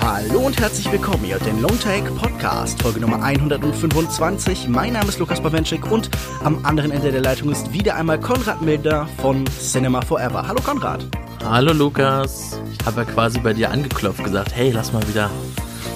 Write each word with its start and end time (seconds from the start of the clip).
Hallo 0.00 0.40
und 0.40 0.58
herzlich 0.60 0.90
willkommen 0.90 1.24
hier 1.24 1.38
den 1.38 1.60
Longtake 1.60 2.10
Podcast, 2.12 2.80
Folge 2.82 3.00
Nummer 3.00 3.22
125. 3.22 4.68
Mein 4.68 4.92
Name 4.94 5.08
ist 5.08 5.18
Lukas 5.18 5.40
Bawenschik 5.40 5.90
und 5.90 6.10
am 6.42 6.64
anderen 6.64 6.90
Ende 6.90 7.12
der 7.12 7.20
Leitung 7.20 7.50
ist 7.50 7.72
wieder 7.72 7.96
einmal 7.96 8.18
Konrad 8.20 8.62
Milder 8.62 9.06
von 9.18 9.44
Cinema 9.46 10.00
Forever. 10.02 10.46
Hallo 10.46 10.60
Konrad. 10.62 11.06
Hallo 11.44 11.72
Lukas. 11.72 12.60
Ich 12.72 12.86
habe 12.86 13.02
ja 13.02 13.04
quasi 13.04 13.40
bei 13.40 13.52
dir 13.52 13.70
angeklopft, 13.70 14.22
gesagt, 14.24 14.54
hey, 14.54 14.70
lass 14.70 14.92
mal 14.92 15.06
wieder 15.08 15.30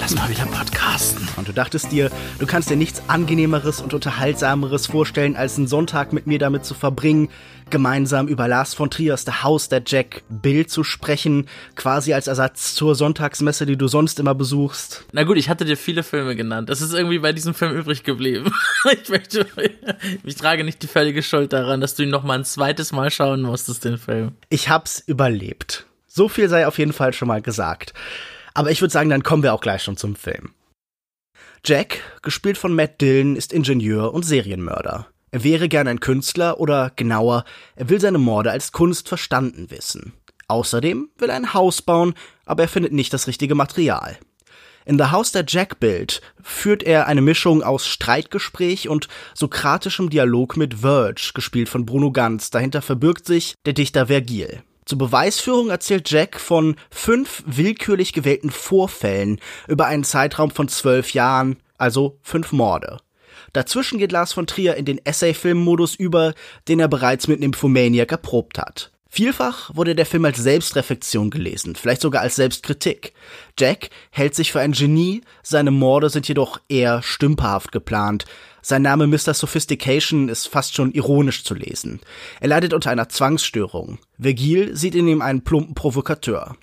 lass 0.07 0.15
mal 0.15 0.31
wieder 0.31 0.47
podcasten. 0.47 1.27
Und 1.35 1.49
du 1.49 1.53
dachtest 1.53 1.91
dir, 1.91 2.13
du 2.39 2.47
kannst 2.47 2.71
dir 2.71 2.77
nichts 2.77 3.03
angenehmeres 3.09 3.81
und 3.81 3.93
unterhaltsameres 3.93 4.87
vorstellen, 4.87 5.35
als 5.35 5.57
einen 5.57 5.67
Sonntag 5.67 6.13
mit 6.13 6.29
mir 6.29 6.39
damit 6.39 6.65
zu 6.65 6.75
verbringen, 6.75 7.29
gemeinsam 7.71 8.29
über 8.29 8.47
Lars 8.47 8.73
von 8.73 8.89
Triers 8.89 9.25
The 9.25 9.43
House 9.43 9.69
der 9.69 9.83
Jack 9.85 10.23
Bill 10.29 10.67
zu 10.67 10.85
sprechen, 10.85 11.49
quasi 11.75 12.15
als 12.15 12.29
Ersatz 12.29 12.77
zur 12.77 12.95
Sonntagsmesse, 12.95 13.67
die 13.67 13.77
du 13.77 13.89
sonst 13.89 14.21
immer 14.21 14.37
besuchst. 14.37 15.05
Na 15.11 15.25
gut, 15.25 15.39
ich 15.39 15.49
hatte 15.49 15.65
dir 15.65 15.77
viele 15.77 16.05
Filme 16.05 16.37
genannt. 16.37 16.69
Das 16.69 16.83
ist 16.83 16.93
irgendwie 16.93 17.19
bei 17.19 17.33
diesem 17.33 17.53
Film 17.53 17.77
übrig 17.77 18.05
geblieben. 18.05 18.53
ich 19.03 19.09
möchte, 19.09 19.45
ich 20.23 20.37
trage 20.37 20.63
nicht 20.63 20.85
die 20.85 20.87
völlige 20.87 21.25
Schuld 21.25 21.53
daran, 21.53 21.81
dass 21.81 21.97
du 21.97 22.05
ihn 22.05 22.11
noch 22.11 22.23
mal 22.23 22.39
ein 22.39 22.45
zweites 22.45 22.93
Mal 22.93 23.11
schauen 23.11 23.43
musstest, 23.43 23.85
den 23.85 23.99
Film. 23.99 24.37
Ich 24.51 24.69
hab's 24.69 25.03
überlebt. 25.05 25.85
So 26.07 26.29
viel 26.29 26.49
sei 26.49 26.69
auf 26.69 26.79
jeden 26.79 26.93
Fall 26.93 27.13
schon 27.13 27.27
mal 27.27 27.43
gesagt. 27.43 27.93
Aber 28.57 28.71
ich 28.71 28.81
würde 28.81 28.93
sagen, 28.93 29.11
dann 29.11 29.23
kommen 29.23 29.43
wir 29.43 29.53
auch 29.53 29.61
gleich 29.61 29.83
schon 29.83 29.99
zum 29.99 30.17
Film. 30.17 30.55
Jack, 31.63 31.99
gespielt 32.23 32.57
von 32.57 32.75
Matt 32.75 33.03
Dillon, 33.03 33.37
ist 33.37 33.53
Ingenieur 33.53 34.15
und 34.15 34.23
Serienmörder. 34.23 35.09
Er 35.31 35.45
wäre 35.45 35.69
gern 35.69 35.87
ein 35.87 36.01
Künstler 36.01 36.59
oder 36.59 36.91
genauer, 36.97 37.45
er 37.75 37.91
will 37.91 38.01
seine 38.01 38.17
Morde 38.17 38.51
als 38.51 38.73
Kunst 38.73 39.09
verstanden 39.09 39.71
wissen. 39.71 40.15
Außerdem 40.49 41.11
will 41.19 41.29
er 41.29 41.37
ein 41.37 41.53
Haus 41.53 41.83
bauen, 41.83 42.15
aber 42.47 42.63
er 42.63 42.69
findet 42.71 42.95
nicht 42.95 43.13
das 43.13 43.27
richtige 43.27 43.55
Material. 43.55 44.17
In 44.87 44.97
The 44.97 45.11
House 45.11 45.33
der 45.33 45.45
Jack 45.47 45.79
Build 45.79 46.23
führt 46.43 46.83
er 46.83 47.09
eine 47.09 47.21
Mischung 47.21 47.63
aus 47.63 47.87
Streitgespräch 47.87 48.89
und 48.89 49.09
sokratischem 49.35 50.09
Dialog 50.09 50.57
mit 50.57 50.77
Verge, 50.81 51.33
gespielt 51.35 51.69
von 51.69 51.85
Bruno 51.85 52.11
Ganz. 52.11 52.49
Dahinter 52.49 52.81
verbirgt 52.81 53.27
sich 53.27 53.55
der 53.67 53.75
Dichter 53.75 54.07
Vergil. 54.07 54.63
Zur 54.87 54.99
Beweisführung 54.99 55.69
erzählt 55.69 56.09
Jack 56.09 56.39
von 56.39 56.77
fünf 56.91 57.43
willkürlich 57.45 58.13
gewählten 58.13 58.51
Vorfällen 58.51 59.41
über 59.67 59.87
einen 59.87 60.05
Zeitraum 60.05 60.53
von 60.53 60.69
zwölf 60.69 61.13
Jahren, 61.13 61.57
also 61.77 62.19
fünf 62.23 62.53
Morde. 62.53 62.99
Dazwischen 63.53 63.99
geht 63.99 64.13
Lars 64.13 64.33
von 64.33 64.47
Trier 64.47 64.77
in 64.77 64.85
den 64.85 65.05
Essay-Film-Modus 65.05 65.97
über, 65.97 66.35
den 66.69 66.79
er 66.79 66.87
bereits 66.87 67.27
mit 67.27 67.41
Nymphomaniac 67.41 68.13
erprobt 68.13 68.59
hat. 68.59 68.93
Vielfach 69.09 69.75
wurde 69.75 69.97
der 69.97 70.07
Film 70.07 70.25
als 70.25 70.39
Selbstreflexion 70.39 71.31
gelesen, 71.31 71.75
vielleicht 71.75 72.03
sogar 72.03 72.23
als 72.23 72.37
Selbstkritik. 72.37 73.13
Jack 73.59 73.91
hält 74.11 74.37
sich 74.37 74.53
für 74.53 74.61
ein 74.61 74.73
Genie, 74.73 75.23
seine 75.43 75.73
Morde 75.73 76.11
sind 76.11 76.29
jedoch 76.29 76.61
eher 76.69 77.03
stümperhaft 77.03 77.73
geplant, 77.73 78.25
sein 78.69 78.83
Name 78.83 79.07
Mr. 79.07 79.33
Sophistication 79.33 80.29
ist 80.29 80.49
fast 80.49 80.75
schon 80.75 80.91
ironisch 80.91 81.45
zu 81.45 81.55
lesen. 81.55 82.01
Er 82.41 82.49
leidet 82.49 82.75
unter 82.75 82.91
einer 82.91 83.09
Zwangsstörung. 83.09 83.99
Virgil 84.19 84.77
sieht 84.77 84.97
in 84.97 85.07
ihm 85.07 85.23
einen 85.23 85.45
plumpen 85.45 85.77
Provokateur. 85.77 86.57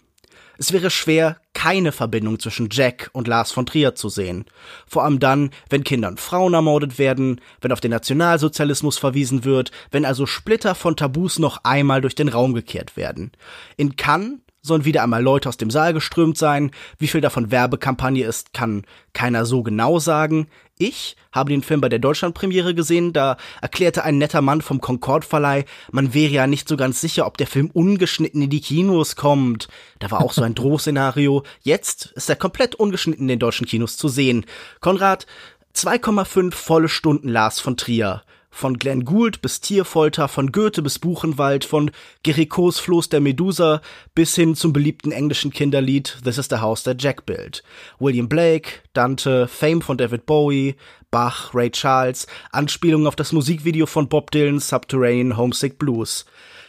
Es 0.58 0.74
wäre 0.74 0.90
schwer, 0.90 1.38
keine 1.54 1.94
Verbindung 1.94 2.42
zwischen 2.42 2.68
Jack 2.70 3.10
und 3.14 3.30
Lars 3.30 3.54
von 3.54 3.66
Trier 3.66 3.96
zu 3.96 4.10
sehen. 4.10 4.44
Vor 4.86 5.06
allem 5.06 5.20
dann, 5.20 5.52
wenn 5.70 5.86
Kinder 5.86 6.10
und 6.10 6.20
Frauen 6.20 6.54
ermordet 6.54 7.00
werden, 7.00 7.40
wenn 7.62 7.72
auf 7.72 7.80
den 7.80 7.92
Nationalsozialismus 7.92 8.98
verwiesen 8.98 9.46
wird, 9.46 9.72
wenn 9.92 10.04
also 10.04 10.26
Splitter 10.26 10.76
von 10.76 10.98
Tabus 10.98 11.40
noch 11.40 11.64
einmal 11.64 12.02
durch 12.02 12.16
den 12.16 12.28
Raum 12.28 12.54
gekehrt 12.54 12.98
werden. 12.98 13.32
In 13.78 13.96
Cannes 13.96 14.40
sollen 14.64 14.86
wieder 14.86 15.04
einmal 15.04 15.22
Leute 15.22 15.50
aus 15.50 15.58
dem 15.58 15.70
Saal 15.70 15.94
geströmt 15.94 16.38
sein. 16.38 16.72
Wie 16.98 17.08
viel 17.08 17.22
davon 17.22 17.52
Werbekampagne 17.52 18.26
ist, 18.26 18.54
kann 18.54 18.84
keiner 19.14 19.46
so 19.46 19.62
genau 19.62 20.00
sagen. 20.00 20.48
Ich 20.80 21.16
habe 21.32 21.52
den 21.52 21.62
Film 21.62 21.82
bei 21.82 21.90
der 21.90 22.00
Deutschlandpremiere 22.00 22.74
gesehen, 22.74 23.14
da 23.14 23.38
erklärte 23.62 24.04
ein 24.04 24.18
netter 24.18 24.42
Mann 24.42 24.62
vom 24.62 24.82
Concord 24.82 25.24
Verleih, 25.24 25.66
man 25.92 26.16
wäre 26.16 26.32
ja 26.32 26.48
nicht 26.48 26.68
so 26.68 26.78
ganz 26.78 27.00
sicher, 27.00 27.28
ob 27.28 27.38
der 27.38 27.46
Film 27.46 27.70
ungeschnitten 27.72 28.42
in 28.42 28.50
die 28.50 28.62
Kinos 28.62 29.16
kommt. 29.16 29.68
Da 30.00 30.10
war 30.10 30.22
auch 30.22 30.34
so 30.34 30.42
ein 30.42 30.56
Drohszenario. 30.56 31.44
Jetzt 31.62 32.08
ist 32.16 32.30
er 32.30 32.36
komplett 32.36 32.74
ungeschnitten 32.74 33.26
in 33.26 33.28
den 33.28 33.40
deutschen 33.40 33.68
Kinos 33.68 33.98
zu 33.98 34.08
sehen. 34.08 34.46
Konrad, 34.80 35.28
2,5 35.76 36.52
volle 36.54 36.90
Stunden 36.90 37.30
Lars 37.30 37.60
von 37.60 37.78
Trier. 37.78 38.24
Von 38.56 38.78
Glenn 38.78 39.04
Gould 39.04 39.42
bis 39.42 39.62
Tierfolter, 39.62 40.28
von 40.28 40.52
Goethe 40.52 40.84
bis 40.84 41.00
Buchenwald, 41.00 41.66
von 41.66 41.90
Gericos 42.22 42.80
Floß 42.80 43.10
der 43.10 43.20
Medusa 43.20 43.82
bis 44.14 44.36
hin 44.36 44.56
zum 44.56 44.74
beliebten 44.74 45.12
englischen 45.12 45.52
Kinderlied 45.52 46.20
This 46.24 46.38
is 46.38 46.50
the 46.52 46.58
House 46.58 46.84
that 46.84 47.02
Jack 47.02 47.26
Built. 47.26 47.64
William 47.98 48.30
Blake, 48.30 48.84
Dante, 48.94 49.48
Fame 49.48 49.82
von 49.82 49.98
David 49.98 50.28
Bowie, 50.28 50.76
Bach, 51.10 51.56
Ray 51.56 51.72
Charles, 51.72 52.28
Anspielungen 52.52 53.08
auf 53.08 53.16
das 53.16 53.32
Musikvideo 53.32 53.88
von 53.88 54.08
Bob 54.08 54.30
Dylan 54.30 54.60
Subterranean 54.60 55.36
Homesick 55.36 55.80
Blues 55.80 56.26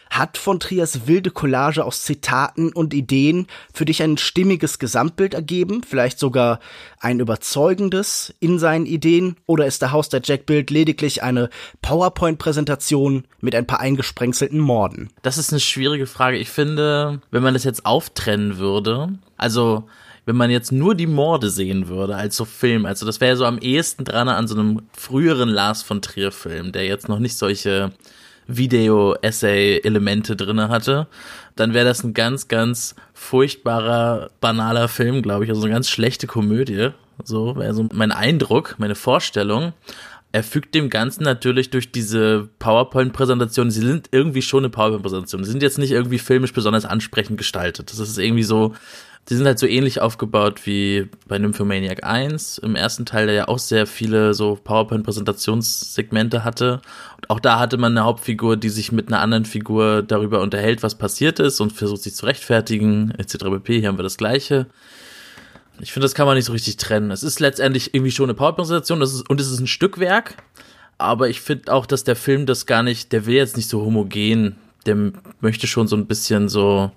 hat 0.09 0.37
von 0.37 0.59
Triers 0.59 1.07
wilde 1.07 1.31
Collage 1.31 1.83
aus 1.83 2.03
Zitaten 2.03 2.71
und 2.71 2.93
Ideen 2.93 3.47
für 3.73 3.85
dich 3.85 4.01
ein 4.01 4.17
stimmiges 4.17 4.79
Gesamtbild 4.79 5.33
ergeben, 5.33 5.81
vielleicht 5.83 6.19
sogar 6.19 6.59
ein 6.99 7.19
überzeugendes 7.19 8.33
in 8.39 8.59
seinen 8.59 8.85
Ideen, 8.85 9.35
oder 9.45 9.65
ist 9.65 9.81
der 9.81 9.91
Haus 9.91 10.09
der 10.09 10.21
Jack-Bild 10.23 10.69
lediglich 10.69 11.23
eine 11.23 11.49
PowerPoint-Präsentation 11.81 13.25
mit 13.41 13.55
ein 13.55 13.67
paar 13.67 13.79
eingesprengselten 13.79 14.59
Morden? 14.59 15.09
Das 15.21 15.37
ist 15.37 15.51
eine 15.51 15.59
schwierige 15.59 16.07
Frage. 16.07 16.37
Ich 16.37 16.49
finde, 16.49 17.21
wenn 17.31 17.43
man 17.43 17.53
das 17.53 17.63
jetzt 17.63 17.85
auftrennen 17.85 18.57
würde, 18.57 19.09
also 19.37 19.87
wenn 20.25 20.35
man 20.35 20.49
jetzt 20.49 20.71
nur 20.71 20.95
die 20.95 21.07
Morde 21.07 21.49
sehen 21.49 21.87
würde 21.87 22.15
als 22.15 22.35
so 22.35 22.45
Film, 22.45 22.85
also 22.85 23.05
das 23.05 23.21
wäre 23.21 23.37
so 23.37 23.45
am 23.45 23.59
ehesten 23.59 24.05
dran 24.05 24.27
an 24.27 24.47
so 24.47 24.55
einem 24.55 24.81
früheren 24.91 25.49
Lars 25.49 25.83
von 25.83 26.01
Trier 26.01 26.31
Film, 26.31 26.71
der 26.71 26.85
jetzt 26.85 27.07
noch 27.07 27.19
nicht 27.19 27.37
solche 27.37 27.91
Video-Essay-Elemente 28.47 30.35
drinne 30.35 30.69
hatte, 30.69 31.07
dann 31.55 31.73
wäre 31.73 31.85
das 31.85 32.03
ein 32.03 32.13
ganz, 32.13 32.47
ganz 32.47 32.95
furchtbarer, 33.13 34.29
banaler 34.41 34.87
Film, 34.87 35.21
glaube 35.21 35.45
ich. 35.45 35.49
Also 35.49 35.63
eine 35.63 35.73
ganz 35.73 35.89
schlechte 35.89 36.27
Komödie. 36.27 36.89
So 37.23 37.55
wäre 37.55 37.73
so 37.73 37.87
mein 37.93 38.11
Eindruck, 38.11 38.75
meine 38.77 38.95
Vorstellung. 38.95 39.73
Er 40.31 40.43
fügt 40.43 40.75
dem 40.75 40.89
Ganzen 40.89 41.23
natürlich 41.23 41.69
durch 41.69 41.93
diese 41.93 42.49
PowerPoint-Präsentation, 42.59 43.71
sie 43.71 43.79
sind 43.79 44.09
irgendwie 44.11 44.41
schon 44.41 44.65
eine 44.65 44.69
PowerPoint-Präsentation. 44.69 45.45
Sie 45.45 45.51
sind 45.51 45.63
jetzt 45.63 45.77
nicht 45.77 45.91
irgendwie 45.91 46.19
filmisch 46.19 46.51
besonders 46.51 46.83
ansprechend 46.83 47.37
gestaltet. 47.37 47.89
Das 47.89 47.99
ist 47.99 48.17
irgendwie 48.17 48.43
so, 48.43 48.75
die 49.29 49.35
sind 49.35 49.47
halt 49.47 49.57
so 49.57 49.65
ähnlich 49.65 50.01
aufgebaut 50.01 50.65
wie 50.65 51.09
bei 51.27 51.39
Nymphomaniac 51.39 52.03
1 52.03 52.59
im 52.59 52.75
ersten 52.75 53.07
Teil, 53.07 53.25
der 53.25 53.35
ja 53.35 53.47
auch 53.47 53.57
sehr 53.57 53.87
viele 53.87 54.35
so 54.35 54.55
PowerPoint-Präsentationssegmente 54.63 56.43
hatte. 56.43 56.81
Und 57.17 57.29
auch 57.31 57.39
da 57.39 57.59
hatte 57.59 57.77
man 57.77 57.93
eine 57.93 58.05
Hauptfigur, 58.05 58.55
die 58.55 58.69
sich 58.69 58.91
mit 58.91 59.07
einer 59.07 59.21
anderen 59.21 59.45
Figur 59.45 60.03
darüber 60.03 60.41
unterhält, 60.41 60.83
was 60.83 60.95
passiert 60.95 61.39
ist 61.39 61.59
und 61.59 61.73
versucht 61.73 62.03
sich 62.03 62.13
zu 62.13 62.27
rechtfertigen, 62.27 63.11
etc. 63.17 63.45
pp. 63.45 63.79
Hier 63.79 63.87
haben 63.87 63.97
wir 63.97 64.03
das 64.03 64.17
Gleiche. 64.17 64.67
Ich 65.79 65.91
finde, 65.91 66.05
das 66.05 66.13
kann 66.13 66.27
man 66.27 66.35
nicht 66.35 66.45
so 66.45 66.53
richtig 66.53 66.77
trennen. 66.77 67.09
Es 67.09 67.23
ist 67.23 67.39
letztendlich 67.39 67.95
irgendwie 67.95 68.11
schon 68.11 68.25
eine 68.25 68.35
PowerPoint-Präsentation 68.35 69.01
und 69.27 69.41
es 69.41 69.51
ist 69.51 69.59
ein 69.59 69.67
Stückwerk. 69.67 70.37
Aber 70.99 71.29
ich 71.29 71.41
finde 71.41 71.73
auch, 71.73 71.87
dass 71.87 72.03
der 72.03 72.15
Film 72.15 72.45
das 72.45 72.67
gar 72.67 72.83
nicht, 72.83 73.11
der 73.11 73.25
will 73.25 73.35
jetzt 73.35 73.57
nicht 73.57 73.69
so 73.69 73.81
homogen. 73.81 74.55
Der 74.85 74.95
möchte 75.41 75.65
schon 75.65 75.87
so 75.87 75.95
ein 75.95 76.05
bisschen 76.05 76.47
so, 76.47 76.91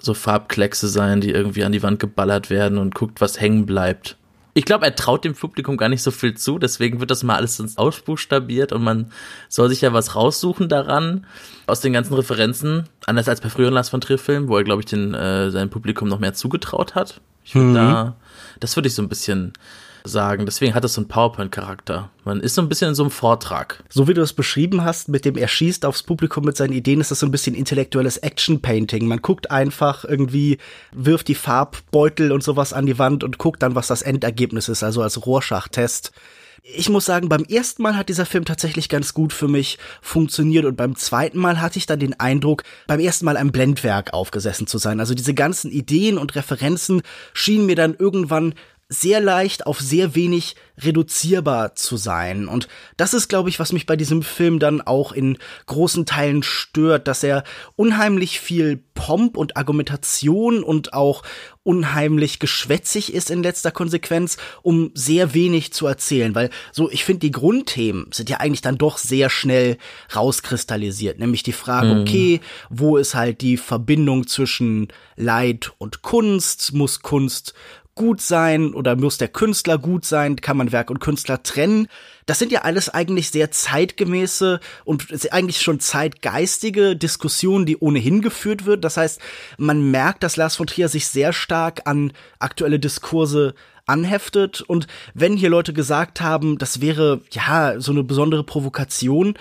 so 0.00 0.14
Farbkleckse 0.14 0.88
sein, 0.88 1.20
die 1.20 1.30
irgendwie 1.30 1.64
an 1.64 1.72
die 1.72 1.82
Wand 1.82 1.98
geballert 2.00 2.50
werden 2.50 2.78
und 2.78 2.94
guckt, 2.94 3.20
was 3.20 3.40
hängen 3.40 3.66
bleibt. 3.66 4.16
Ich 4.52 4.64
glaube, 4.64 4.84
er 4.84 4.96
traut 4.96 5.24
dem 5.24 5.34
Publikum 5.34 5.76
gar 5.76 5.88
nicht 5.88 6.02
so 6.02 6.10
viel 6.10 6.34
zu, 6.34 6.58
deswegen 6.58 6.98
wird 6.98 7.10
das 7.10 7.22
mal 7.22 7.36
alles 7.36 7.60
ins 7.60 7.78
ausbuchstabiert 7.78 8.72
und 8.72 8.82
man 8.82 9.12
soll 9.48 9.68
sich 9.68 9.80
ja 9.80 9.92
was 9.92 10.16
raussuchen 10.16 10.68
daran 10.68 11.24
aus 11.66 11.80
den 11.80 11.92
ganzen 11.92 12.14
Referenzen, 12.14 12.88
anders 13.06 13.28
als 13.28 13.40
bei 13.40 13.48
früheren 13.48 13.74
Lars 13.74 13.90
von 13.90 14.00
Trier 14.00 14.18
Filmen, 14.18 14.48
wo 14.48 14.56
er 14.56 14.64
glaube 14.64 14.82
ich 14.82 14.86
den 14.86 15.14
äh, 15.14 15.50
seinem 15.50 15.70
Publikum 15.70 16.08
noch 16.08 16.18
mehr 16.18 16.34
zugetraut 16.34 16.96
hat. 16.96 17.20
Ich 17.44 17.54
würde 17.54 17.68
mhm. 17.68 17.74
da 17.74 18.16
das 18.60 18.76
würde 18.76 18.88
ich 18.88 18.94
so 18.94 19.02
ein 19.02 19.08
bisschen 19.08 19.52
sagen. 20.04 20.46
Deswegen 20.46 20.74
hat 20.74 20.84
es 20.84 20.94
so 20.94 21.00
einen 21.00 21.08
PowerPoint-Charakter. 21.08 22.10
Man 22.24 22.40
ist 22.40 22.54
so 22.54 22.62
ein 22.62 22.68
bisschen 22.68 22.90
in 22.90 22.94
so 22.94 23.02
einem 23.02 23.10
Vortrag. 23.10 23.82
So 23.88 24.08
wie 24.08 24.14
du 24.14 24.22
es 24.22 24.32
beschrieben 24.32 24.84
hast, 24.84 25.08
mit 25.08 25.24
dem 25.24 25.36
er 25.36 25.48
schießt 25.48 25.84
aufs 25.84 26.02
Publikum 26.02 26.44
mit 26.44 26.56
seinen 26.56 26.72
Ideen, 26.72 27.00
ist 27.00 27.10
das 27.10 27.20
so 27.20 27.26
ein 27.26 27.32
bisschen 27.32 27.54
intellektuelles 27.54 28.18
Action-Painting. 28.18 29.06
Man 29.06 29.22
guckt 29.22 29.50
einfach 29.50 30.04
irgendwie, 30.04 30.58
wirft 30.92 31.28
die 31.28 31.34
Farbbeutel 31.34 32.32
und 32.32 32.42
sowas 32.42 32.72
an 32.72 32.86
die 32.86 32.98
Wand 32.98 33.24
und 33.24 33.38
guckt 33.38 33.62
dann, 33.62 33.74
was 33.74 33.86
das 33.86 34.02
Endergebnis 34.02 34.68
ist, 34.68 34.82
also 34.82 35.02
als 35.02 35.24
Rorschach-Test. 35.26 36.12
Ich 36.62 36.90
muss 36.90 37.06
sagen, 37.06 37.28
beim 37.28 37.44
ersten 37.44 37.82
Mal 37.82 37.96
hat 37.96 38.10
dieser 38.10 38.26
Film 38.26 38.44
tatsächlich 38.44 38.88
ganz 38.88 39.14
gut 39.14 39.32
für 39.32 39.48
mich 39.48 39.78
funktioniert 40.02 40.66
und 40.66 40.76
beim 40.76 40.94
zweiten 40.94 41.38
Mal 41.38 41.60
hatte 41.60 41.78
ich 41.78 41.86
dann 41.86 41.98
den 41.98 42.20
Eindruck, 42.20 42.64
beim 42.86 43.00
ersten 43.00 43.24
Mal 43.24 43.38
ein 43.38 43.50
Blendwerk 43.50 44.12
aufgesessen 44.12 44.66
zu 44.66 44.76
sein. 44.76 45.00
Also 45.00 45.14
diese 45.14 45.32
ganzen 45.32 45.70
Ideen 45.70 46.18
und 46.18 46.34
Referenzen 46.34 47.02
schienen 47.32 47.66
mir 47.66 47.76
dann 47.76 47.94
irgendwann 47.94 48.54
sehr 48.92 49.20
leicht 49.20 49.66
auf 49.66 49.80
sehr 49.80 50.16
wenig 50.16 50.56
reduzierbar 50.84 51.74
zu 51.74 51.96
sein. 51.96 52.48
Und 52.48 52.68
das 52.96 53.14
ist, 53.14 53.28
glaube 53.28 53.48
ich, 53.48 53.60
was 53.60 53.72
mich 53.72 53.86
bei 53.86 53.96
diesem 53.96 54.22
Film 54.22 54.58
dann 54.58 54.80
auch 54.80 55.12
in 55.12 55.38
großen 55.66 56.06
Teilen 56.06 56.42
stört, 56.42 57.06
dass 57.06 57.22
er 57.22 57.44
unheimlich 57.76 58.40
viel 58.40 58.82
Pomp 58.94 59.36
und 59.36 59.56
Argumentation 59.56 60.62
und 60.62 60.92
auch 60.92 61.22
unheimlich 61.62 62.38
geschwätzig 62.38 63.12
ist 63.12 63.30
in 63.30 63.42
letzter 63.42 63.70
Konsequenz, 63.70 64.38
um 64.62 64.90
sehr 64.94 65.34
wenig 65.34 65.72
zu 65.72 65.86
erzählen. 65.86 66.34
Weil 66.34 66.50
so, 66.72 66.90
ich 66.90 67.04
finde, 67.04 67.20
die 67.20 67.30
Grundthemen 67.30 68.08
sind 68.12 68.30
ja 68.30 68.38
eigentlich 68.38 68.62
dann 68.62 68.78
doch 68.78 68.98
sehr 68.98 69.30
schnell 69.30 69.76
rauskristallisiert. 70.14 71.18
Nämlich 71.18 71.42
die 71.42 71.52
Frage, 71.52 71.94
mhm. 71.94 72.00
okay, 72.00 72.40
wo 72.70 72.96
ist 72.96 73.14
halt 73.14 73.42
die 73.42 73.56
Verbindung 73.56 74.26
zwischen 74.26 74.88
Leid 75.16 75.72
und 75.78 76.02
Kunst? 76.02 76.72
Muss 76.72 77.00
Kunst 77.02 77.54
gut 78.00 78.22
sein 78.22 78.72
oder 78.72 78.96
muss 78.96 79.18
der 79.18 79.28
Künstler 79.28 79.76
gut 79.76 80.06
sein? 80.06 80.36
Kann 80.36 80.56
man 80.56 80.72
Werk 80.72 80.88
und 80.88 81.00
Künstler 81.00 81.42
trennen? 81.42 81.86
Das 82.24 82.38
sind 82.38 82.50
ja 82.50 82.62
alles 82.62 82.88
eigentlich 82.88 83.30
sehr 83.30 83.50
zeitgemäße 83.50 84.58
und 84.86 85.06
eigentlich 85.34 85.60
schon 85.60 85.80
zeitgeistige 85.80 86.96
Diskussionen, 86.96 87.66
die 87.66 87.76
ohnehin 87.76 88.22
geführt 88.22 88.64
wird. 88.64 88.86
Das 88.86 88.96
heißt, 88.96 89.20
man 89.58 89.90
merkt, 89.90 90.22
dass 90.22 90.38
Lars 90.38 90.56
von 90.56 90.66
Trier 90.66 90.88
sich 90.88 91.08
sehr 91.08 91.34
stark 91.34 91.82
an 91.84 92.14
aktuelle 92.38 92.78
Diskurse 92.78 93.54
anheftet. 93.84 94.62
Und 94.62 94.86
wenn 95.12 95.36
hier 95.36 95.50
Leute 95.50 95.74
gesagt 95.74 96.22
haben, 96.22 96.56
das 96.56 96.80
wäre 96.80 97.20
ja 97.32 97.78
so 97.80 97.92
eine 97.92 98.02
besondere 98.02 98.44
Provokation, 98.44 99.34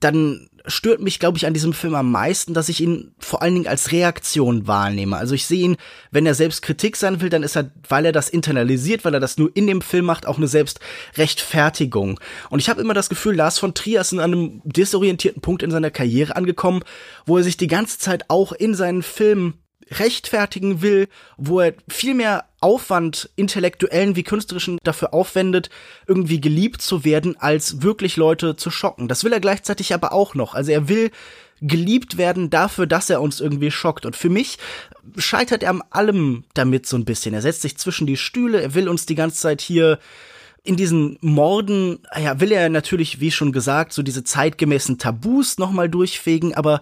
dann 0.00 0.48
stört 0.66 1.00
mich, 1.00 1.18
glaube 1.18 1.38
ich, 1.38 1.46
an 1.46 1.54
diesem 1.54 1.72
Film 1.72 1.94
am 1.94 2.10
meisten, 2.10 2.54
dass 2.54 2.68
ich 2.68 2.80
ihn 2.80 3.12
vor 3.18 3.42
allen 3.42 3.54
Dingen 3.54 3.66
als 3.66 3.92
Reaktion 3.92 4.66
wahrnehme. 4.66 5.16
Also 5.16 5.34
ich 5.34 5.46
sehe 5.46 5.64
ihn, 5.64 5.76
wenn 6.10 6.26
er 6.26 6.34
selbst 6.34 6.62
Kritik 6.62 6.96
sein 6.96 7.20
will, 7.20 7.30
dann 7.30 7.42
ist 7.42 7.56
er, 7.56 7.70
weil 7.88 8.06
er 8.06 8.12
das 8.12 8.28
internalisiert, 8.28 9.04
weil 9.04 9.14
er 9.14 9.20
das 9.20 9.38
nur 9.38 9.50
in 9.54 9.66
dem 9.66 9.80
Film 9.80 10.04
macht, 10.04 10.26
auch 10.26 10.36
eine 10.36 10.48
Selbstrechtfertigung. 10.48 12.20
Und 12.50 12.58
ich 12.58 12.68
habe 12.68 12.80
immer 12.80 12.94
das 12.94 13.08
Gefühl, 13.08 13.36
Lars 13.36 13.58
von 13.58 13.74
Trier 13.74 14.00
ist 14.00 14.12
an 14.12 14.20
einem 14.20 14.62
desorientierten 14.64 15.42
Punkt 15.42 15.62
in 15.62 15.70
seiner 15.70 15.90
Karriere 15.90 16.36
angekommen, 16.36 16.82
wo 17.26 17.36
er 17.36 17.44
sich 17.44 17.56
die 17.56 17.66
ganze 17.66 17.98
Zeit 17.98 18.24
auch 18.28 18.52
in 18.52 18.74
seinen 18.74 19.02
Filmen 19.02 19.61
rechtfertigen 19.90 20.82
will, 20.82 21.08
wo 21.36 21.60
er 21.60 21.74
viel 21.88 22.14
mehr 22.14 22.44
Aufwand, 22.60 23.30
intellektuellen 23.36 24.16
wie 24.16 24.22
künstlerischen, 24.22 24.78
dafür 24.84 25.12
aufwendet, 25.12 25.70
irgendwie 26.06 26.40
geliebt 26.40 26.80
zu 26.80 27.04
werden, 27.04 27.36
als 27.38 27.82
wirklich 27.82 28.16
Leute 28.16 28.56
zu 28.56 28.70
schocken. 28.70 29.08
Das 29.08 29.24
will 29.24 29.32
er 29.32 29.40
gleichzeitig 29.40 29.92
aber 29.94 30.12
auch 30.12 30.34
noch. 30.34 30.54
Also 30.54 30.70
er 30.70 30.88
will 30.88 31.10
geliebt 31.60 32.18
werden 32.18 32.50
dafür, 32.50 32.86
dass 32.86 33.08
er 33.08 33.20
uns 33.22 33.40
irgendwie 33.40 33.70
schockt. 33.70 34.04
Und 34.04 34.16
für 34.16 34.28
mich 34.28 34.58
scheitert 35.16 35.62
er 35.62 35.70
am 35.70 35.82
allem 35.90 36.44
damit 36.54 36.86
so 36.86 36.96
ein 36.96 37.04
bisschen. 37.04 37.34
Er 37.34 37.42
setzt 37.42 37.62
sich 37.62 37.78
zwischen 37.78 38.06
die 38.06 38.16
Stühle, 38.16 38.60
er 38.60 38.74
will 38.74 38.88
uns 38.88 39.06
die 39.06 39.14
ganze 39.14 39.40
Zeit 39.40 39.60
hier 39.60 39.98
in 40.64 40.76
diesen 40.76 41.18
Morden, 41.20 42.00
ja, 42.16 42.38
will 42.40 42.52
er 42.52 42.68
natürlich, 42.68 43.20
wie 43.20 43.32
schon 43.32 43.52
gesagt, 43.52 43.92
so 43.92 44.02
diese 44.02 44.22
zeitgemäßen 44.22 44.98
Tabus 44.98 45.58
nochmal 45.58 45.88
durchfegen, 45.88 46.54
aber 46.54 46.80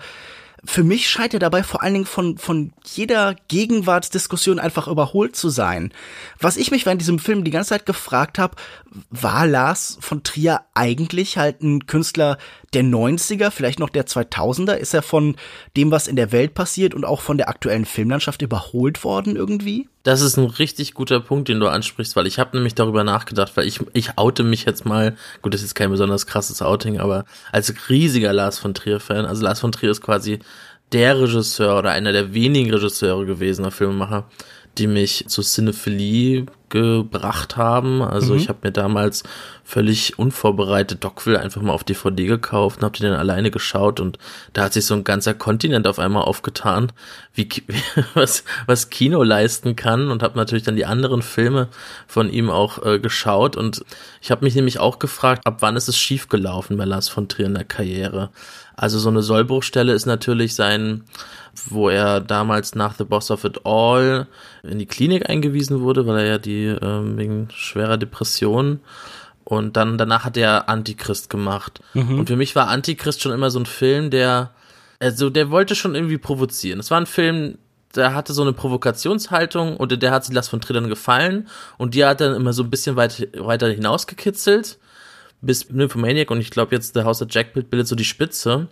für 0.64 0.84
mich 0.84 1.08
scheint 1.08 1.32
er 1.32 1.40
dabei 1.40 1.62
vor 1.62 1.82
allen 1.82 1.94
Dingen 1.94 2.06
von, 2.06 2.36
von 2.36 2.72
jeder 2.84 3.34
Gegenwartsdiskussion 3.48 4.58
einfach 4.58 4.88
überholt 4.88 5.34
zu 5.34 5.48
sein. 5.48 5.92
Was 6.38 6.56
ich 6.56 6.70
mich 6.70 6.84
während 6.84 7.00
diesem 7.00 7.18
Film 7.18 7.44
die 7.44 7.50
ganze 7.50 7.70
Zeit 7.70 7.86
gefragt 7.86 8.38
habe, 8.38 8.56
war 9.10 9.46
Lars 9.46 9.96
von 10.00 10.22
Trier 10.22 10.60
eigentlich 10.74 11.38
halt 11.38 11.62
ein 11.62 11.86
Künstler 11.86 12.36
der 12.74 12.84
90er, 12.84 13.50
vielleicht 13.50 13.78
noch 13.78 13.90
der 13.90 14.06
2000er? 14.06 14.74
Ist 14.74 14.94
er 14.94 15.02
von 15.02 15.36
dem, 15.76 15.90
was 15.90 16.08
in 16.08 16.16
der 16.16 16.32
Welt 16.32 16.54
passiert 16.54 16.94
und 16.94 17.04
auch 17.04 17.20
von 17.20 17.38
der 17.38 17.48
aktuellen 17.48 17.86
Filmlandschaft 17.86 18.42
überholt 18.42 19.02
worden 19.02 19.36
irgendwie? 19.36 19.88
Das 20.02 20.23
ist 20.23 20.38
ein 20.38 20.47
richtig 20.47 20.94
guter 20.94 21.20
Punkt, 21.20 21.49
den 21.49 21.61
du 21.61 21.69
ansprichst, 21.69 22.17
weil 22.17 22.26
ich 22.26 22.38
habe 22.38 22.56
nämlich 22.56 22.75
darüber 22.75 23.05
nachgedacht, 23.05 23.55
weil 23.56 23.67
ich, 23.67 23.81
ich 23.93 24.17
oute 24.17 24.43
mich 24.43 24.64
jetzt 24.64 24.87
mal, 24.87 25.14
gut, 25.43 25.52
das 25.52 25.62
ist 25.62 25.75
kein 25.75 25.91
besonders 25.91 26.26
krasses 26.26 26.62
Outing, 26.62 26.99
aber 26.99 27.26
als 27.52 27.73
riesiger 27.91 28.32
Lars 28.32 28.58
von 28.58 28.73
Trier-Fan, 28.73 29.26
also 29.26 29.43
Lars 29.43 29.61
von 29.61 29.73
Trier 29.73 29.91
ist 29.91 30.00
quasi 30.00 30.38
der 30.93 31.20
Regisseur 31.20 31.79
oder 31.79 31.91
einer 31.91 32.12
der 32.12 32.32
wenigen 32.32 32.73
Regisseure 32.73 33.26
gewesener 33.26 33.70
Filmemacher, 33.70 34.25
die 34.78 34.87
mich 34.87 35.25
zu 35.28 35.43
Cinephilie 35.43 36.46
gebracht 36.70 37.56
haben. 37.56 38.00
Also 38.00 38.32
mhm. 38.32 38.40
ich 38.40 38.49
habe 38.49 38.61
mir 38.62 38.70
damals 38.70 39.25
völlig 39.64 40.19
unvorbereitet 40.19 41.02
Dogville 41.05 41.40
einfach 41.40 41.61
mal 41.61 41.72
auf 41.72 41.84
DVD 41.84 42.26
gekauft 42.26 42.78
und 42.78 42.84
habe 42.84 42.96
die 42.96 43.02
dann 43.02 43.14
alleine 43.14 43.50
geschaut 43.50 44.00
und 44.00 44.19
da 44.52 44.64
hat 44.64 44.72
sich 44.72 44.87
so 44.87 44.94
ein 44.94 45.05
ganzer 45.05 45.34
Kontinent 45.34 45.87
auf 45.87 45.99
einmal 45.99 46.22
aufgetan, 46.22 46.93
wie 47.34 47.49
was 48.14 48.44
was 48.67 48.90
Kino 48.90 49.22
leisten 49.22 49.76
kann 49.76 50.11
und 50.11 50.22
habe 50.22 50.38
natürlich 50.38 50.64
dann 50.64 50.76
die 50.76 50.87
anderen 50.87 51.23
Filme 51.23 51.69
von 52.06 52.31
ihm 52.31 52.50
auch 52.50 52.84
äh, 52.84 52.99
geschaut 53.00 53.56
und 53.56 53.84
ich 54.20 54.31
habe 54.31 54.44
mich 54.44 54.55
nämlich 54.55 54.78
auch 54.78 54.99
gefragt, 54.99 55.46
ab 55.46 55.58
wann 55.61 55.76
ist 55.76 55.88
es 55.88 55.99
schief 55.99 56.28
gelaufen 56.28 56.76
bei 56.76 56.84
Lars 56.84 57.08
von 57.08 57.28
Trier 57.28 57.46
in 57.46 57.55
der 57.55 57.64
Karriere? 57.64 58.31
Also 58.76 58.99
so 58.99 59.08
eine 59.08 59.23
Sollbruchstelle 59.23 59.93
ist 59.93 60.06
natürlich 60.06 60.55
sein 60.55 61.05
wo 61.67 61.88
er 61.88 62.20
damals 62.20 62.75
nach 62.75 62.94
The 62.97 63.05
Boss 63.05 63.31
of 63.31 63.44
It 63.44 63.64
All 63.64 64.26
in 64.62 64.79
die 64.79 64.87
Klinik 64.87 65.29
eingewiesen 65.29 65.81
wurde, 65.81 66.06
weil 66.06 66.19
er 66.19 66.26
ja 66.26 66.38
die 66.38 66.67
ähm, 66.67 67.17
wegen 67.17 67.49
schwerer 67.52 67.97
Depression 67.99 68.81
und 69.44 69.76
dann 69.76 69.99
danach 69.99 70.25
hat 70.25 70.37
er 70.37 70.69
Antichrist 70.69 71.29
gemacht. 71.31 71.81
Mhm. 71.94 72.20
Und 72.20 72.26
für 72.29 72.37
mich 72.37 72.55
war 72.55 72.69
Antichrist 72.69 73.20
schon 73.20 73.32
immer 73.32 73.50
so 73.50 73.58
ein 73.58 73.67
Film, 73.67 74.11
der 74.11 74.50
also 75.00 75.31
der 75.31 75.50
wollte 75.50 75.75
schon 75.75 75.94
irgendwie 75.94 76.19
provozieren. 76.19 76.79
Es 76.79 76.91
war 76.91 77.00
ein 77.00 77.06
Film, 77.06 77.56
der 77.94 78.14
hatte 78.14 78.32
so 78.32 78.43
eine 78.43 78.52
Provokationshaltung 78.52 79.76
und 79.76 80.00
der 80.00 80.11
hat 80.12 80.25
sich 80.25 80.35
Lars 80.35 80.49
von 80.49 80.61
Trier 80.61 80.81
gefallen 80.82 81.49
und 81.79 81.94
die 81.94 82.05
hat 82.05 82.20
dann 82.20 82.35
immer 82.35 82.52
so 82.52 82.62
ein 82.62 82.70
bisschen 82.70 82.97
weit, 82.97 83.29
weiter 83.37 83.69
hinausgekitzelt 83.69 84.79
bis 85.42 85.70
Nymphomaniac 85.70 86.31
und 86.31 86.40
ich 86.40 86.50
glaube 86.50 86.75
jetzt 86.75 86.96
der 86.96 87.04
House 87.04 87.22
of 87.22 87.28
Jack 87.31 87.54
bildet 87.54 87.87
so 87.87 87.96
die 87.96 88.04
Spitze. 88.04 88.69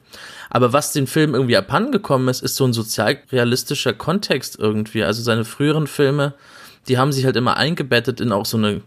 Aber 0.51 0.73
was 0.73 0.93
den 0.93 1.07
Film 1.07 1.35
irgendwie 1.35 1.57
abhandengekommen 1.57 2.29
ist, 2.29 2.43
ist 2.43 2.57
so 2.57 2.65
ein 2.65 2.73
sozialrealistischer 2.73 3.95
Kontext 3.95 4.59
irgendwie. 4.59 5.03
Also 5.03 5.23
seine 5.23 5.45
früheren 5.45 5.87
Filme, 5.87 6.35
die 6.89 6.99
haben 6.99 7.13
sich 7.13 7.25
halt 7.25 7.37
immer 7.37 7.57
eingebettet 7.57 8.21
in 8.21 8.33
auch 8.33 8.47
so 8.47 8.59
eine, 8.59 8.83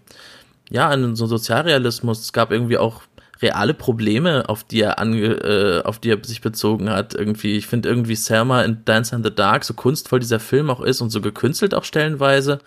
ja, 0.69 0.94
in 0.94 1.16
so 1.16 1.25
Sozialrealismus. 1.25 2.22
Es 2.22 2.33
gab 2.33 2.51
irgendwie 2.51 2.78
auch 2.78 3.01
reale 3.42 3.74
Probleme, 3.74 4.48
auf 4.48 4.63
die 4.63 4.81
er 4.81 5.00
ange, 5.00 5.25
äh, 5.25 5.83
auf 5.83 5.98
die 5.98 6.12
er 6.12 6.24
sich 6.24 6.42
bezogen 6.42 6.89
hat. 6.92 7.16
Irgendwie, 7.16 7.57
ich 7.57 7.66
finde 7.66 7.89
irgendwie 7.89 8.16
Selma 8.16 8.62
in 8.62 8.86
Dance 8.86 9.16
in 9.16 9.24
the 9.24 9.33
Dark, 9.33 9.63
so 9.63 9.74
kunstvoll 9.74 10.19
dieser 10.19 10.39
Film 10.39 10.69
auch 10.69 10.81
ist 10.81 11.01
und 11.01 11.10
so 11.10 11.22
gekünstelt 11.22 11.74
auch 11.74 11.83
stellenweise 11.83 12.60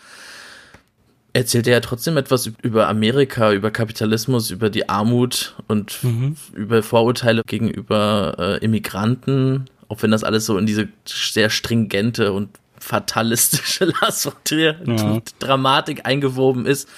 erzählt 1.34 1.66
er 1.66 1.74
ja 1.74 1.80
trotzdem 1.80 2.16
etwas 2.16 2.50
über 2.62 2.88
Amerika, 2.88 3.52
über 3.52 3.70
Kapitalismus, 3.70 4.50
über 4.50 4.70
die 4.70 4.88
Armut 4.88 5.54
und 5.66 6.02
mhm. 6.02 6.36
über 6.54 6.82
Vorurteile 6.82 7.42
gegenüber 7.44 8.36
äh, 8.38 8.64
Immigranten, 8.64 9.66
auch 9.88 10.02
wenn 10.02 10.12
das 10.12 10.24
alles 10.24 10.46
so 10.46 10.56
in 10.56 10.64
diese 10.64 10.88
sehr 11.04 11.50
stringente 11.50 12.32
und 12.32 12.48
fatalistische 12.78 13.92
Trier 14.44 14.76
ja. 14.86 15.20
Dramatik 15.40 16.06
eingewoben 16.06 16.66
ist. 16.66 16.88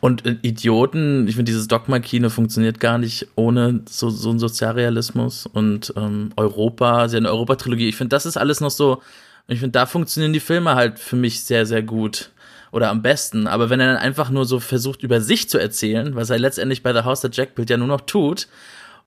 Und 0.00 0.24
äh, 0.24 0.36
Idioten, 0.40 1.28
ich 1.28 1.36
finde, 1.36 1.50
dieses 1.50 1.68
Dogma-Kino 1.68 2.30
funktioniert 2.30 2.80
gar 2.80 2.96
nicht 2.96 3.28
ohne 3.34 3.82
so, 3.88 4.08
so 4.08 4.30
einen 4.30 4.38
Sozialrealismus. 4.38 5.46
Und 5.46 5.92
ähm, 5.96 6.30
Europa, 6.36 7.08
sie 7.08 7.18
eine 7.18 7.30
Europa-Trilogie. 7.30 7.88
Ich 7.88 7.96
finde, 7.96 8.10
das 8.14 8.24
ist 8.24 8.38
alles 8.38 8.60
noch 8.60 8.70
so, 8.70 9.02
ich 9.48 9.60
finde, 9.60 9.72
da 9.72 9.84
funktionieren 9.84 10.32
die 10.32 10.40
Filme 10.40 10.74
halt 10.74 10.98
für 10.98 11.16
mich 11.16 11.42
sehr, 11.42 11.66
sehr 11.66 11.82
gut 11.82 12.30
oder 12.72 12.90
am 12.90 13.02
besten. 13.02 13.46
Aber 13.46 13.70
wenn 13.70 13.80
er 13.80 13.86
dann 13.86 13.96
einfach 13.96 14.30
nur 14.30 14.44
so 14.44 14.60
versucht, 14.60 15.02
über 15.02 15.20
sich 15.20 15.48
zu 15.48 15.58
erzählen, 15.58 16.14
was 16.14 16.30
er 16.30 16.38
letztendlich 16.38 16.82
bei 16.82 16.92
The 16.92 17.04
House 17.04 17.24
of 17.24 17.34
Jackbild 17.34 17.70
ja 17.70 17.76
nur 17.76 17.88
noch 17.88 18.02
tut, 18.02 18.48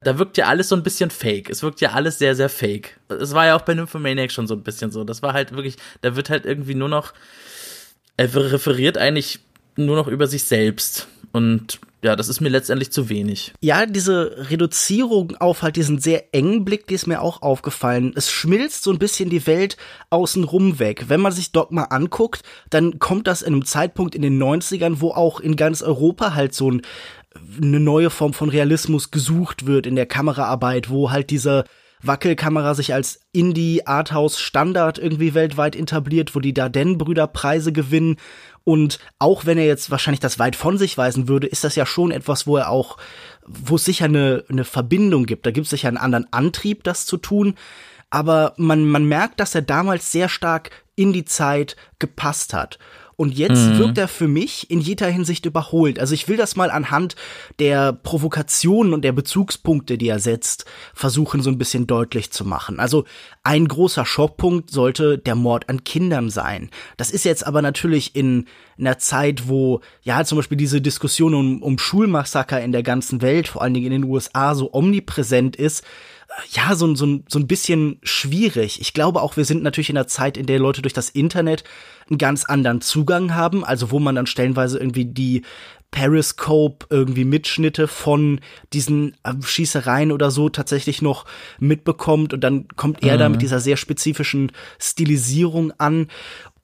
da 0.02 0.18
wirkt 0.18 0.38
ja 0.38 0.48
alles 0.48 0.70
so 0.70 0.76
ein 0.76 0.84
bisschen 0.84 1.10
fake. 1.10 1.50
Es 1.50 1.62
wirkt 1.62 1.82
ja 1.82 1.92
alles 1.92 2.20
sehr, 2.20 2.36
sehr 2.36 2.50
fake. 2.50 3.00
Es 3.10 3.34
war 3.34 3.46
ja 3.46 3.56
auch 3.56 3.62
bei 3.62 3.74
Nymphomaniac 3.74 4.32
schon 4.32 4.48
so 4.48 4.56
ein 4.56 4.64
bisschen 4.64 4.92
so. 4.92 5.04
Das 5.04 5.22
war 5.22 5.34
halt 5.34 5.52
wirklich, 5.52 5.76
da 6.02 6.16
wird 6.16 6.30
halt 6.30 6.46
irgendwie 6.46 6.76
nur 6.76 6.90
noch, 6.90 7.14
er 8.16 8.34
referiert 8.34 8.98
eigentlich 8.98 9.40
nur 9.76 9.96
noch 9.98 10.08
über 10.08 10.28
sich 10.28 10.46
selbst. 10.46 11.08
Und 11.32 11.80
ja, 12.02 12.16
das 12.16 12.30
ist 12.30 12.40
mir 12.40 12.50
letztendlich 12.50 12.92
zu 12.92 13.10
wenig. 13.10 13.54
Ja, 13.62 13.86
diese 13.86 14.50
Reduzierung 14.50 15.36
auf 15.38 15.64
halt 15.64 15.76
diesen 15.76 16.00
sehr 16.00 16.34
engen 16.34 16.64
Blick, 16.64 16.88
die 16.88 16.94
ist 16.94 17.08
mir 17.08 17.22
auch 17.22 17.42
aufgefallen. 17.42 18.14
Es 18.16 18.32
schmilzt 18.32 18.84
so 18.84 18.92
ein 18.92 19.00
bisschen 19.00 19.30
die 19.30 19.46
Welt 19.48 19.76
außenrum 20.10 20.80
weg. 20.80 21.06
Wenn 21.10 21.20
man 21.20 21.34
sich 21.34 21.52
Dogma 21.52 21.84
anguckt, 21.86 22.44
dann 22.70 23.00
kommt 23.00 23.28
das 23.28 23.42
in 23.42 23.54
einem 23.54 23.66
Zeitpunkt 23.66 24.16
in 24.16 24.22
den 24.22 24.42
90ern, 24.42 25.02
wo 25.02 25.12
auch 25.12 25.42
in 25.42 25.58
ganz 25.58 25.82
Europa 25.82 26.34
halt 26.34 26.54
so 26.54 26.72
ein, 26.72 26.82
eine 27.62 27.82
neue 27.82 28.10
Form 28.10 28.34
von 28.34 28.50
Realismus 28.50 29.12
gesucht 29.12 29.66
wird 29.66 29.86
in 29.86 29.96
der 29.98 30.06
Kameraarbeit, 30.06 30.90
wo 30.90 31.12
halt 31.12 31.30
dieser 31.30 31.66
Wackelkamera 32.02 32.76
sich 32.76 32.94
als 32.94 33.20
Indie-Arthouse-Standard 33.34 34.98
irgendwie 34.98 35.34
weltweit 35.34 35.76
etabliert, 35.76 36.36
wo 36.36 36.40
die 36.40 36.54
Dardenne-Brüder 36.54 37.28
Preise 37.28 37.72
gewinnen 37.72 38.18
und 38.70 39.00
auch 39.18 39.48
wenn 39.48 39.58
er 39.58 39.66
jetzt 39.66 39.90
wahrscheinlich 39.90 40.20
das 40.20 40.38
weit 40.38 40.56
von 40.56 40.78
sich 40.78 40.96
weisen 40.96 41.28
würde, 41.28 41.48
ist 41.48 41.64
das 41.64 41.76
ja 41.76 41.88
schon 41.88 42.12
etwas, 42.12 42.46
wo 42.46 42.58
er 42.58 42.70
auch, 42.70 42.98
wo 43.48 43.78
es 43.78 43.86
sicher 43.86 44.06
eine, 44.06 44.44
eine 44.48 44.64
Verbindung 44.64 45.26
gibt. 45.26 45.48
Da 45.48 45.52
gibt 45.52 45.66
es 45.66 45.72
sicher 45.72 45.88
einen 45.88 45.98
anderen 45.98 46.32
Antrieb, 46.32 46.84
das 46.84 47.08
zu 47.08 47.18
tun. 47.18 47.56
Aber 48.12 48.54
man, 48.58 48.86
man 48.86 49.06
merkt, 49.06 49.40
dass 49.40 49.56
er 49.56 49.64
damals 49.64 50.12
sehr 50.12 50.30
stark 50.30 50.70
in 50.96 51.14
die 51.14 51.26
Zeit 51.26 51.78
gepasst 51.98 52.54
hat. 52.54 52.78
Und 53.20 53.38
jetzt 53.38 53.60
mhm. 53.60 53.80
wirkt 53.80 53.98
er 53.98 54.08
für 54.08 54.30
mich 54.30 54.72
in 54.72 54.80
jeder 54.80 55.08
Hinsicht 55.08 55.46
überholt. 55.46 56.00
Also 56.00 56.14
ich 56.14 56.30
will 56.30 56.38
das 56.38 56.56
mal 56.56 56.72
anhand 56.72 57.18
der 57.60 57.92
Provokationen 57.92 58.94
und 58.94 59.02
der 59.02 59.12
Bezugspunkte, 59.12 59.98
die 59.98 60.08
er 60.08 60.20
setzt, 60.20 60.64
versuchen 60.94 61.42
so 61.42 61.50
ein 61.50 61.58
bisschen 61.58 61.86
deutlich 61.86 62.32
zu 62.32 62.46
machen. 62.46 62.80
Also 62.80 63.04
ein 63.44 63.68
großer 63.68 64.06
Schockpunkt 64.06 64.72
sollte 64.72 65.18
der 65.18 65.36
Mord 65.36 65.68
an 65.68 65.84
Kindern 65.84 66.30
sein. 66.30 66.70
Das 66.96 67.12
ist 67.12 67.26
jetzt 67.26 67.46
aber 67.46 67.62
natürlich 67.62 68.16
in 68.16 68.46
einer 68.80 69.00
Zeit, 69.00 69.50
wo 69.50 69.82
ja 70.02 70.24
zum 70.24 70.38
Beispiel 70.38 70.58
diese 70.58 70.80
Diskussion 70.80 71.34
um, 71.34 71.62
um 71.62 71.78
Schulmassaker 71.78 72.62
in 72.62 72.72
der 72.72 72.84
ganzen 72.84 73.22
Welt, 73.22 73.50
vor 73.50 73.64
allen 73.64 73.74
Dingen 73.74 73.92
in 73.92 74.02
den 74.02 74.10
USA, 74.10 74.56
so 74.56 74.74
omnipräsent 74.74 75.58
ist 75.58 75.84
ja, 76.52 76.76
so, 76.76 76.94
so, 76.96 77.20
so 77.28 77.40
ein 77.40 77.48
bisschen 77.48 78.00
schwierig. 78.04 78.80
Ich 78.82 78.94
glaube 78.94 79.22
auch, 79.22 79.38
wir 79.38 79.46
sind 79.46 79.64
natürlich 79.64 79.90
in 79.90 79.98
einer 79.98 80.08
Zeit, 80.08 80.38
in 80.38 80.46
der 80.46 80.60
Leute 80.60 80.82
durch 80.82 80.94
das 80.94 81.10
Internet 81.10 81.64
einen 82.10 82.18
ganz 82.18 82.46
anderen 82.46 82.82
Zugang 82.82 83.36
haben, 83.36 83.64
also 83.64 83.92
wo 83.92 84.00
man 84.00 84.16
dann 84.16 84.28
stellenweise 84.28 84.80
irgendwie 84.80 85.06
die 85.06 85.44
Periscope 85.92 86.86
irgendwie 86.90 87.26
Mitschnitte 87.26 87.88
von 87.88 88.42
diesen 88.74 89.16
äh, 89.24 89.34
Schießereien 89.42 90.12
oder 90.12 90.30
so 90.30 90.50
tatsächlich 90.50 91.02
noch 91.02 91.26
mitbekommt 91.60 92.34
und 92.34 92.44
dann 92.44 92.68
kommt 92.76 93.04
er 93.04 93.16
mhm. 93.16 93.20
da 93.20 93.30
mit 93.30 93.42
dieser 93.42 93.60
sehr 93.60 93.78
spezifischen 93.78 94.52
Stilisierung 94.78 95.74
an 95.80 96.08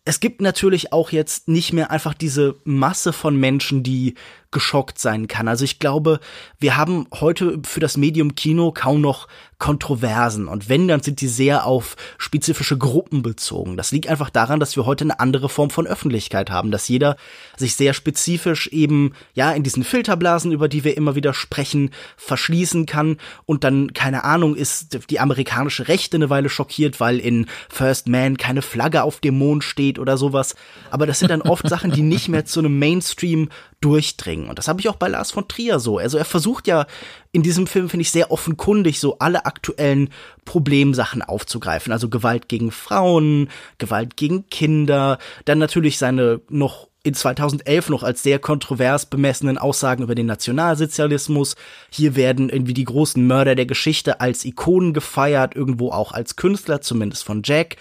es 0.07 0.19
gibt 0.19 0.39
natürlich 0.39 0.93
auch 0.93 1.11
jetzt 1.11 1.47
nicht 1.47 1.73
mehr 1.73 1.89
einfach 1.89 2.13
diese 2.13 2.55
Masse 2.63 3.11
von 3.11 3.35
Menschen, 3.35 3.81
die 3.81 4.13
geschockt 4.55 4.97
sein 4.97 5.27
kann. 5.27 5.49
Also 5.49 5.65
ich 5.65 5.79
glaube, 5.79 6.21
wir 6.57 6.77
haben 6.77 7.05
heute 7.13 7.59
für 7.63 7.81
das 7.81 7.97
Medium 7.97 8.33
Kino 8.33 8.71
kaum 8.71 9.01
noch 9.01 9.27
Kontroversen. 9.57 10.47
Und 10.47 10.67
wenn, 10.67 10.87
dann 10.87 11.01
sind 11.01 11.21
die 11.21 11.27
sehr 11.27 11.65
auf 11.65 11.95
spezifische 12.17 12.77
Gruppen 12.77 13.21
bezogen. 13.21 13.77
Das 13.77 13.91
liegt 13.91 14.07
einfach 14.07 14.29
daran, 14.29 14.59
dass 14.59 14.75
wir 14.75 14.85
heute 14.85 15.05
eine 15.05 15.19
andere 15.19 15.47
Form 15.47 15.69
von 15.69 15.87
Öffentlichkeit 15.87 16.49
haben, 16.49 16.71
dass 16.71 16.87
jeder 16.87 17.15
sich 17.55 17.75
sehr 17.75 17.93
spezifisch 17.93 18.67
eben, 18.67 19.13
ja, 19.33 19.51
in 19.51 19.63
diesen 19.63 19.83
Filterblasen, 19.83 20.51
über 20.51 20.67
die 20.67 20.83
wir 20.83 20.97
immer 20.97 21.15
wieder 21.15 21.33
sprechen, 21.33 21.91
verschließen 22.17 22.85
kann. 22.85 23.17
Und 23.45 23.63
dann, 23.63 23.93
keine 23.93 24.23
Ahnung, 24.25 24.55
ist 24.55 25.09
die 25.09 25.19
amerikanische 25.19 25.87
Rechte 25.87 26.17
eine 26.17 26.29
Weile 26.29 26.49
schockiert, 26.49 26.99
weil 26.99 27.19
in 27.19 27.47
First 27.69 28.07
Man 28.07 28.37
keine 28.37 28.61
Flagge 28.61 29.03
auf 29.03 29.19
dem 29.19 29.37
Mond 29.37 29.63
steht 29.63 29.99
oder 29.99 30.17
sowas. 30.17 30.55
Aber 30.91 31.05
das 31.05 31.19
sind 31.19 31.31
dann 31.31 31.41
oft 31.41 31.67
Sachen, 31.67 31.91
die 31.91 32.01
nicht 32.01 32.27
mehr 32.27 32.45
zu 32.45 32.59
einem 32.59 32.77
Mainstream 32.77 33.49
durchdringen. 33.79 34.44
Und 34.49 34.59
das 34.59 34.67
habe 34.67 34.79
ich 34.79 34.89
auch 34.89 34.95
bei 34.95 35.07
Lars 35.07 35.31
von 35.31 35.47
Trier 35.47 35.79
so. 35.79 35.97
Also 35.97 36.17
er 36.17 36.25
versucht 36.25 36.67
ja 36.67 36.85
in 37.31 37.43
diesem 37.43 37.67
Film, 37.67 37.89
finde 37.89 38.01
ich, 38.01 38.11
sehr 38.11 38.31
offenkundig, 38.31 38.99
so 38.99 39.17
alle 39.19 39.45
aktuellen 39.45 40.09
Problemsachen 40.45 41.21
aufzugreifen. 41.21 41.91
Also 41.91 42.09
Gewalt 42.09 42.47
gegen 42.49 42.71
Frauen, 42.71 43.49
Gewalt 43.77 44.17
gegen 44.17 44.49
Kinder, 44.49 45.17
dann 45.45 45.59
natürlich 45.59 45.97
seine 45.97 46.41
noch 46.49 46.87
in 47.05 47.13
2011 47.13 47.89
noch 47.89 48.03
als 48.03 48.23
sehr 48.23 48.39
kontrovers 48.39 49.05
bemessenen 49.05 49.59
Aussagen 49.59 50.03
über 50.03 50.15
den 50.15 50.25
Nationalsozialismus. 50.25 51.55
Hier 51.91 52.15
werden 52.15 52.49
irgendwie 52.49 52.73
die 52.73 52.83
großen 52.83 53.25
Mörder 53.25 53.53
der 53.53 53.67
Geschichte 53.67 54.21
als 54.21 54.43
Ikonen 54.43 54.93
gefeiert, 54.93 55.55
irgendwo 55.55 55.91
auch 55.91 56.13
als 56.13 56.35
Künstler, 56.35 56.81
zumindest 56.81 57.23
von 57.23 57.41
Jack. 57.45 57.77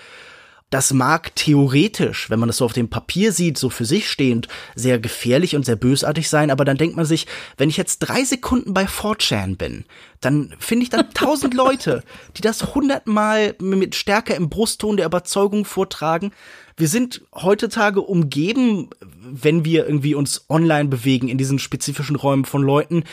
Das 0.70 0.92
mag 0.92 1.36
theoretisch, 1.36 2.30
wenn 2.30 2.40
man 2.40 2.48
das 2.48 2.56
so 2.56 2.64
auf 2.64 2.72
dem 2.72 2.88
Papier 2.88 3.32
sieht, 3.32 3.58
so 3.58 3.70
für 3.70 3.84
sich 3.84 4.10
stehend, 4.10 4.48
sehr 4.74 4.98
gefährlich 4.98 5.54
und 5.54 5.64
sehr 5.64 5.76
bösartig 5.76 6.28
sein, 6.28 6.50
aber 6.50 6.64
dann 6.64 6.76
denkt 6.76 6.96
man 6.96 7.04
sich, 7.04 7.26
wenn 7.56 7.68
ich 7.68 7.76
jetzt 7.76 8.00
drei 8.00 8.24
Sekunden 8.24 8.74
bei 8.74 8.86
4chan 8.86 9.56
bin, 9.56 9.84
dann 10.20 10.54
finde 10.58 10.82
ich 10.82 10.90
dann 10.90 11.10
tausend 11.14 11.54
Leute, 11.54 12.02
die 12.36 12.40
das 12.40 12.74
hundertmal 12.74 13.54
mit 13.60 13.94
Stärke 13.94 14.34
im 14.34 14.48
Brustton 14.48 14.96
der 14.96 15.06
Überzeugung 15.06 15.64
vortragen. 15.64 16.32
Wir 16.76 16.88
sind 16.88 17.22
heutzutage 17.32 18.00
umgeben, 18.00 18.90
wenn 19.00 19.64
wir 19.64 19.86
irgendwie 19.86 20.16
uns 20.16 20.46
online 20.48 20.88
bewegen 20.88 21.28
in 21.28 21.38
diesen 21.38 21.60
spezifischen 21.60 22.16
Räumen 22.16 22.46
von 22.46 22.62
Leuten, 22.62 23.04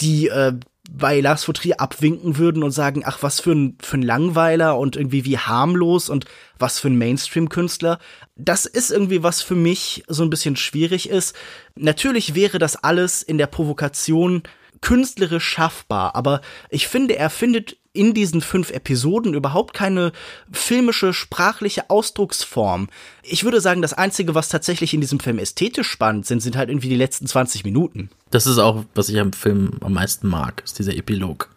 die 0.00 0.28
äh, 0.28 0.54
bei 0.92 1.20
Lars 1.20 1.44
von 1.44 1.54
Trier 1.54 1.80
abwinken 1.80 2.36
würden 2.36 2.62
und 2.62 2.72
sagen, 2.72 3.02
ach, 3.04 3.18
was 3.22 3.40
für 3.40 3.52
ein, 3.52 3.78
für 3.80 3.96
ein 3.96 4.02
Langweiler 4.02 4.76
und 4.78 4.96
irgendwie 4.96 5.24
wie 5.24 5.38
harmlos 5.38 6.08
und 6.08 6.24
was 6.58 6.80
für 6.80 6.88
ein 6.88 6.98
Mainstream-Künstler. 6.98 7.98
Das 8.36 8.66
ist 8.66 8.90
irgendwie 8.90 9.22
was 9.22 9.40
für 9.40 9.54
mich 9.54 10.04
so 10.08 10.22
ein 10.22 10.30
bisschen 10.30 10.56
schwierig 10.56 11.08
ist. 11.08 11.34
Natürlich 11.76 12.34
wäre 12.34 12.58
das 12.58 12.76
alles 12.76 13.22
in 13.22 13.38
der 13.38 13.46
Provokation 13.46 14.42
künstlerisch 14.80 15.44
schaffbar, 15.44 16.14
aber 16.14 16.40
ich 16.70 16.88
finde, 16.88 17.16
er 17.16 17.30
findet 17.30 17.76
in 17.92 18.14
diesen 18.14 18.40
fünf 18.40 18.70
Episoden 18.70 19.34
überhaupt 19.34 19.74
keine 19.74 20.12
filmische, 20.52 21.12
sprachliche 21.12 21.90
Ausdrucksform. 21.90 22.88
Ich 23.22 23.42
würde 23.42 23.60
sagen, 23.60 23.82
das 23.82 23.94
Einzige, 23.94 24.34
was 24.34 24.48
tatsächlich 24.48 24.94
in 24.94 25.00
diesem 25.00 25.18
Film 25.18 25.38
ästhetisch 25.38 25.88
spannend 25.88 26.26
sind, 26.26 26.40
sind 26.40 26.56
halt 26.56 26.68
irgendwie 26.68 26.88
die 26.88 26.96
letzten 26.96 27.26
20 27.26 27.64
Minuten. 27.64 28.10
Das 28.30 28.46
ist 28.46 28.58
auch, 28.58 28.84
was 28.94 29.08
ich 29.08 29.18
am 29.18 29.32
Film 29.32 29.72
am 29.80 29.94
meisten 29.94 30.28
mag, 30.28 30.62
ist 30.64 30.78
dieser 30.78 30.94
Epilog. 30.94 31.50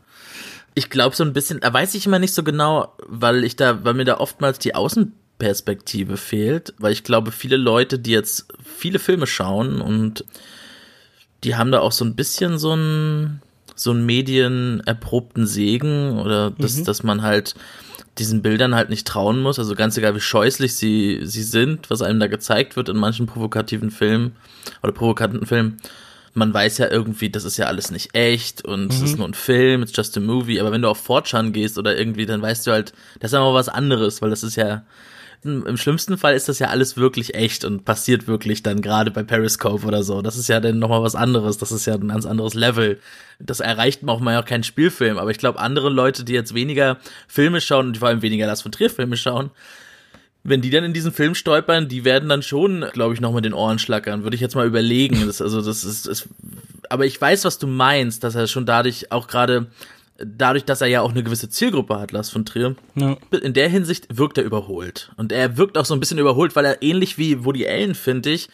Ich 0.73 0.89
glaube 0.89 1.15
so 1.15 1.23
ein 1.23 1.33
bisschen, 1.33 1.59
da 1.59 1.71
weiß 1.71 1.93
ich 1.93 2.07
immer 2.07 2.17
nicht 2.17 2.33
so 2.33 2.41
genau, 2.41 2.95
weil 3.05 3.43
ich 3.43 3.55
da, 3.55 3.83
weil 3.83 3.93
mir 3.93 4.05
da 4.05 4.17
oftmals 4.17 4.57
die 4.57 4.73
Außenperspektive 4.73 6.17
fehlt, 6.17 6.73
weil 6.79 6.93
ich 6.93 7.03
glaube, 7.03 7.31
viele 7.31 7.57
Leute, 7.57 7.99
die 7.99 8.09
jetzt 8.09 8.47
viele 8.63 8.97
Filme 8.97 9.27
schauen 9.27 9.81
und 9.81 10.25
die 11.43 11.55
haben 11.55 11.71
da 11.71 11.81
auch 11.81 11.91
so 11.91 12.05
ein 12.05 12.15
bisschen 12.15 12.57
so 12.57 12.73
ein 12.73 13.42
so 13.75 13.91
einen 13.91 14.05
medienerprobten 14.05 15.45
Segen 15.45 16.19
oder 16.19 16.51
dass, 16.51 16.77
mhm. 16.77 16.85
dass 16.85 17.03
man 17.03 17.21
halt 17.21 17.55
diesen 18.19 18.41
Bildern 18.41 18.75
halt 18.75 18.89
nicht 18.89 19.07
trauen 19.07 19.41
muss. 19.41 19.59
Also 19.59 19.75
ganz 19.75 19.97
egal, 19.97 20.15
wie 20.15 20.21
scheußlich 20.21 20.75
sie, 20.75 21.21
sie 21.23 21.43
sind, 21.43 21.89
was 21.89 22.01
einem 22.01 22.19
da 22.19 22.27
gezeigt 22.27 22.75
wird 22.75 22.89
in 22.89 22.97
manchen 22.97 23.25
provokativen 23.25 23.91
Filmen 23.91 24.35
oder 24.83 24.91
provokanten 24.91 25.45
Filmen. 25.45 25.77
Man 26.35 26.53
weiß 26.53 26.79
ja 26.79 26.89
irgendwie, 26.89 27.29
das 27.29 27.43
ist 27.43 27.57
ja 27.57 27.67
alles 27.67 27.91
nicht 27.91 28.15
echt 28.15 28.65
und 28.65 28.91
es 28.91 29.01
ist 29.01 29.13
mhm. 29.13 29.17
nur 29.19 29.27
ein 29.27 29.33
Film, 29.33 29.83
it's 29.83 29.95
just 29.95 30.17
a 30.17 30.19
movie. 30.19 30.59
Aber 30.59 30.71
wenn 30.71 30.81
du 30.81 30.89
auf 30.89 30.97
Fortran 30.97 31.53
gehst 31.53 31.77
oder 31.77 31.97
irgendwie, 31.97 32.25
dann 32.25 32.41
weißt 32.41 32.65
du 32.67 32.71
halt, 32.71 32.93
das 33.19 33.31
ist 33.31 33.37
aber 33.37 33.53
was 33.53 33.69
anderes, 33.69 34.21
weil 34.21 34.29
das 34.29 34.43
ist 34.43 34.55
ja, 34.55 34.83
im 35.43 35.77
schlimmsten 35.77 36.17
Fall 36.17 36.35
ist 36.35 36.49
das 36.49 36.59
ja 36.59 36.67
alles 36.67 36.97
wirklich 36.97 37.35
echt 37.35 37.65
und 37.65 37.85
passiert 37.85 38.27
wirklich 38.27 38.63
dann 38.63 38.81
gerade 38.81 39.11
bei 39.11 39.23
Periscope 39.23 39.85
oder 39.85 40.03
so. 40.03 40.21
Das 40.21 40.37
ist 40.37 40.47
ja 40.47 40.59
dann 40.59 40.79
nochmal 40.79 41.03
was 41.03 41.15
anderes. 41.15 41.57
Das 41.57 41.71
ist 41.71 41.85
ja 41.85 41.95
ein 41.95 42.07
ganz 42.07 42.25
anderes 42.25 42.53
Level. 42.53 42.99
Das 43.39 43.59
erreicht 43.59 44.03
man 44.03 44.15
auch 44.15 44.19
mal 44.19 44.37
auch 44.37 44.45
keinen 44.45 44.63
Spielfilm. 44.63 45.17
Aber 45.17 45.31
ich 45.31 45.37
glaube, 45.37 45.59
andere 45.59 45.89
Leute, 45.89 46.23
die 46.23 46.33
jetzt 46.33 46.53
weniger 46.53 46.97
Filme 47.27 47.61
schauen 47.61 47.87
und 47.87 47.97
vor 47.97 48.07
allem 48.07 48.21
weniger 48.21 48.47
das 48.47 48.61
von 48.61 48.71
Trier 48.71 48.89
Filme 48.89 49.17
schauen, 49.17 49.51
wenn 50.43 50.61
die 50.61 50.69
dann 50.69 50.83
in 50.83 50.93
diesen 50.93 51.13
Film 51.13 51.35
stolpern, 51.35 51.87
die 51.87 52.03
werden 52.03 52.27
dann 52.27 52.41
schon, 52.41 52.85
glaube 52.91 53.13
ich, 53.13 53.21
noch 53.21 53.33
mit 53.33 53.45
den 53.45 53.53
Ohren 53.53 53.79
schlackern. 53.79 54.23
Würde 54.23 54.35
ich 54.35 54.41
jetzt 54.41 54.55
mal 54.55 54.67
überlegen. 54.67 55.25
Das, 55.25 55.41
also 55.41 55.61
das 55.61 55.83
ist, 55.83 56.05
ist, 56.05 56.27
aber 56.89 57.05
ich 57.05 57.19
weiß, 57.19 57.45
was 57.45 57.59
du 57.59 57.67
meinst, 57.67 58.23
dass 58.23 58.35
er 58.35 58.47
schon 58.47 58.65
dadurch 58.65 59.11
auch 59.11 59.27
gerade 59.27 59.67
dadurch, 60.17 60.65
dass 60.65 60.81
er 60.81 60.87
ja 60.87 61.01
auch 61.01 61.11
eine 61.11 61.23
gewisse 61.23 61.49
Zielgruppe 61.49 61.99
hat, 61.99 62.11
Lars 62.11 62.29
von 62.29 62.45
Trier, 62.45 62.75
ja. 62.95 63.17
in 63.41 63.53
der 63.53 63.69
Hinsicht 63.69 64.17
wirkt 64.17 64.37
er 64.37 64.43
überholt. 64.43 65.11
Und 65.17 65.31
er 65.31 65.57
wirkt 65.57 65.77
auch 65.77 65.85
so 65.85 65.93
ein 65.93 65.99
bisschen 65.99 66.19
überholt, 66.19 66.55
weil 66.55 66.65
er 66.65 66.81
ähnlich 66.81 67.17
wie 67.17 67.43
Woody 67.45 67.67
Allen, 67.67 67.95
finde 67.95 68.31
ich, 68.31 68.49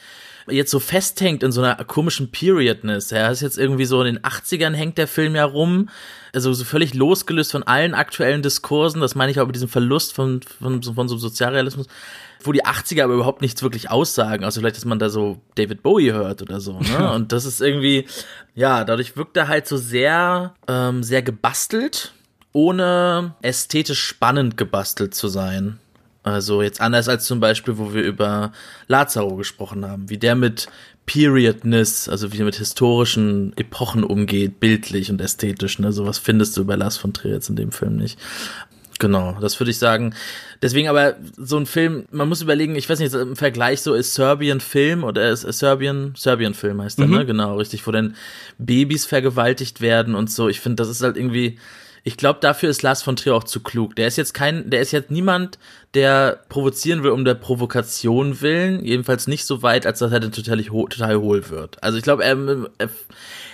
jetzt 0.50 0.72
so 0.72 0.80
festhängt 0.80 1.44
in 1.44 1.52
so 1.52 1.62
einer 1.62 1.76
komischen 1.84 2.32
Periodness. 2.32 3.12
Er 3.12 3.32
ist 3.32 3.42
jetzt 3.42 3.58
irgendwie 3.58 3.86
so 3.86 4.02
in 4.02 4.16
den 4.16 4.24
80ern 4.24 4.74
hängt 4.74 4.98
der 4.98 5.08
Film 5.08 5.36
ja 5.36 5.46
rum, 5.46 5.90
also 6.34 6.54
so 6.54 6.64
völlig 6.64 6.94
losgelöst 6.94 7.52
von 7.52 7.64
allen 7.64 7.94
aktuellen 7.94 8.42
Diskursen, 8.42 9.02
das 9.02 9.16
meine 9.16 9.32
ich 9.32 9.40
auch 9.40 9.46
mit 9.46 9.56
diesem 9.56 9.70
Verlust 9.70 10.14
von, 10.14 10.42
von, 10.42 10.82
von 10.82 11.08
so 11.08 11.18
Sozialrealismus 11.18 11.88
wo 12.44 12.52
die 12.52 12.66
80er 12.66 13.04
aber 13.04 13.16
überhaupt 13.16 13.42
nichts 13.42 13.62
wirklich 13.64 13.90
aussagen. 13.90 14.44
Also 14.44 14.62
vielleicht, 14.62 14.78
dass 14.78 14.86
man 14.86 15.00
da 15.00 15.10
so 15.10 15.42
David 15.56 15.84
Bowie 15.84 16.12
hört 16.12 16.42
oder 16.42 16.60
so. 16.60 16.80
Ne? 16.80 17.12
Und 17.14 17.32
das 17.32 17.46
ist 17.46 17.62
irgendwie, 17.62 18.06
ja, 18.56 18.84
dadurch 18.84 19.18
wirkt 19.18 19.38
er 19.38 19.48
halt 19.48 19.68
so 19.68 19.78
sehr, 19.78 20.54
ähm, 20.68 21.04
sehr 21.04 21.22
gebastelt, 21.22 22.14
ohne 22.54 23.36
ästhetisch 23.42 24.02
spannend 24.02 24.58
gebastelt 24.58 25.14
zu 25.14 25.28
sein. 25.28 25.80
Also 26.24 26.62
jetzt 26.62 26.82
anders 26.82 27.08
als 27.08 27.26
zum 27.26 27.40
Beispiel, 27.40 27.78
wo 27.78 27.94
wir 27.94 28.04
über 28.04 28.52
Lazaro 28.88 29.36
gesprochen 29.36 29.86
haben, 29.86 30.10
wie 30.10 30.18
der 30.18 30.36
mit 30.36 30.68
Periodness, 31.06 32.08
also 32.08 32.32
wie 32.32 32.40
er 32.40 32.46
mit 32.46 32.58
historischen 32.58 33.54
Epochen 33.58 34.04
umgeht, 34.04 34.60
bildlich 34.60 35.10
und 35.10 35.22
ästhetisch. 35.22 35.80
Ne? 35.80 35.92
Sowas 35.92 36.20
findest 36.20 36.56
du 36.56 36.66
bei 36.66 36.76
Lars 36.76 36.98
von 36.98 37.14
Trier 37.14 37.34
jetzt 37.34 37.50
in 37.50 37.56
dem 37.56 37.72
Film 37.72 37.96
nicht. 37.96 38.20
Genau, 39.00 39.38
das 39.40 39.60
würde 39.60 39.72
ich 39.72 39.78
sagen. 39.80 40.14
Deswegen 40.62 40.90
aber 40.90 41.16
so 41.38 41.58
ein 41.58 41.66
Film, 41.66 42.06
man 42.12 42.28
muss 42.28 42.42
überlegen, 42.42 42.76
ich 42.76 42.90
weiß 42.90 43.00
nicht, 43.00 43.14
im 43.14 43.38
Vergleich 43.38 43.82
so 43.82 43.94
ist 43.94 44.14
Serbian 44.14 44.60
Film 44.60 45.06
oder 45.06 45.30
ist 45.30 45.42
Serbian, 45.42 46.14
Serbian 46.18 46.54
Film 46.54 46.82
heißt 46.82 47.00
der, 47.00 47.08
ne? 47.08 47.12
mhm. 47.12 47.18
ne? 47.20 47.26
Genau, 47.26 47.58
richtig, 47.58 47.88
wo 47.88 47.92
dann 47.92 48.16
Babys 48.58 49.06
vergewaltigt 49.06 49.80
werden 49.80 50.16
und 50.16 50.30
so. 50.30 50.50
Ich 50.50 50.60
finde, 50.60 50.76
das 50.76 50.90
ist 50.90 51.02
halt 51.02 51.16
irgendwie, 51.16 51.58
Ich 52.04 52.18
glaube, 52.18 52.40
dafür 52.42 52.70
ist 52.70 52.82
Lars 52.82 53.02
von 53.02 53.16
Trier 53.16 53.36
auch 53.36 53.44
zu 53.44 53.62
klug. 53.62 53.96
Der 53.96 54.08
ist 54.08 54.18
jetzt 54.18 54.34
kein, 54.34 54.70
der 54.70 54.82
ist 54.82 54.92
jetzt 54.92 55.12
niemand, 55.12 55.60
der 55.94 56.44
provozieren 56.50 57.04
will 57.04 57.12
um 57.12 57.26
der 57.26 57.36
Provokation 57.36 58.42
willen. 58.42 58.84
Jedenfalls 58.84 59.28
nicht 59.28 59.46
so 59.46 59.62
weit, 59.64 59.86
als 59.86 60.00
dass 60.00 60.12
er 60.12 60.20
dann 60.20 60.32
total, 60.32 60.64
total 60.64 61.18
hohl 61.18 61.50
wird. 61.50 61.82
Also 61.84 61.98
ich 61.98 62.04
glaube, 62.04 62.24
er, 62.24 62.38
er, 62.78 62.90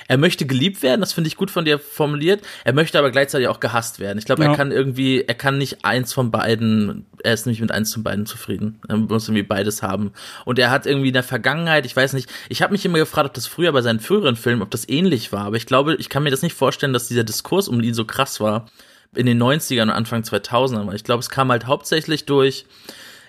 er 0.07 0.17
möchte 0.17 0.45
geliebt 0.45 0.83
werden, 0.83 1.01
das 1.01 1.13
finde 1.13 1.27
ich 1.27 1.35
gut 1.35 1.49
von 1.49 1.65
dir 1.65 1.79
formuliert. 1.79 2.41
Er 2.63 2.73
möchte 2.73 2.99
aber 2.99 3.11
gleichzeitig 3.11 3.47
auch 3.47 3.59
gehasst 3.59 3.99
werden. 3.99 4.19
Ich 4.19 4.25
glaube, 4.25 4.43
ja. 4.43 4.51
er 4.51 4.55
kann 4.55 4.71
irgendwie, 4.71 5.21
er 5.21 5.33
kann 5.33 5.57
nicht 5.57 5.83
eins 5.83 6.13
von 6.13 6.29
beiden, 6.29 7.05
er 7.23 7.33
ist 7.33 7.45
nämlich 7.45 7.61
mit 7.61 7.71
eins 7.71 7.93
von 7.93 8.03
beiden 8.03 8.25
zufrieden. 8.25 8.79
Er 8.87 8.97
muss 8.97 9.27
irgendwie 9.27 9.43
beides 9.43 9.81
haben. 9.81 10.11
Und 10.45 10.59
er 10.59 10.69
hat 10.69 10.85
irgendwie 10.85 11.07
in 11.07 11.13
der 11.13 11.23
Vergangenheit, 11.23 11.85
ich 11.85 11.95
weiß 11.95 12.13
nicht, 12.13 12.29
ich 12.49 12.61
habe 12.61 12.73
mich 12.73 12.85
immer 12.85 12.99
gefragt, 12.99 13.27
ob 13.27 13.33
das 13.33 13.47
früher 13.47 13.71
bei 13.71 13.81
seinen 13.81 13.99
früheren 13.99 14.35
Filmen, 14.35 14.61
ob 14.61 14.69
das 14.71 14.87
ähnlich 14.87 15.31
war. 15.31 15.45
Aber 15.45 15.57
ich 15.57 15.65
glaube, 15.65 15.95
ich 15.95 16.09
kann 16.09 16.23
mir 16.23 16.31
das 16.31 16.43
nicht 16.43 16.55
vorstellen, 16.55 16.93
dass 16.93 17.07
dieser 17.07 17.23
Diskurs 17.23 17.67
um 17.67 17.81
ihn 17.81 17.93
so 17.95 18.05
krass 18.05 18.39
war 18.39 18.67
in 19.15 19.25
den 19.25 19.41
90ern 19.41 19.83
und 19.83 19.89
Anfang 19.91 20.21
2000ern. 20.21 20.93
Ich 20.93 21.03
glaube, 21.03 21.21
es 21.21 21.29
kam 21.29 21.49
halt 21.51 21.65
hauptsächlich 21.65 22.25
durch 22.25 22.65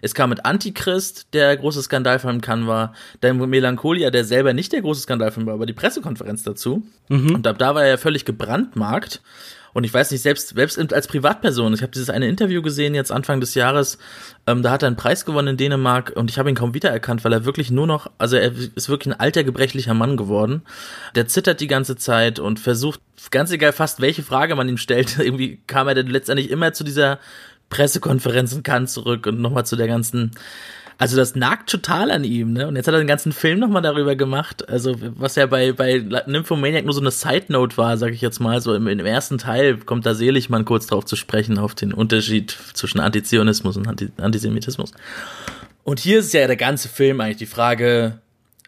es 0.03 0.15
kam 0.15 0.31
mit 0.31 0.45
Antichrist, 0.45 1.29
der 1.33 1.57
große 1.57 1.83
Skandalfilm 1.83 2.41
kann 2.41 2.67
war, 2.67 2.93
dann 3.21 3.39
Melancholia, 3.39 4.11
der 4.11 4.25
selber 4.25 4.53
nicht 4.53 4.73
der 4.73 4.83
große 4.83 5.03
Skandalfilm 5.03 5.47
war, 5.47 5.55
aber 5.55 5.67
die 5.67 5.73
Pressekonferenz 5.73 6.43
dazu. 6.43 6.83
Mhm. 7.09 7.35
Und 7.35 7.47
ab 7.47 7.59
da 7.59 7.75
war 7.75 7.83
er 7.83 7.91
ja 7.91 7.97
völlig 7.97 8.25
gebrandmarkt. 8.25 9.23
Und 9.77 9.85
ich 9.85 9.93
weiß 9.93 10.11
nicht, 10.11 10.23
selbst, 10.23 10.57
selbst 10.57 10.79
als 10.95 11.07
Privatperson, 11.07 11.75
ich 11.75 11.83
habe 11.83 11.93
dieses 11.93 12.09
eine 12.09 12.27
Interview 12.29 12.63
gesehen 12.63 12.95
jetzt 12.95 13.13
Anfang 13.13 13.41
des 13.41 13.55
Jahres, 13.55 13.99
ähm, 14.47 14.63
da 14.63 14.71
hat 14.71 14.83
er 14.83 14.87
einen 14.87 14.97
Preis 14.97 15.27
gewonnen 15.27 15.49
in 15.49 15.57
Dänemark 15.59 16.15
und 16.17 16.31
ich 16.31 16.39
habe 16.39 16.49
ihn 16.49 16.55
kaum 16.55 16.73
wiedererkannt, 16.73 17.25
weil 17.25 17.35
er 17.35 17.45
wirklich 17.45 17.71
nur 17.71 17.87
noch, 17.87 18.11
also 18.17 18.37
er 18.37 18.53
ist 18.75 18.89
wirklich 18.89 19.13
ein 19.13 19.21
alter, 19.21 19.45
gebrechlicher 19.45 19.93
Mann 19.93 20.17
geworden. 20.17 20.63
Der 21.15 21.29
zittert 21.29 21.61
die 21.61 21.67
ganze 21.67 21.95
Zeit 21.97 22.39
und 22.39 22.59
versucht, 22.59 23.03
ganz 23.31 23.51
egal 23.51 23.73
fast 23.73 24.01
welche 24.01 24.23
Frage 24.23 24.55
man 24.55 24.67
ihm 24.67 24.79
stellt, 24.79 25.19
irgendwie 25.19 25.61
kam 25.67 25.89
er 25.89 25.95
dann 25.95 26.07
letztendlich 26.07 26.49
immer 26.49 26.73
zu 26.73 26.83
dieser 26.83 27.19
Pressekonferenzen 27.71 28.63
kann 28.63 28.87
zurück 28.87 29.27
und 29.27 29.41
nochmal 29.41 29.67
zu 29.67 29.77
der 29.77 29.87
ganzen, 29.87 30.33
also 30.99 31.17
das 31.17 31.35
nagt 31.35 31.69
total 31.69 32.11
an 32.11 32.25
ihm, 32.25 32.53
ne? 32.53 32.69
Und 32.69 32.77
jetzt 32.77 32.87
hat 32.87 32.95
er 32.95 33.01
den 33.01 33.07
ganzen 33.07 33.33
Film 33.33 33.59
nochmal 33.59 33.83
darüber 33.83 34.17
gemacht, 34.17 34.69
also 34.69 34.97
was 35.01 35.35
ja 35.37 35.47
bei, 35.47 35.73
bei 35.73 35.99
Nymphomaniac 36.27 36.85
nur 36.85 36.95
so 36.95 37.01
eine 37.01 37.11
Side-Note 37.11 37.77
war, 37.77 37.97
sag 37.97 38.13
ich 38.13 38.21
jetzt 38.21 38.41
mal, 38.41 38.61
so 38.61 38.75
im, 38.75 38.87
im 38.87 39.05
ersten 39.05 39.39
Teil 39.39 39.79
kommt 39.79 40.07
da 40.07 40.15
Seligmann 40.15 40.65
kurz 40.65 40.87
drauf 40.87 41.05
zu 41.05 41.17
sprechen, 41.17 41.59
auf 41.59 41.75
den 41.75 41.93
Unterschied 41.93 42.57
zwischen 42.75 43.01
Antizionismus 43.01 43.77
und 43.77 43.89
Anti 43.89 44.09
Antisemitismus. 44.17 44.93
Und 45.85 46.01
hier 46.01 46.21
ist 46.21 46.33
ja 46.33 46.47
der 46.47 46.57
ganze 46.57 46.89
Film 46.89 47.21
eigentlich 47.21 47.37
die 47.37 47.47
Frage, 47.47 48.19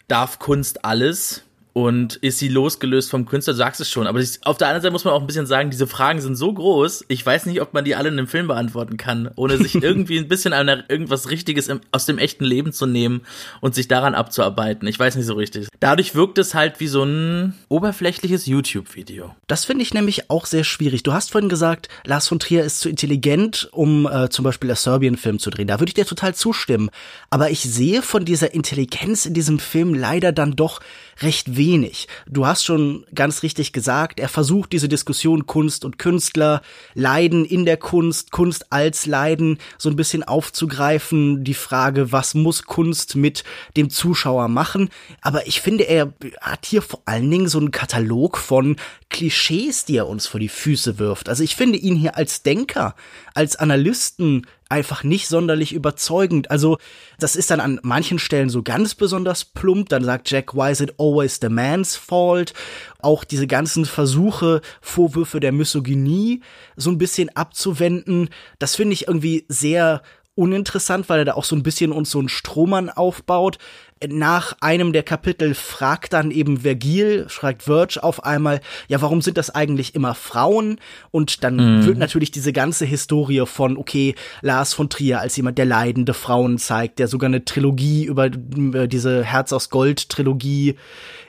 darf 0.07 0.39
Kunst 0.39 0.85
alles? 0.85 1.43
Und 1.79 2.17
ist 2.17 2.41
sie 2.41 2.49
losgelöst 2.49 3.09
vom 3.09 3.25
Künstler, 3.25 3.53
du 3.53 3.59
sagst 3.59 3.81
es 3.81 3.89
schon. 3.89 4.09
Aber 4.09 4.19
auf 4.19 4.57
der 4.57 4.67
anderen 4.67 4.83
Seite 4.83 4.91
muss 4.91 5.05
man 5.05 5.15
auch 5.15 5.21
ein 5.21 5.29
bisschen 5.29 5.47
sagen, 5.47 5.71
diese 5.71 5.87
Fragen 5.87 6.21
sind 6.21 6.35
so 6.35 6.53
groß, 6.53 7.05
ich 7.07 7.25
weiß 7.25 7.47
nicht, 7.47 7.63
ob 7.63 7.73
man 7.73 7.85
die 7.85 7.95
alle 7.95 8.09
in 8.09 8.19
einem 8.19 8.27
Film 8.27 8.49
beantworten 8.49 8.97
kann, 8.97 9.31
ohne 9.37 9.59
sich 9.59 9.75
irgendwie 9.81 10.19
ein 10.19 10.27
bisschen 10.27 10.53
an 10.53 10.67
irgendwas 10.89 11.31
Richtiges 11.31 11.69
im, 11.69 11.81
aus 11.93 12.05
dem 12.05 12.19
echten 12.19 12.45
Leben 12.45 12.73
zu 12.73 12.87
nehmen 12.87 13.21
und 13.61 13.77
sich 13.77 13.87
daran 13.87 14.17
abzuarbeiten. 14.17 14.89
Ich 14.89 14.99
weiß 14.99 15.15
nicht 15.15 15.27
so 15.27 15.35
richtig. 15.35 15.69
Dadurch 15.79 16.17
wirkt 16.17 16.39
es 16.39 16.53
halt 16.53 16.81
wie 16.81 16.89
so 16.89 17.05
ein 17.05 17.55
oberflächliches 17.69 18.47
YouTube-Video. 18.47 19.37
Das 19.47 19.65
finde 19.65 19.85
ich 19.85 19.95
nämlich 19.95 20.31
auch 20.31 20.47
sehr 20.47 20.65
schwierig. 20.65 21.05
Du 21.05 21.13
hast 21.13 21.31
vorhin 21.31 21.49
gesagt, 21.49 21.89
Lars 22.05 22.27
von 22.27 22.41
Trier 22.41 22.65
ist 22.65 22.81
zu 22.81 22.89
intelligent, 22.89 23.69
um 23.71 24.05
äh, 24.07 24.31
zum 24.31 24.45
Beispiel 24.45 24.67
der 24.67 24.77
Serbien-Film 24.77 25.39
zu 25.39 25.51
drehen. 25.51 25.69
Da 25.69 25.79
würde 25.79 25.91
ich 25.91 25.95
dir 25.95 26.07
total 26.07 26.35
zustimmen. 26.35 26.91
Aber 27.31 27.51
ich 27.51 27.61
sehe 27.61 28.03
von 28.03 28.25
dieser 28.25 28.53
Intelligenz 28.53 29.27
in 29.27 29.35
diesem 29.35 29.61
Film 29.61 29.95
leider 29.95 30.33
dann 30.33 30.57
doch 30.57 30.81
recht 31.21 31.57
wenig. 31.57 32.09
Du 32.27 32.47
hast 32.47 32.65
schon 32.65 33.05
ganz 33.15 33.43
richtig 33.43 33.73
gesagt, 33.73 34.21
er 34.21 34.29
versucht 34.29 34.73
diese 34.73 34.89
Diskussion 34.89 35.47
Kunst 35.47 35.85
und 35.85 35.99
Künstler, 35.99 36.63
Leiden 36.95 37.45
in 37.45 37.65
der 37.65 37.77
Kunst, 37.77 38.31
Kunst 38.31 38.73
als 38.73 39.07
Leiden 39.07 39.59
so 39.79 39.89
ein 39.89 39.97
bisschen 39.97 40.23
aufzugreifen, 40.23 41.45
die 41.45 41.55
Frage, 41.55 42.13
was 42.13 42.35
muss 42.35 42.65
Kunst 42.65 43.17
mit 43.17 43.45
dem 43.77 43.91
Zuschauer 43.91 44.49
machen. 44.49 44.91
Aber 45.21 45.47
ich 45.47 45.61
finde, 45.61 45.85
er 45.85 46.13
hat 46.41 46.67
hier 46.67 46.83
vor 46.83 47.03
allen 47.05 47.31
Dingen 47.31 47.49
so 47.49 47.59
einen 47.59 47.71
Katalog 47.71 48.39
von 48.39 48.77
Klischees, 49.11 49.85
die 49.85 49.97
er 49.97 50.07
uns 50.07 50.27
vor 50.27 50.39
die 50.39 50.49
Füße 50.49 50.99
wirft. 50.99 51.29
Also 51.29 51.43
ich 51.43 51.57
finde 51.57 51.79
ihn 51.79 51.97
hier 51.97 52.17
als 52.17 52.43
Denker, 52.43 52.95
als 53.35 53.57
Analysten 53.57 54.47
einfach 54.69 55.03
nicht 55.03 55.29
sonderlich 55.29 55.73
überzeugend. 55.73 56.51
Also, 56.51 56.79
das 57.19 57.37
ist 57.37 57.51
dann 57.51 57.61
an 57.61 57.81
manchen 57.83 58.19
Stellen 58.19 58.51
so 58.51 58.63
ganz 58.63 58.95
besonders 58.95 59.45
plump. 59.45 59.89
Dann 59.89 60.05
sagt 60.05 60.31
Jack, 60.31 60.55
why 60.55 60.71
is 60.71 60.81
it 60.81 60.95
always 60.99 61.39
the 61.41 61.49
man's 61.49 61.97
fault? 61.97 62.53
Auch 63.01 63.25
diese 63.25 63.47
ganzen 63.47 63.87
Versuche, 63.87 64.61
Vorwürfe 64.81 65.41
der 65.41 65.53
Misogynie 65.53 66.43
so 66.77 66.91
ein 66.91 66.99
bisschen 66.99 67.35
abzuwenden. 67.35 68.29
Das 68.59 68.77
finde 68.77 68.93
ich 68.93 69.09
irgendwie 69.09 69.47
sehr 69.49 70.03
uninteressant, 70.35 71.09
weil 71.09 71.21
er 71.21 71.25
da 71.25 71.35
auch 71.35 71.45
so 71.45 71.57
ein 71.57 71.63
bisschen 71.63 71.91
uns 71.91 72.11
so 72.11 72.19
einen 72.19 72.29
Strohmann 72.29 72.91
aufbaut 72.91 73.59
nach 74.07 74.57
einem 74.61 74.93
der 74.93 75.03
Kapitel 75.03 75.55
fragt 75.55 76.13
dann 76.13 76.31
eben 76.31 76.59
Vergil, 76.59 77.27
fragt 77.29 77.65
Verge 77.65 78.03
auf 78.03 78.25
einmal, 78.25 78.61
ja, 78.89 79.01
warum 79.03 79.23
sind 79.23 79.37
das 79.39 79.51
eigentlich 79.51 79.95
immer 79.95 80.15
Frauen? 80.15 80.81
Und 81.11 81.43
dann 81.43 81.57
mhm. 81.57 81.87
wird 81.87 81.99
natürlich 81.99 82.31
diese 82.31 82.53
ganze 82.53 82.85
Historie 82.85 83.45
von, 83.47 83.77
okay, 83.77 84.15
Lars 84.43 84.75
von 84.75 84.89
Trier 84.89 85.21
als 85.21 85.37
jemand, 85.37 85.59
der 85.59 85.65
leidende 85.65 86.15
Frauen 86.15 86.59
zeigt, 86.59 86.99
der 86.99 87.09
sogar 87.09 87.29
eine 87.29 87.45
Trilogie 87.45 88.05
über 88.05 88.31
diese 88.31 89.25
Herz 89.25 89.53
aus 89.53 89.71
Gold 89.71 90.09
Trilogie, 90.09 90.77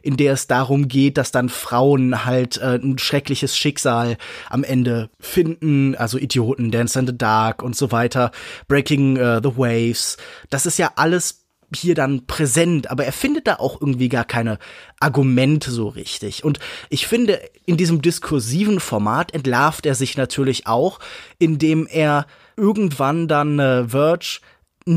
in 0.02 0.18
der 0.18 0.34
es 0.34 0.48
darum 0.48 0.88
geht, 0.88 1.18
dass 1.18 1.32
dann 1.32 1.50
Frauen 1.50 2.26
halt 2.26 2.58
äh, 2.58 2.76
ein 2.76 2.98
schreckliches 2.98 3.58
Schicksal 3.58 4.18
am 4.50 4.64
Ende 4.64 5.10
finden, 5.20 5.96
also 5.96 6.18
Idioten, 6.18 6.72
Dance 6.72 6.98
in 7.00 7.08
the 7.08 7.18
Dark 7.18 7.64
und 7.64 7.76
so 7.76 7.92
weiter, 7.92 8.32
Breaking 8.68 9.18
uh, 9.18 9.40
the 9.44 9.58
Waves. 9.58 10.18
Das 10.50 10.66
ist 10.66 10.78
ja 10.78 10.92
alles 10.96 11.49
hier 11.76 11.96
dann 11.96 12.26
präsent, 12.26 12.90
aber 12.90 13.06
er 13.06 13.12
findet 13.12 13.48
da 13.48 13.56
auch 13.56 13.80
irgendwie 13.80 14.10
gar 14.10 14.26
keine 14.26 14.60
Argumente 15.00 15.72
so 15.72 15.88
richtig. 15.88 16.44
Und 16.44 16.60
ich 16.90 17.08
finde, 17.08 17.40
in 17.66 17.78
diesem 17.78 18.02
diskursiven 18.02 18.80
Format 18.80 19.34
entlarvt 19.34 19.86
er 19.86 19.96
sich 19.96 20.18
natürlich 20.18 20.68
auch, 20.68 21.00
indem 21.38 21.88
er 21.88 22.26
irgendwann 22.56 23.28
dann 23.28 23.60
äh, 23.60 23.88
Verge 23.88 24.42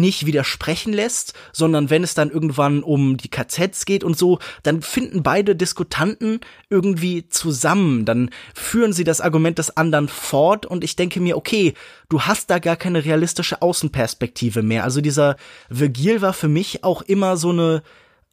nicht 0.00 0.26
widersprechen 0.26 0.92
lässt, 0.92 1.34
sondern 1.52 1.90
wenn 1.90 2.02
es 2.02 2.14
dann 2.14 2.30
irgendwann 2.30 2.82
um 2.82 3.16
die 3.16 3.28
KZs 3.28 3.84
geht 3.84 4.04
und 4.04 4.16
so, 4.16 4.38
dann 4.62 4.82
finden 4.82 5.22
beide 5.22 5.54
Diskutanten 5.54 6.40
irgendwie 6.70 7.28
zusammen, 7.28 8.04
dann 8.04 8.30
führen 8.54 8.92
sie 8.92 9.04
das 9.04 9.20
Argument 9.20 9.58
des 9.58 9.76
anderen 9.76 10.08
fort 10.08 10.66
und 10.66 10.84
ich 10.84 10.96
denke 10.96 11.20
mir, 11.20 11.36
okay, 11.36 11.74
du 12.08 12.22
hast 12.22 12.50
da 12.50 12.58
gar 12.58 12.76
keine 12.76 13.04
realistische 13.04 13.62
Außenperspektive 13.62 14.62
mehr. 14.62 14.84
Also 14.84 15.00
dieser 15.00 15.36
Virgil 15.68 16.22
war 16.22 16.32
für 16.32 16.48
mich 16.48 16.84
auch 16.84 17.02
immer 17.02 17.36
so 17.36 17.50
eine 17.50 17.82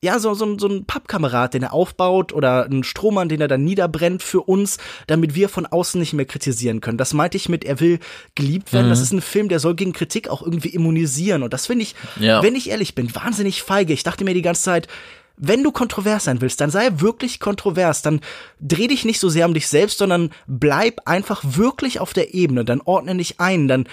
ja, 0.01 0.17
so, 0.19 0.33
so, 0.33 0.57
so 0.57 0.67
ein 0.67 0.85
Pappkamerad, 0.85 1.53
den 1.53 1.63
er 1.63 1.73
aufbaut 1.73 2.31
oder 2.31 2.65
ein 2.65 2.83
Strohmann, 2.83 3.27
den 3.27 3.41
er 3.41 3.49
dann 3.49 3.65
niederbrennt 3.65 4.23
für 4.23 4.41
uns, 4.41 4.77
damit 5.07 5.35
wir 5.35 5.49
von 5.49 5.65
außen 5.65 5.99
nicht 5.99 6.13
mehr 6.13 6.25
kritisieren 6.25 6.79
können. 6.79 6.97
Das 6.97 7.13
meinte 7.13 7.35
ich 7.35 7.49
mit, 7.49 7.65
er 7.65 7.81
will 7.81 7.99
geliebt 8.33 8.71
werden. 8.71 8.85
Mhm. 8.85 8.91
Das 8.91 9.01
ist 9.01 9.11
ein 9.11 9.21
Film, 9.21 9.49
der 9.49 9.59
soll 9.59 9.75
gegen 9.75 9.91
Kritik 9.91 10.29
auch 10.29 10.41
irgendwie 10.41 10.69
immunisieren. 10.69 11.43
Und 11.43 11.53
das 11.53 11.65
finde 11.65 11.83
ich, 11.83 11.95
ja. 12.17 12.41
wenn 12.41 12.55
ich 12.55 12.69
ehrlich 12.69 12.95
bin, 12.95 13.13
wahnsinnig 13.13 13.61
feige. 13.61 13.91
Ich 13.91 14.03
dachte 14.03 14.23
mir 14.23 14.33
die 14.33 14.41
ganze 14.41 14.63
Zeit, 14.63 14.87
wenn 15.35 15.63
du 15.63 15.71
kontrovers 15.71 16.25
sein 16.25 16.41
willst, 16.41 16.59
dann 16.61 16.69
sei 16.69 16.89
wirklich 16.95 17.39
kontrovers. 17.39 18.01
Dann 18.01 18.19
dreh 18.59 18.87
dich 18.87 19.05
nicht 19.05 19.19
so 19.19 19.29
sehr 19.29 19.45
um 19.47 19.53
dich 19.53 19.67
selbst, 19.67 19.97
sondern 19.97 20.31
bleib 20.47 21.07
einfach 21.07 21.41
wirklich 21.43 21.99
auf 21.99 22.13
der 22.13 22.33
Ebene. 22.33 22.65
Dann 22.65 22.81
ordne 22.81 23.15
dich 23.15 23.39
ein. 23.39 23.67
Dann 23.67 23.87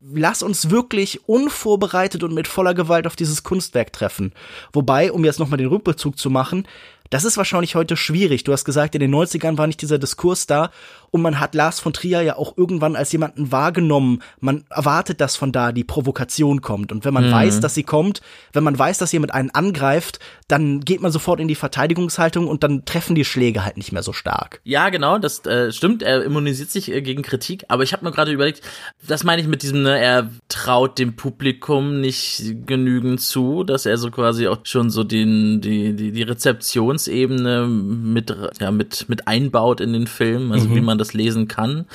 lass 0.00 0.42
uns 0.42 0.70
wirklich 0.70 1.28
unvorbereitet 1.28 2.22
und 2.22 2.34
mit 2.34 2.48
voller 2.48 2.74
Gewalt 2.74 3.06
auf 3.06 3.16
dieses 3.16 3.42
Kunstwerk 3.42 3.92
treffen. 3.92 4.32
Wobei, 4.72 5.12
um 5.12 5.24
jetzt 5.24 5.38
nochmal 5.38 5.58
den 5.58 5.68
Rückbezug 5.68 6.18
zu 6.18 6.30
machen, 6.30 6.66
das 7.10 7.24
ist 7.24 7.36
wahrscheinlich 7.36 7.74
heute 7.74 7.96
schwierig. 7.96 8.44
Du 8.44 8.52
hast 8.52 8.64
gesagt, 8.64 8.94
in 8.94 9.00
den 9.00 9.14
90ern 9.14 9.58
war 9.58 9.66
nicht 9.66 9.82
dieser 9.82 9.98
Diskurs 9.98 10.46
da 10.46 10.70
und 11.10 11.22
man 11.22 11.40
hat 11.40 11.54
Lars 11.54 11.80
von 11.80 11.92
Trier 11.92 12.22
ja 12.22 12.36
auch 12.36 12.56
irgendwann 12.56 12.96
als 12.96 13.10
jemanden 13.12 13.50
wahrgenommen. 13.50 14.22
Man 14.38 14.64
erwartet, 14.70 15.20
dass 15.20 15.36
von 15.36 15.52
da 15.52 15.72
die 15.72 15.84
Provokation 15.84 16.60
kommt. 16.60 16.92
Und 16.92 17.04
wenn 17.04 17.14
man 17.14 17.28
mhm. 17.28 17.32
weiß, 17.32 17.60
dass 17.60 17.74
sie 17.74 17.82
kommt, 17.82 18.20
wenn 18.52 18.62
man 18.62 18.78
weiß, 18.78 18.98
dass 18.98 19.12
jemand 19.12 19.34
einen 19.34 19.50
angreift, 19.50 20.20
dann 20.46 20.80
geht 20.80 21.00
man 21.00 21.10
sofort 21.10 21.40
in 21.40 21.48
die 21.48 21.54
Verteidigungshaltung 21.54 22.46
und 22.46 22.62
dann 22.62 22.84
treffen 22.84 23.14
die 23.14 23.24
Schläge 23.24 23.64
halt 23.64 23.76
nicht 23.76 23.92
mehr 23.92 24.02
so 24.02 24.12
stark. 24.12 24.60
Ja, 24.64 24.88
genau, 24.90 25.18
das 25.18 25.44
äh, 25.46 25.72
stimmt. 25.72 26.02
Er 26.02 26.22
immunisiert 26.22 26.70
sich 26.70 26.92
äh, 26.92 27.02
gegen 27.02 27.22
Kritik. 27.22 27.64
Aber 27.68 27.82
ich 27.82 27.92
habe 27.92 28.04
mir 28.04 28.12
gerade 28.12 28.32
überlegt, 28.32 28.62
das 29.06 29.24
meine 29.24 29.42
ich 29.42 29.48
mit 29.48 29.62
diesem, 29.62 29.82
ne, 29.82 29.98
er 29.98 30.30
traut 30.48 30.98
dem 30.98 31.16
Publikum 31.16 32.00
nicht 32.00 32.66
genügend 32.66 33.20
zu, 33.20 33.64
dass 33.64 33.84
er 33.86 33.98
so 33.98 34.10
quasi 34.10 34.46
auch 34.46 34.58
schon 34.64 34.90
so 34.90 35.02
den, 35.02 35.60
die, 35.60 35.94
die, 35.94 36.12
die 36.12 36.22
Rezeptionsebene 36.22 37.66
mit, 37.66 38.34
ja, 38.60 38.70
mit, 38.70 39.08
mit 39.08 39.26
einbaut 39.26 39.80
in 39.80 39.92
den 39.92 40.06
Film, 40.06 40.52
also 40.52 40.68
mhm. 40.68 40.74
wie 40.76 40.80
man 40.80 40.99
das 41.00 41.14
lesen 41.14 41.48
kann. 41.48 41.86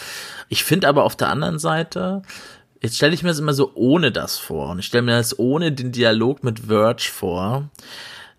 Ich 0.50 0.64
finde 0.64 0.88
aber 0.88 1.04
auf 1.04 1.16
der 1.16 1.30
anderen 1.30 1.60
Seite, 1.60 2.22
jetzt 2.82 2.98
stelle 2.98 3.14
ich 3.14 3.24
mir 3.24 3.30
das 3.30 3.40
immer 3.40 3.54
so 3.54 3.72
ohne 3.76 4.12
das 4.12 4.38
vor. 4.38 4.70
Und 4.70 4.80
ich 4.80 4.86
stelle 4.86 5.04
mir 5.04 5.18
das 5.18 5.40
ohne 5.40 5.72
den 5.72 5.92
Dialog 5.92 6.44
mit 6.44 6.60
Verge 6.68 7.10
vor. 7.12 7.70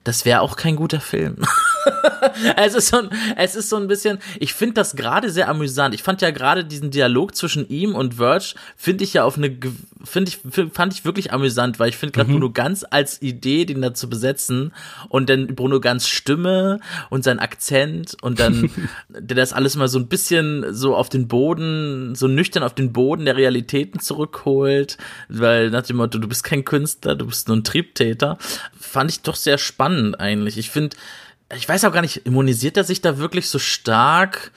Das 0.05 0.25
wäre 0.25 0.41
auch 0.41 0.57
kein 0.57 0.77
guter 0.77 1.01
Film. 1.01 1.45
es 2.57 2.75
ist 2.75 2.89
so 2.89 2.99
ein, 2.99 3.11
es 3.37 3.57
ist 3.57 3.69
so 3.69 3.77
ein 3.77 3.87
bisschen, 3.87 4.19
ich 4.39 4.55
finde 4.55 4.75
das 4.75 4.97
gerade 4.97 5.31
sehr 5.31 5.49
amüsant. 5.49 5.95
Ich 5.95 6.03
fand 6.03 6.23
ja 6.23 6.31
gerade 6.31 6.65
diesen 6.65 6.91
Dialog 6.91 7.35
zwischen 7.35 7.69
ihm 7.69 7.95
und 7.95 8.15
Verge, 8.15 8.55
finde 8.77 9.05
ich 9.05 9.15
ja 9.15 9.25
auf 9.25 9.37
eine, 9.37 9.59
finde 10.05 10.31
ich, 10.31 10.41
fand 10.73 10.93
ich 10.93 11.05
wirklich 11.05 11.33
amüsant, 11.33 11.79
weil 11.79 11.89
ich 11.89 11.97
finde 11.97 12.13
gerade 12.13 12.31
mhm. 12.31 12.35
Bruno 12.35 12.53
Ganz 12.53 12.85
als 12.89 13.21
Idee, 13.23 13.65
den 13.65 13.83
da 13.83 13.95
zu 13.95 14.09
besetzen 14.09 14.73
und 15.09 15.29
dann 15.29 15.55
Bruno 15.55 15.81
Ganz 15.81 16.09
Stimme 16.09 16.81
und 17.11 17.25
sein 17.25 17.39
Akzent 17.39 18.17
und 18.23 18.41
dann, 18.41 18.71
der 19.09 19.37
das 19.37 19.53
alles 19.53 19.77
mal 19.77 19.89
so 19.89 19.99
ein 19.99 20.09
bisschen 20.09 20.75
so 20.75 20.97
auf 20.97 21.09
den 21.09 21.29
Boden, 21.29 22.15
so 22.15 22.29
nüchtern 22.29 22.63
auf 22.63 22.75
den 22.75 22.93
Boden 22.93 23.25
der 23.25 23.37
Realitäten 23.37 24.01
zurückholt, 24.01 24.97
weil 25.29 25.71
nach 25.71 25.83
dem 25.83 25.97
Motto, 25.97 26.19
du 26.19 26.29
bist 26.29 26.45
kein 26.45 26.65
Künstler, 26.65 27.15
du 27.15 27.27
bist 27.27 27.49
nur 27.49 27.57
ein 27.57 27.65
Triebtäter, 27.65 28.39
fand 28.79 29.11
ich 29.11 29.21
doch 29.23 29.37
sehr 29.37 29.59
spannend 29.59 30.21
eigentlich. 30.21 30.59
Ich 30.59 30.71
finde, 30.71 30.97
ich 31.55 31.69
weiß 31.69 31.85
auch 31.85 31.93
gar 31.93 32.01
nicht, 32.01 32.27
immunisiert 32.27 32.77
er 32.77 32.85
sich 32.85 33.01
da 33.01 33.19
wirklich 33.19 33.49
so 33.49 33.59
stark? 33.59 34.51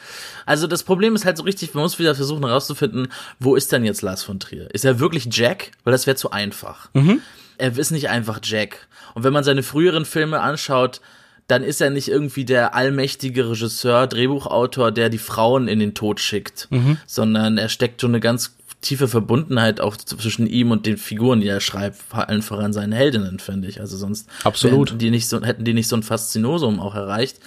Also 0.45 0.65
das 0.65 0.83
Problem 0.83 1.15
ist 1.15 1.25
halt 1.25 1.37
so 1.37 1.43
richtig, 1.43 1.73
man 1.73 1.83
muss 1.83 1.99
wieder 1.99 2.15
versuchen 2.15 2.43
herauszufinden, 2.45 3.09
wo 3.39 3.55
ist 3.55 3.71
denn 3.71 3.83
jetzt 3.85 4.01
Lars 4.01 4.23
von 4.23 4.39
Trier? 4.39 4.73
Ist 4.73 4.85
er 4.85 4.99
wirklich 4.99 5.27
Jack? 5.31 5.71
Weil 5.83 5.91
das 5.91 6.07
wäre 6.07 6.17
zu 6.17 6.31
einfach. 6.31 6.89
Mhm. 6.93 7.21
Er 7.57 7.77
ist 7.77 7.91
nicht 7.91 8.09
einfach 8.09 8.39
Jack. 8.41 8.87
Und 9.13 9.23
wenn 9.23 9.33
man 9.33 9.43
seine 9.43 9.61
früheren 9.63 10.05
Filme 10.05 10.39
anschaut, 10.39 11.01
dann 11.47 11.63
ist 11.63 11.81
er 11.81 11.89
nicht 11.89 12.07
irgendwie 12.07 12.45
der 12.45 12.75
allmächtige 12.75 13.49
Regisseur, 13.49 14.07
Drehbuchautor, 14.07 14.91
der 14.91 15.09
die 15.09 15.17
Frauen 15.17 15.67
in 15.67 15.79
den 15.79 15.95
Tod 15.95 16.19
schickt, 16.19 16.67
mhm. 16.69 16.97
sondern 17.07 17.57
er 17.57 17.69
steckt 17.69 18.01
schon 18.01 18.11
eine 18.11 18.19
ganz 18.19 18.55
tiefe 18.81 19.07
Verbundenheit 19.07 19.81
auch 19.81 19.97
zwischen 19.97 20.47
ihm 20.47 20.71
und 20.71 20.85
den 20.85 20.97
Figuren, 20.97 21.41
die 21.41 21.47
er 21.47 21.59
schreibt, 21.59 21.97
vor 21.97 22.29
allen 22.29 22.41
voran 22.41 22.73
seinen 22.73 22.93
Heldinnen, 22.93 23.39
finde 23.39 23.67
ich. 23.67 23.81
Also 23.81 23.97
sonst 23.97 24.29
Absolut. 24.43 25.01
die 25.01 25.11
nicht 25.11 25.27
so, 25.27 25.41
hätten 25.43 25.65
die 25.65 25.73
nicht 25.73 25.87
so 25.87 25.95
ein 25.95 26.03
Faszinosum 26.03 26.79
auch 26.79 26.95
erreicht. 26.95 27.39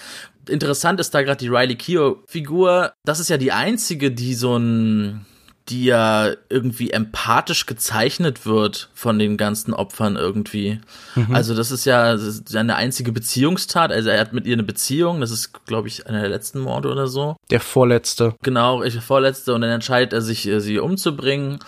Interessant 0.49 1.01
ist 1.01 1.15
da 1.15 1.23
gerade 1.23 1.39
die 1.39 1.49
Riley 1.49 1.77
Keough-Figur. 1.77 2.93
Das 3.05 3.21
ist 3.21 3.31
ja 3.31 3.39
die 3.39 3.53
einzige, 3.53 4.11
die 4.11 4.35
so 4.35 4.57
ein 4.57 5.25
die 5.69 5.85
ja 5.85 6.31
irgendwie 6.49 6.91
empathisch 6.91 7.67
gezeichnet 7.67 8.45
wird 8.45 8.91
von 8.95 9.19
den 9.19 9.37
ganzen 9.37 9.73
Opfern 9.75 10.17
irgendwie. 10.17 10.81
Mhm. 11.15 11.35
Also 11.35 11.55
das 11.55 11.71
ist 11.71 11.85
ja 11.85 12.17
seine 12.19 12.75
einzige 12.75 13.13
Beziehungstat. 13.13 13.93
Also 13.93 14.11
er 14.11 14.21
hat 14.21 14.33
mit 14.33 14.47
ihr 14.47 14.55
eine 14.55 14.65
Beziehung. 14.65 15.21
Das 15.21 15.31
ist, 15.31 15.65
glaube 15.67 15.89
ich, 15.89 16.07
einer 16.07 16.21
der 16.21 16.31
letzten 16.31 16.59
Morde 16.59 16.91
oder 16.91 17.07
so. 17.07 17.37
Der 17.51 17.61
vorletzte. 17.61 18.35
Genau, 18.43 18.83
der 18.83 19.03
vorletzte. 19.03 19.55
Und 19.55 19.61
dann 19.61 19.71
entscheidet 19.71 20.13
er 20.13 20.21
sich, 20.21 20.49
äh, 20.49 20.61
sie 20.61 20.79
umzubringen. 20.79 21.61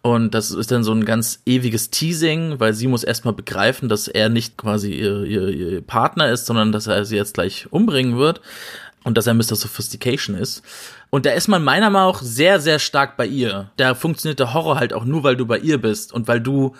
Und 0.00 0.34
das 0.34 0.50
ist 0.50 0.70
dann 0.72 0.82
so 0.82 0.92
ein 0.92 1.04
ganz 1.04 1.42
ewiges 1.46 1.90
Teasing, 1.90 2.58
weil 2.58 2.74
sie 2.74 2.88
muss 2.88 3.04
erstmal 3.04 3.34
begreifen, 3.34 3.88
dass 3.88 4.08
er 4.08 4.30
nicht 4.30 4.56
quasi 4.56 4.92
ihr, 4.92 5.24
ihr, 5.24 5.48
ihr 5.48 5.80
Partner 5.80 6.30
ist, 6.30 6.46
sondern 6.46 6.72
dass 6.72 6.88
er 6.88 7.04
sie 7.04 7.16
jetzt 7.16 7.34
gleich 7.34 7.68
umbringen 7.70 8.16
wird 8.18 8.40
und 9.04 9.16
dass 9.16 9.28
er 9.28 9.34
Mr. 9.34 9.54
Sophistication 9.54 10.36
ist. 10.36 10.62
Und 11.14 11.26
da 11.26 11.32
ist 11.32 11.46
man 11.46 11.62
meiner 11.62 11.90
Meinung 11.90 12.14
nach 12.14 12.22
sehr, 12.22 12.58
sehr 12.58 12.78
stark 12.78 13.18
bei 13.18 13.26
ihr. 13.26 13.70
Da 13.76 13.94
funktioniert 13.94 14.38
der 14.38 14.54
Horror 14.54 14.78
halt 14.78 14.94
auch 14.94 15.04
nur, 15.04 15.22
weil 15.22 15.36
du 15.36 15.44
bei 15.44 15.58
ihr 15.58 15.76
bist 15.76 16.10
und 16.10 16.26
weil 16.26 16.40
du, 16.40 16.74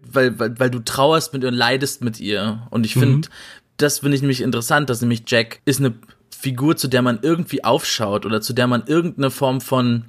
weil, 0.00 0.38
weil, 0.38 0.58
weil 0.58 0.70
du 0.70 0.78
trauerst 0.78 1.34
mit 1.34 1.42
ihr 1.42 1.48
und 1.48 1.54
leidest 1.54 2.02
mit 2.02 2.18
ihr. 2.18 2.66
Und 2.70 2.86
ich 2.86 2.94
finde, 2.94 3.28
mhm. 3.28 3.32
das 3.76 3.98
finde 3.98 4.16
ich 4.16 4.22
nämlich 4.22 4.40
interessant, 4.40 4.88
dass 4.88 5.02
nämlich 5.02 5.24
Jack 5.26 5.60
ist 5.66 5.80
eine 5.80 5.92
Figur, 6.30 6.78
zu 6.78 6.88
der 6.88 7.02
man 7.02 7.18
irgendwie 7.20 7.62
aufschaut 7.62 8.24
oder 8.24 8.40
zu 8.40 8.54
der 8.54 8.66
man 8.68 8.84
irgendeine 8.86 9.30
Form 9.30 9.60
von 9.60 10.06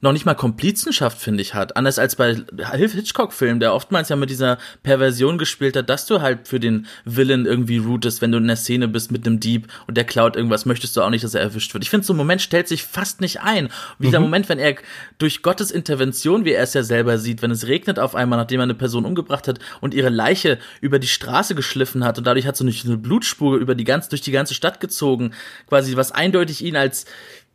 noch 0.00 0.12
nicht 0.12 0.26
mal 0.26 0.34
Komplizenschaft, 0.34 1.18
finde 1.18 1.40
ich, 1.40 1.54
hat. 1.54 1.76
Anders 1.76 1.98
als 1.98 2.16
bei 2.16 2.36
Hitchcock-Filmen, 2.72 3.60
der 3.60 3.72
oftmals 3.72 4.10
ja 4.10 4.16
mit 4.16 4.28
dieser 4.28 4.58
Perversion 4.82 5.38
gespielt 5.38 5.74
hat, 5.74 5.88
dass 5.88 6.04
du 6.04 6.20
halt 6.20 6.48
für 6.48 6.60
den 6.60 6.86
Villain 7.06 7.46
irgendwie 7.46 7.78
rootest, 7.78 8.20
wenn 8.20 8.30
du 8.30 8.38
in 8.38 8.46
der 8.46 8.56
Szene 8.56 8.88
bist 8.88 9.10
mit 9.10 9.26
einem 9.26 9.40
Dieb 9.40 9.68
und 9.86 9.96
der 9.96 10.04
klaut 10.04 10.36
irgendwas, 10.36 10.66
möchtest 10.66 10.96
du 10.96 11.02
auch 11.02 11.08
nicht, 11.08 11.24
dass 11.24 11.34
er 11.34 11.40
erwischt 11.40 11.72
wird. 11.72 11.82
Ich 11.82 11.88
finde, 11.88 12.04
so 12.04 12.12
ein 12.12 12.18
Moment 12.18 12.42
stellt 12.42 12.68
sich 12.68 12.82
fast 12.82 13.22
nicht 13.22 13.40
ein. 13.40 13.68
Wie 13.98 14.06
mhm. 14.06 14.10
dieser 14.10 14.20
Moment, 14.20 14.50
wenn 14.50 14.58
er 14.58 14.76
durch 15.16 15.40
Gottes 15.40 15.70
Intervention, 15.70 16.44
wie 16.44 16.52
er 16.52 16.62
es 16.62 16.74
ja 16.74 16.82
selber 16.82 17.16
sieht, 17.16 17.40
wenn 17.40 17.50
es 17.50 17.66
regnet 17.66 17.98
auf 17.98 18.14
einmal, 18.14 18.38
nachdem 18.38 18.60
er 18.60 18.64
eine 18.64 18.74
Person 18.74 19.06
umgebracht 19.06 19.48
hat 19.48 19.60
und 19.80 19.94
ihre 19.94 20.10
Leiche 20.10 20.58
über 20.82 20.98
die 20.98 21.06
Straße 21.06 21.54
geschliffen 21.54 22.04
hat 22.04 22.18
und 22.18 22.26
dadurch 22.26 22.46
hat 22.46 22.56
so 22.56 22.64
eine 22.64 22.98
Blutspur 22.98 23.56
über 23.56 23.74
die 23.74 23.84
ganze, 23.84 24.10
durch 24.10 24.20
die 24.20 24.32
ganze 24.32 24.52
Stadt 24.52 24.78
gezogen, 24.78 25.32
quasi 25.66 25.96
was 25.96 26.12
eindeutig 26.12 26.62
ihn 26.62 26.76
als 26.76 27.06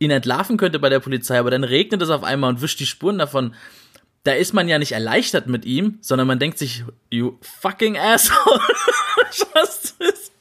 ihn 0.02 0.10
entlarven 0.10 0.56
könnte 0.56 0.78
bei 0.78 0.88
der 0.88 1.00
Polizei, 1.00 1.38
aber 1.38 1.50
dann 1.50 1.64
regnet 1.64 2.02
es 2.02 2.10
auf 2.10 2.24
einmal 2.24 2.50
und 2.50 2.62
wischt 2.62 2.80
die 2.80 2.86
Spuren 2.86 3.18
davon. 3.18 3.54
Da 4.24 4.32
ist 4.32 4.54
man 4.54 4.68
ja 4.68 4.78
nicht 4.78 4.92
erleichtert 4.92 5.48
mit 5.48 5.64
ihm, 5.64 5.98
sondern 6.00 6.28
man 6.28 6.38
denkt 6.38 6.58
sich, 6.58 6.84
you 7.10 7.38
fucking 7.40 7.98
asshole. 7.98 8.60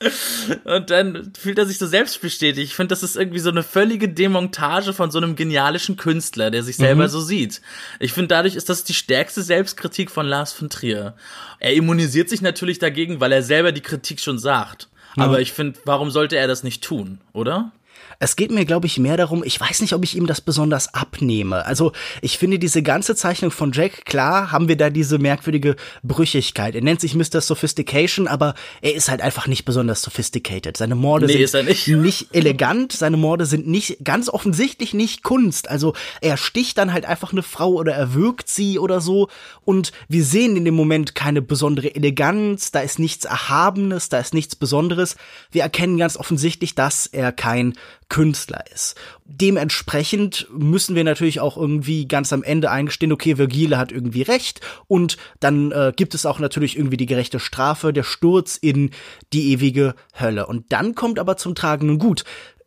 Und 0.63 0.89
dann 0.89 1.31
fühlt 1.37 1.57
er 1.57 1.65
sich 1.65 1.77
so 1.77 1.85
selbstbestätigt. 1.85 2.71
Ich 2.71 2.75
finde, 2.75 2.89
das 2.89 3.03
ist 3.03 3.15
irgendwie 3.15 3.39
so 3.39 3.49
eine 3.49 3.63
völlige 3.63 4.09
Demontage 4.09 4.93
von 4.93 5.11
so 5.11 5.19
einem 5.19 5.35
genialischen 5.35 5.97
Künstler, 5.97 6.49
der 6.49 6.63
sich 6.63 6.77
selber 6.77 7.03
mhm. 7.03 7.09
so 7.09 7.21
sieht. 7.21 7.61
Ich 7.99 8.13
finde, 8.13 8.29
dadurch 8.29 8.55
ist 8.55 8.69
das 8.69 8.83
die 8.83 8.93
stärkste 8.93 9.41
Selbstkritik 9.41 10.09
von 10.09 10.25
Lars 10.25 10.53
von 10.53 10.69
Trier. 10.69 11.15
Er 11.59 11.73
immunisiert 11.73 12.29
sich 12.29 12.41
natürlich 12.41 12.79
dagegen, 12.79 13.19
weil 13.19 13.31
er 13.31 13.43
selber 13.43 13.71
die 13.71 13.81
Kritik 13.81 14.19
schon 14.19 14.39
sagt. 14.39 14.89
Mhm. 15.15 15.23
Aber 15.23 15.41
ich 15.41 15.53
finde, 15.53 15.79
warum 15.85 16.09
sollte 16.09 16.37
er 16.37 16.47
das 16.47 16.63
nicht 16.63 16.83
tun, 16.83 17.19
oder? 17.33 17.71
Es 18.19 18.35
geht 18.35 18.51
mir, 18.51 18.65
glaube 18.65 18.87
ich, 18.87 18.99
mehr 18.99 19.17
darum, 19.17 19.43
ich 19.43 19.59
weiß 19.59 19.81
nicht, 19.81 19.93
ob 19.93 20.03
ich 20.03 20.15
ihm 20.15 20.27
das 20.27 20.41
besonders 20.41 20.93
abnehme. 20.93 21.65
Also 21.65 21.91
ich 22.21 22.37
finde 22.37 22.59
diese 22.59 22.83
ganze 22.83 23.15
Zeichnung 23.15 23.51
von 23.51 23.71
Jack, 23.71 24.05
klar 24.05 24.51
haben 24.51 24.67
wir 24.67 24.77
da 24.77 24.89
diese 24.89 25.17
merkwürdige 25.17 25.75
Brüchigkeit. 26.03 26.75
Er 26.75 26.81
nennt 26.81 27.01
sich 27.01 27.15
Mr. 27.15 27.41
Sophistication, 27.41 28.27
aber 28.27 28.53
er 28.81 28.93
ist 28.93 29.09
halt 29.09 29.21
einfach 29.21 29.47
nicht 29.47 29.65
besonders 29.65 30.01
sophisticated. 30.01 30.77
Seine 30.77 30.95
Morde 30.95 31.25
nee, 31.25 31.45
sind 31.45 31.67
nicht. 31.67 31.87
nicht 31.87 32.27
elegant, 32.33 32.91
seine 32.93 33.17
Morde 33.17 33.45
sind 33.45 33.67
nicht, 33.67 33.97
ganz 34.03 34.29
offensichtlich 34.29 34.93
nicht 34.93 35.23
Kunst. 35.23 35.69
Also 35.69 35.93
er 36.21 36.37
sticht 36.37 36.77
dann 36.77 36.93
halt 36.93 37.05
einfach 37.05 37.31
eine 37.31 37.43
Frau 37.43 37.71
oder 37.71 37.93
er 37.93 38.13
wirkt 38.13 38.49
sie 38.49 38.79
oder 38.79 39.01
so 39.01 39.29
und 39.63 39.91
wir 40.07 40.23
sehen 40.23 40.55
in 40.55 40.65
dem 40.65 40.75
Moment 40.75 41.15
keine 41.15 41.41
besondere 41.41 41.95
Eleganz, 41.95 42.71
da 42.71 42.81
ist 42.81 42.99
nichts 42.99 43.25
Erhabenes, 43.25 44.09
da 44.09 44.19
ist 44.19 44.33
nichts 44.33 44.55
Besonderes. 44.55 45.15
Wir 45.51 45.63
erkennen 45.63 45.97
ganz 45.97 46.17
offensichtlich, 46.17 46.75
dass 46.75 47.05
er 47.07 47.31
kein 47.31 47.73
Künstler 48.09 48.63
ist. 48.73 48.95
Dementsprechend 49.25 50.47
müssen 50.51 50.95
wir 50.95 51.03
natürlich 51.03 51.39
auch 51.39 51.57
irgendwie 51.57 52.07
ganz 52.07 52.33
am 52.33 52.43
Ende 52.43 52.69
eingestehen, 52.69 53.11
okay, 53.11 53.37
Virgile 53.37 53.77
hat 53.77 53.91
irgendwie 53.91 54.21
recht 54.21 54.61
und 54.87 55.17
dann 55.39 55.71
äh, 55.71 55.93
gibt 55.95 56.13
es 56.15 56.25
auch 56.25 56.39
natürlich 56.39 56.77
irgendwie 56.77 56.97
die 56.97 57.05
gerechte 57.05 57.39
Strafe, 57.39 57.93
der 57.93 58.03
Sturz 58.03 58.57
in 58.57 58.91
die 59.33 59.51
ewige 59.51 59.95
Hölle. 60.19 60.47
Und 60.47 60.71
dann 60.71 60.95
kommt 60.95 61.19
aber 61.19 61.37
zum 61.37 61.55
Tragen, 61.55 61.87
nun 61.87 61.99
gut, 61.99 62.23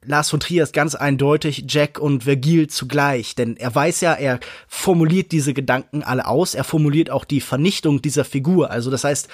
Lars 0.07 0.31
von 0.31 0.41
Trier 0.41 0.63
ist 0.63 0.73
ganz 0.73 0.95
eindeutig 0.95 1.65
Jack 1.69 1.99
und 1.99 2.25
Vergil 2.25 2.69
zugleich, 2.69 3.35
denn 3.35 3.57
er 3.57 3.75
weiß 3.75 4.03
ja, 4.03 4.13
er 4.13 4.41
formuliert 4.69 5.33
diese 5.33 5.55
Gedanken 5.55 6.03
alle 6.03 6.27
aus, 6.27 6.55
er 6.55 6.65
formuliert 6.65 7.11
auch 7.11 7.25
die 7.25 7.41
Vernichtung 7.41 8.03
dieser 8.03 8.25
Figur. 8.25 8.71
Also 8.71 8.91
das 8.91 9.05
heißt, 9.05 9.29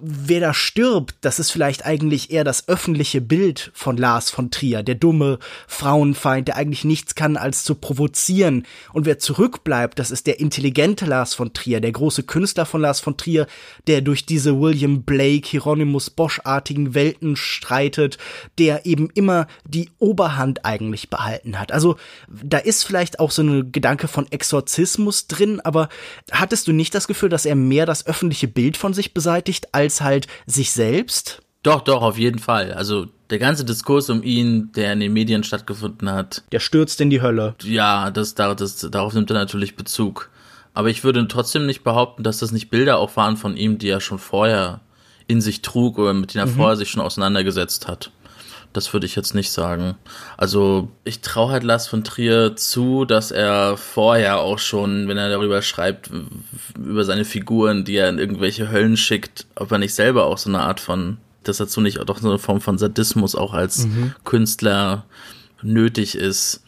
wer 0.00 0.40
da 0.40 0.52
stirbt, 0.52 1.14
das 1.20 1.38
ist 1.38 1.52
vielleicht 1.52 1.86
eigentlich 1.86 2.32
eher 2.32 2.42
das 2.42 2.68
öffentliche 2.68 3.20
Bild 3.20 3.70
von 3.74 3.96
Lars 3.96 4.28
von 4.28 4.50
Trier, 4.50 4.82
der 4.82 4.96
dumme 4.96 5.38
Frauenfeind, 5.68 6.48
der 6.48 6.56
eigentlich 6.56 6.84
nichts 6.84 7.14
kann 7.14 7.36
als 7.36 7.62
zu 7.62 7.76
provozieren. 7.76 8.66
Und 8.92 9.06
wer 9.06 9.20
zurückbleibt, 9.20 9.98
das 10.00 10.10
ist 10.10 10.26
der 10.26 10.40
intelligente 10.40 11.06
Lars 11.06 11.34
von 11.34 11.52
Trier, 11.52 11.80
der 11.80 11.92
große 11.92 12.24
Künstler 12.24 12.66
von 12.66 12.80
Lars 12.80 12.98
von 12.98 13.16
Trier, 13.16 13.46
der 13.86 14.00
durch 14.00 14.26
diese 14.26 14.60
William 14.60 15.04
Blake, 15.04 15.48
Hieronymus 15.48 16.10
Bosch-artigen 16.10 16.94
Welten 16.94 17.36
streitet, 17.36 18.18
der 18.58 18.86
eben 18.86 19.10
immer 19.14 19.46
die 19.64 19.90
Oberhand 20.00 20.64
eigentlich 20.64 21.08
behalten 21.08 21.60
hat. 21.60 21.70
Also 21.70 21.96
da 22.28 22.58
ist 22.58 22.82
vielleicht 22.82 23.20
auch 23.20 23.30
so 23.30 23.42
ein 23.42 23.70
Gedanke 23.70 24.08
von 24.08 24.30
Exorzismus 24.30 25.28
drin, 25.28 25.60
aber 25.60 25.88
hattest 26.32 26.66
du 26.66 26.72
nicht 26.72 26.96
das 26.96 27.06
Gefühl, 27.06 27.28
dass 27.28 27.46
er 27.46 27.54
mehr 27.54 27.86
das 27.86 28.08
öffentliche 28.08 28.48
Bild 28.48 28.76
von 28.76 28.92
sich 28.92 29.14
beseitigt, 29.14 29.68
als 29.72 29.83
als 29.84 30.00
halt 30.00 30.26
sich 30.46 30.72
selbst? 30.72 31.42
Doch, 31.62 31.80
doch, 31.80 32.02
auf 32.02 32.18
jeden 32.18 32.38
Fall. 32.38 32.72
Also 32.72 33.06
der 33.30 33.38
ganze 33.38 33.64
Diskurs 33.64 34.10
um 34.10 34.22
ihn, 34.22 34.70
der 34.72 34.92
in 34.92 35.00
den 35.00 35.12
Medien 35.12 35.44
stattgefunden 35.44 36.10
hat. 36.10 36.42
Der 36.52 36.60
stürzt 36.60 37.00
in 37.00 37.10
die 37.10 37.22
Hölle. 37.22 37.54
Ja, 37.62 38.10
das, 38.10 38.34
das, 38.34 38.76
darauf 38.90 39.14
nimmt 39.14 39.30
er 39.30 39.34
natürlich 39.34 39.76
Bezug. 39.76 40.30
Aber 40.74 40.90
ich 40.90 41.04
würde 41.04 41.26
trotzdem 41.28 41.66
nicht 41.66 41.84
behaupten, 41.84 42.22
dass 42.22 42.38
das 42.38 42.52
nicht 42.52 42.68
Bilder 42.68 42.98
auch 42.98 43.16
waren 43.16 43.36
von 43.36 43.56
ihm, 43.56 43.78
die 43.78 43.88
er 43.88 44.00
schon 44.00 44.18
vorher 44.18 44.80
in 45.26 45.40
sich 45.40 45.62
trug 45.62 45.98
oder 45.98 46.12
mit 46.12 46.34
denen 46.34 46.46
er 46.46 46.50
mhm. 46.50 46.56
vorher 46.56 46.76
sich 46.76 46.90
schon 46.90 47.02
auseinandergesetzt 47.02 47.88
hat. 47.88 48.10
Das 48.74 48.92
würde 48.92 49.06
ich 49.06 49.14
jetzt 49.14 49.36
nicht 49.36 49.52
sagen. 49.52 49.94
Also 50.36 50.88
ich 51.04 51.20
traue 51.20 51.52
halt 51.52 51.62
Lars 51.62 51.86
von 51.86 52.02
Trier 52.02 52.56
zu, 52.56 53.04
dass 53.04 53.30
er 53.30 53.76
vorher 53.76 54.40
auch 54.40 54.58
schon, 54.58 55.06
wenn 55.06 55.16
er 55.16 55.30
darüber 55.30 55.62
schreibt, 55.62 56.10
über 56.76 57.04
seine 57.04 57.24
Figuren, 57.24 57.84
die 57.84 57.94
er 57.94 58.08
in 58.08 58.18
irgendwelche 58.18 58.72
Höllen 58.72 58.96
schickt, 58.96 59.46
ob 59.54 59.70
er 59.70 59.78
nicht 59.78 59.94
selber 59.94 60.26
auch 60.26 60.38
so 60.38 60.50
eine 60.50 60.58
Art 60.58 60.80
von, 60.80 61.18
dass 61.44 61.58
dazu 61.58 61.80
nicht 61.80 62.00
auch 62.00 62.18
so 62.18 62.28
eine 62.28 62.38
Form 62.38 62.60
von 62.60 62.76
Sadismus 62.76 63.36
auch 63.36 63.54
als 63.54 63.86
mhm. 63.86 64.12
Künstler 64.24 65.04
nötig 65.62 66.16
ist. 66.16 66.64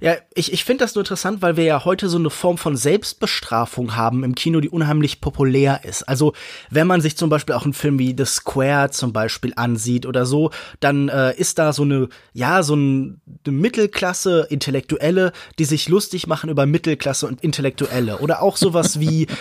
Ja, 0.00 0.16
ich, 0.34 0.52
ich 0.52 0.64
finde 0.64 0.84
das 0.84 0.94
nur 0.94 1.02
interessant, 1.02 1.42
weil 1.42 1.56
wir 1.56 1.64
ja 1.64 1.84
heute 1.84 2.08
so 2.08 2.18
eine 2.18 2.30
Form 2.30 2.56
von 2.56 2.76
Selbstbestrafung 2.76 3.96
haben 3.96 4.22
im 4.22 4.34
Kino, 4.34 4.60
die 4.60 4.68
unheimlich 4.68 5.20
populär 5.20 5.80
ist. 5.84 6.02
Also 6.04 6.34
wenn 6.70 6.86
man 6.86 7.00
sich 7.00 7.16
zum 7.16 7.30
Beispiel 7.30 7.54
auch 7.54 7.64
einen 7.64 7.72
Film 7.72 7.98
wie 7.98 8.14
The 8.16 8.24
Square 8.24 8.90
zum 8.90 9.12
Beispiel 9.12 9.52
ansieht 9.56 10.06
oder 10.06 10.24
so, 10.24 10.50
dann 10.80 11.08
äh, 11.08 11.34
ist 11.36 11.58
da 11.58 11.72
so 11.72 11.82
eine, 11.82 12.08
ja, 12.32 12.62
so 12.62 12.76
ein, 12.76 13.20
eine 13.46 13.56
Mittelklasse 13.56 14.46
Intellektuelle, 14.50 15.32
die 15.58 15.64
sich 15.64 15.88
lustig 15.88 16.26
machen 16.26 16.50
über 16.50 16.66
Mittelklasse 16.66 17.26
und 17.26 17.42
Intellektuelle. 17.42 18.18
Oder 18.18 18.42
auch 18.42 18.56
sowas 18.56 19.00
wie 19.00 19.26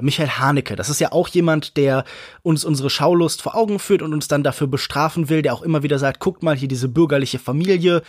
Michael 0.00 0.30
Haneke. 0.30 0.76
Das 0.76 0.88
ist 0.88 1.00
ja 1.00 1.12
auch 1.12 1.28
jemand, 1.28 1.76
der 1.76 2.04
uns 2.42 2.64
unsere 2.64 2.90
Schaulust 2.90 3.42
vor 3.42 3.54
Augen 3.54 3.78
führt 3.78 4.02
und 4.02 4.12
uns 4.12 4.28
dann 4.28 4.42
dafür 4.42 4.66
bestrafen 4.66 5.28
will, 5.28 5.42
der 5.42 5.54
auch 5.54 5.62
immer 5.62 5.82
wieder 5.82 5.98
sagt, 5.98 6.20
guckt 6.20 6.42
mal 6.42 6.56
hier 6.56 6.68
diese 6.68 6.88
bürgerliche 6.88 7.38
Familie, 7.38 8.02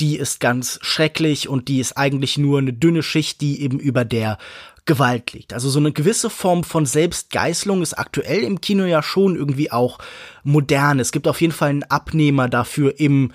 die 0.00 0.16
ist 0.16 0.40
ganz 0.40 0.78
schrecklich 0.82 1.48
und 1.48 1.68
die 1.68 1.80
ist 1.80 1.96
eigentlich 1.96 2.38
nur 2.38 2.58
eine 2.58 2.72
dünne 2.72 3.02
Schicht, 3.02 3.40
die 3.40 3.62
eben 3.62 3.78
über 3.78 4.04
der 4.04 4.38
Gewalt 4.86 5.32
liegt. 5.32 5.54
Also 5.54 5.70
so 5.70 5.78
eine 5.78 5.92
gewisse 5.92 6.28
Form 6.28 6.62
von 6.62 6.84
Selbstgeißelung 6.84 7.82
ist 7.82 7.94
aktuell 7.94 8.42
im 8.42 8.60
Kino 8.60 8.84
ja 8.84 9.02
schon 9.02 9.34
irgendwie 9.34 9.72
auch 9.72 9.98
modern. 10.42 11.00
Es 11.00 11.10
gibt 11.10 11.26
auf 11.26 11.40
jeden 11.40 11.54
Fall 11.54 11.70
einen 11.70 11.84
Abnehmer 11.84 12.48
dafür 12.48 12.98
im 12.98 13.32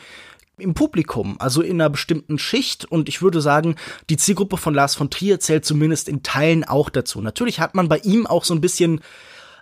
im 0.58 0.74
Publikum, 0.74 1.38
also 1.40 1.62
in 1.62 1.80
einer 1.80 1.90
bestimmten 1.90 2.38
Schicht. 2.38 2.84
Und 2.84 3.08
ich 3.08 3.22
würde 3.22 3.40
sagen, 3.40 3.76
die 4.10 4.18
Zielgruppe 4.18 4.58
von 4.58 4.74
Lars 4.74 4.94
von 4.94 5.10
Trier 5.10 5.40
zählt 5.40 5.64
zumindest 5.64 6.10
in 6.10 6.22
Teilen 6.22 6.66
auch 6.66 6.90
dazu. 6.90 7.22
Natürlich 7.22 7.62
hat 7.62 7.76
man 7.76 7.88
bei 7.88 8.00
ihm 8.00 8.28
auch 8.28 8.44
so 8.44 8.54
ein 8.54 8.60
bisschen 8.60 9.00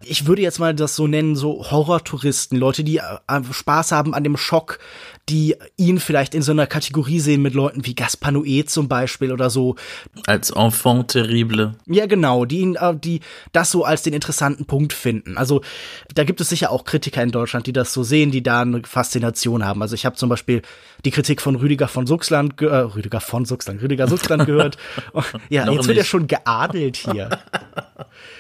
ich 0.02 0.28
würde 0.28 0.42
jetzt 0.42 0.60
mal 0.60 0.76
das 0.76 0.96
so 0.96 1.08
nennen, 1.08 1.36
so 1.36 1.72
Horrortouristen, 1.72 2.58
Leute, 2.58 2.84
die 2.84 2.98
äh, 2.98 3.44
Spaß 3.52 3.92
haben 3.92 4.14
an 4.14 4.24
dem 4.24 4.38
Schock, 4.38 4.80
die 5.30 5.56
ihn 5.76 6.00
vielleicht 6.00 6.34
in 6.34 6.42
so 6.42 6.54
einer 6.54 6.68
Kategorie 6.68 7.20
sehen 7.20 7.42
mit 7.42 7.54
Leuten 7.54 7.86
wie 7.86 7.96
Gaspar 7.96 8.32
Noé 8.32 8.66
zum 8.66 8.88
Beispiel 8.88 9.34
oder 9.34 9.50
so. 9.50 9.76
Als 10.26 10.52
Enfant 10.52 11.10
terrible. 11.10 11.76
Ja, 11.86 12.06
genau, 12.06 12.46
die 12.46 12.60
ihn, 12.60 12.76
äh, 12.76 12.96
die 12.96 13.20
das 13.52 13.72
so 13.72 13.84
als 13.84 14.04
den 14.04 14.13
interessanten 14.13 14.66
Punkt 14.66 14.94
finden. 14.94 15.38
Also 15.38 15.62
da 16.13 16.24
gibt 16.24 16.40
es 16.40 16.50
sicher 16.50 16.72
auch 16.72 16.86
Kritiker 16.86 17.22
in 17.22 17.32
Deutschland, 17.32 17.68
die 17.68 17.74
das 17.74 17.94
so 17.94 18.04
sehen, 18.04 18.32
die 18.32 18.42
da 18.42 18.62
eine 18.62 18.82
Faszination 18.84 19.66
haben. 19.66 19.82
Also 19.82 19.96
ich 19.96 20.06
habe 20.06 20.16
zum 20.16 20.30
Beispiel 20.30 20.62
die 21.04 21.12
Kritik 21.12 21.42
von 21.42 21.56
Rüdiger 21.56 21.90
von 21.90 22.08
Suchsland, 22.08 22.62
äh, 22.62 22.66
Rüdiger 22.66 23.20
von 23.20 23.44
Suchsland, 23.44 23.82
Rüdiger 23.82 24.08
Suchsland 24.08 24.46
gehört. 24.46 24.78
ja, 25.50 25.66
jetzt 25.66 25.78
nicht. 25.78 25.88
wird 25.88 25.98
er 25.98 26.04
schon 26.06 26.28
geadelt 26.28 26.96
hier. 26.98 27.40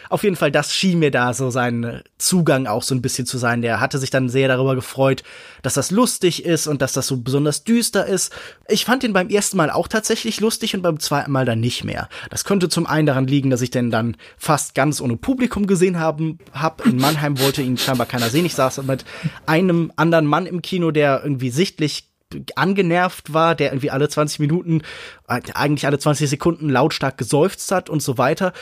Auf 0.09 0.23
jeden 0.23 0.35
Fall, 0.35 0.51
das 0.51 0.73
schien 0.73 0.99
mir 0.99 1.11
da 1.11 1.33
so 1.33 1.49
sein 1.49 2.01
Zugang 2.17 2.65
auch 2.65 2.83
so 2.83 2.95
ein 2.95 3.01
bisschen 3.01 3.25
zu 3.25 3.37
sein. 3.37 3.61
Der 3.61 3.79
hatte 3.79 3.97
sich 3.97 4.09
dann 4.09 4.29
sehr 4.29 4.47
darüber 4.47 4.75
gefreut, 4.75 5.23
dass 5.61 5.73
das 5.73 5.91
lustig 5.91 6.45
ist 6.45 6.67
und 6.67 6.76
dass 6.81 6.93
das 6.93 7.07
so 7.07 7.17
besonders 7.17 7.63
düster 7.63 8.05
ist. 8.05 8.33
Ich 8.67 8.85
fand 8.85 9.03
ihn 9.03 9.13
beim 9.13 9.29
ersten 9.29 9.57
Mal 9.57 9.69
auch 9.69 9.87
tatsächlich 9.87 10.39
lustig 10.39 10.75
und 10.75 10.81
beim 10.81 10.99
zweiten 10.99 11.31
Mal 11.31 11.45
dann 11.45 11.59
nicht 11.59 11.83
mehr. 11.83 12.09
Das 12.29 12.43
könnte 12.43 12.69
zum 12.69 12.85
einen 12.85 13.07
daran 13.07 13.27
liegen, 13.27 13.49
dass 13.49 13.61
ich 13.61 13.71
den 13.71 13.91
dann 13.91 14.17
fast 14.37 14.75
ganz 14.75 15.01
ohne 15.01 15.17
Publikum 15.17 15.67
gesehen 15.67 15.99
haben 15.99 16.39
hab. 16.53 16.85
In 16.85 16.97
Mannheim 16.97 17.39
wollte 17.39 17.61
ihn 17.61 17.77
scheinbar 17.77 18.07
keiner 18.07 18.29
sehen. 18.29 18.45
Ich 18.45 18.55
saß 18.55 18.83
mit 18.83 19.05
einem 19.45 19.91
anderen 19.95 20.25
Mann 20.25 20.45
im 20.45 20.61
Kino, 20.61 20.91
der 20.91 21.21
irgendwie 21.23 21.49
sichtlich 21.49 22.09
angenervt 22.55 23.33
war, 23.33 23.55
der 23.55 23.71
irgendwie 23.71 23.91
alle 23.91 24.09
20 24.09 24.39
Minuten, 24.39 24.81
äh, 25.27 25.41
eigentlich 25.53 25.85
alle 25.85 25.99
20 25.99 26.29
Sekunden 26.29 26.69
lautstark 26.69 27.17
geseufzt 27.17 27.71
hat 27.71 27.89
und 27.89 28.01
so 28.01 28.17
weiter. 28.17 28.53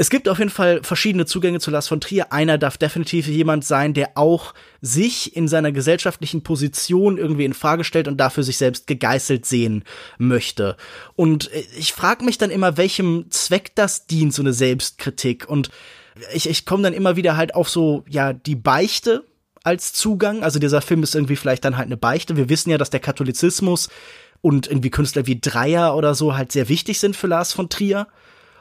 Es 0.00 0.10
gibt 0.10 0.28
auf 0.28 0.38
jeden 0.38 0.50
Fall 0.50 0.80
verschiedene 0.84 1.26
Zugänge 1.26 1.58
zu 1.58 1.72
Lars 1.72 1.88
von 1.88 2.00
Trier. 2.00 2.32
Einer 2.32 2.56
darf 2.56 2.78
definitiv 2.78 3.26
jemand 3.26 3.64
sein, 3.64 3.94
der 3.94 4.12
auch 4.14 4.54
sich 4.80 5.34
in 5.34 5.48
seiner 5.48 5.72
gesellschaftlichen 5.72 6.44
Position 6.44 7.18
irgendwie 7.18 7.44
in 7.44 7.52
Frage 7.52 7.82
stellt 7.82 8.06
und 8.06 8.16
dafür 8.16 8.44
sich 8.44 8.58
selbst 8.58 8.86
gegeißelt 8.86 9.44
sehen 9.44 9.82
möchte. 10.16 10.76
Und 11.16 11.50
ich 11.76 11.92
frage 11.92 12.24
mich 12.24 12.38
dann 12.38 12.50
immer, 12.50 12.76
welchem 12.76 13.28
Zweck 13.30 13.74
das 13.74 14.06
dient, 14.06 14.32
so 14.32 14.42
eine 14.42 14.52
Selbstkritik. 14.52 15.48
Und 15.48 15.70
ich, 16.32 16.48
ich 16.48 16.64
komme 16.64 16.84
dann 16.84 16.92
immer 16.92 17.16
wieder 17.16 17.36
halt 17.36 17.56
auf 17.56 17.68
so, 17.68 18.04
ja, 18.08 18.32
die 18.32 18.54
Beichte 18.54 19.24
als 19.64 19.92
Zugang. 19.94 20.44
Also 20.44 20.60
dieser 20.60 20.80
Film 20.80 21.02
ist 21.02 21.16
irgendwie 21.16 21.34
vielleicht 21.34 21.64
dann 21.64 21.76
halt 21.76 21.86
eine 21.86 21.96
Beichte. 21.96 22.36
Wir 22.36 22.48
wissen 22.48 22.70
ja, 22.70 22.78
dass 22.78 22.90
der 22.90 23.00
Katholizismus 23.00 23.88
und 24.42 24.68
irgendwie 24.68 24.90
Künstler 24.90 25.26
wie 25.26 25.40
Dreier 25.40 25.96
oder 25.96 26.14
so 26.14 26.36
halt 26.36 26.52
sehr 26.52 26.68
wichtig 26.68 27.00
sind 27.00 27.16
für 27.16 27.26
Lars 27.26 27.52
von 27.52 27.68
Trier. 27.68 28.06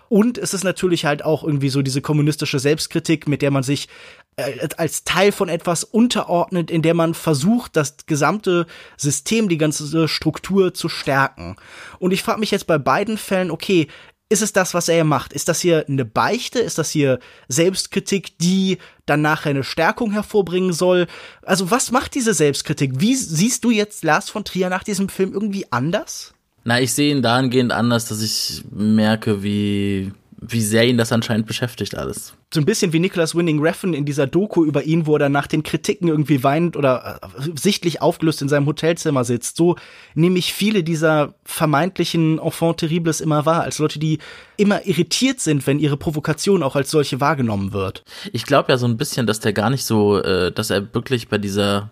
Und 0.10 0.38
es 0.38 0.54
ist 0.54 0.64
natürlich 0.64 1.06
halt 1.06 1.24
auch 1.24 1.44
irgendwie 1.44 1.70
so 1.70 1.82
diese 1.82 2.02
kommunistische 2.02 2.60
Selbstkritik, 2.60 3.28
mit 3.28 3.42
der 3.42 3.52
man 3.52 3.64
sich 3.64 3.90
äh, 4.38 4.68
als 4.78 5.04
Teil 5.04 5.32
von 5.32 5.50
etwas 5.50 5.84
unterordnet, 5.84 6.72
in 6.72 6.82
der 6.82 6.94
man 6.94 7.14
versucht, 7.14 7.76
das 7.76 7.98
gesamte 8.06 8.68
System, 8.96 9.50
die 9.50 9.58
ganze 9.58 10.08
Struktur 10.08 10.74
zu 10.74 10.90
stärken. 10.90 11.56
Und 12.00 12.12
ich 12.12 12.24
frage 12.24 12.40
mich 12.40 12.52
jetzt 12.52 12.68
bei 12.68 12.78
beiden 12.78 13.18
Fällen, 13.18 13.52
okay, 13.52 13.88
ist 14.30 14.42
es 14.42 14.52
das, 14.52 14.74
was 14.74 14.90
er 14.90 15.06
macht? 15.06 15.32
Ist 15.32 15.48
das 15.48 15.62
hier 15.62 15.86
eine 15.88 16.04
Beichte? 16.04 16.60
Ist 16.60 16.78
das 16.78 16.92
hier 16.92 17.20
Selbstkritik, 17.48 18.38
die 18.40 18.78
dann 19.06 19.22
nachher 19.22 19.52
eine 19.52 19.64
Stärkung 19.64 20.12
hervorbringen 20.12 20.74
soll? 20.74 21.08
Also 21.44 21.72
was 21.72 21.92
macht 21.92 22.14
diese 22.14 22.34
Selbstkritik? 22.34 23.00
Wie 23.00 23.16
siehst 23.16 23.64
du 23.64 23.72
jetzt 23.72 24.04
Lars 24.04 24.30
von 24.30 24.44
Trier 24.44 24.70
nach 24.70 24.84
diesem 24.84 25.08
Film 25.08 25.34
irgendwie 25.34 25.72
anders? 25.72 26.34
Na, 26.68 26.82
ich 26.82 26.92
sehe 26.92 27.16
ihn 27.16 27.22
dahingehend 27.22 27.72
anders, 27.72 28.10
dass 28.10 28.22
ich 28.22 28.62
merke, 28.72 29.42
wie, 29.42 30.12
wie 30.42 30.60
sehr 30.60 30.86
ihn 30.86 30.98
das 30.98 31.14
anscheinend 31.14 31.48
beschäftigt 31.48 31.96
alles. 31.96 32.34
So 32.54 32.60
ein 32.60 32.66
bisschen 32.66 32.92
wie 32.92 33.00
Nicholas 33.00 33.36
Winning 33.36 33.62
Refn 33.62 33.94
in 33.94 34.04
dieser 34.04 34.28
Doku 34.28 34.66
über 34.66 34.84
ihn, 34.84 35.06
wo 35.06 35.16
er 35.16 35.20
dann 35.20 35.32
nach 35.32 35.48
den 35.48 35.64
Kritiken 35.64 36.10
irgendwie 36.10 36.44
weint 36.44 36.76
oder 36.76 37.22
äh, 37.22 37.50
sichtlich 37.56 38.02
aufgelöst 38.02 38.42
in 38.42 38.50
seinem 38.50 38.66
Hotelzimmer 38.66 39.24
sitzt. 39.24 39.56
So 39.56 39.78
nehme 40.14 40.38
ich 40.40 40.52
viele 40.52 40.84
dieser 40.84 41.36
vermeintlichen 41.46 42.38
Enfant 42.38 42.80
terribles 42.80 43.22
immer 43.22 43.46
wahr, 43.46 43.62
als 43.62 43.80
Leute, 43.80 43.98
die 43.98 44.20
immer 44.58 44.86
irritiert 44.86 45.40
sind, 45.40 45.66
wenn 45.68 45.80
ihre 45.80 45.96
Provokation 45.96 46.64
auch 46.64 46.76
als 46.76 46.92
solche 46.92 47.22
wahrgenommen 47.22 47.72
wird. 47.72 48.04
Ich 48.34 48.44
glaube 48.44 48.74
ja 48.74 48.78
so 48.78 48.88
ein 48.88 48.98
bisschen, 48.98 49.26
dass 49.26 49.40
der 49.40 49.54
gar 49.54 49.70
nicht 49.70 49.86
so, 49.86 50.22
äh, 50.22 50.52
dass 50.52 50.70
er 50.70 50.94
wirklich 50.94 51.30
bei 51.30 51.38
dieser 51.38 51.92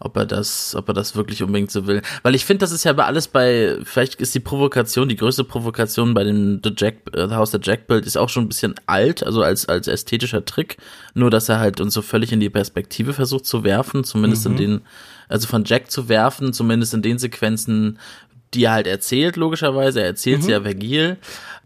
ob 0.00 0.16
er 0.16 0.26
das, 0.26 0.74
ob 0.74 0.88
er 0.88 0.94
das 0.94 1.16
wirklich 1.16 1.42
unbedingt 1.42 1.70
so 1.70 1.86
will. 1.86 2.02
Weil 2.22 2.34
ich 2.34 2.44
finde, 2.44 2.60
das 2.60 2.72
ist 2.72 2.84
ja 2.84 2.92
bei 2.92 3.04
alles 3.04 3.28
bei, 3.28 3.78
vielleicht 3.84 4.16
ist 4.16 4.34
die 4.34 4.40
Provokation, 4.40 5.08
die 5.08 5.16
größte 5.16 5.44
Provokation 5.44 6.14
bei 6.14 6.24
dem 6.24 6.60
The 6.62 6.72
Jack, 6.76 6.96
äh, 7.14 7.28
The 7.28 7.34
House 7.34 7.50
der 7.50 7.60
Jack 7.62 7.86
Bild 7.86 8.06
ist 8.06 8.16
auch 8.16 8.28
schon 8.28 8.44
ein 8.44 8.48
bisschen 8.48 8.74
alt, 8.86 9.24
also 9.24 9.42
als, 9.42 9.68
als 9.68 9.88
ästhetischer 9.88 10.44
Trick. 10.44 10.76
Nur, 11.14 11.30
dass 11.30 11.48
er 11.48 11.58
halt 11.58 11.80
uns 11.80 11.94
so 11.94 12.02
völlig 12.02 12.32
in 12.32 12.40
die 12.40 12.50
Perspektive 12.50 13.12
versucht 13.12 13.46
zu 13.46 13.64
werfen, 13.64 14.04
zumindest 14.04 14.46
mhm. 14.46 14.52
in 14.52 14.56
den, 14.58 14.80
also 15.28 15.48
von 15.48 15.64
Jack 15.64 15.90
zu 15.90 16.08
werfen, 16.08 16.52
zumindest 16.52 16.94
in 16.94 17.02
den 17.02 17.18
Sequenzen, 17.18 17.98
die 18.54 18.64
er 18.64 18.72
halt 18.72 18.86
erzählt, 18.86 19.36
logischerweise. 19.36 20.00
Er 20.00 20.06
erzählt 20.06 20.38
mhm. 20.38 20.42
sie 20.42 20.50
ja 20.52 20.62
Vergil. 20.62 21.16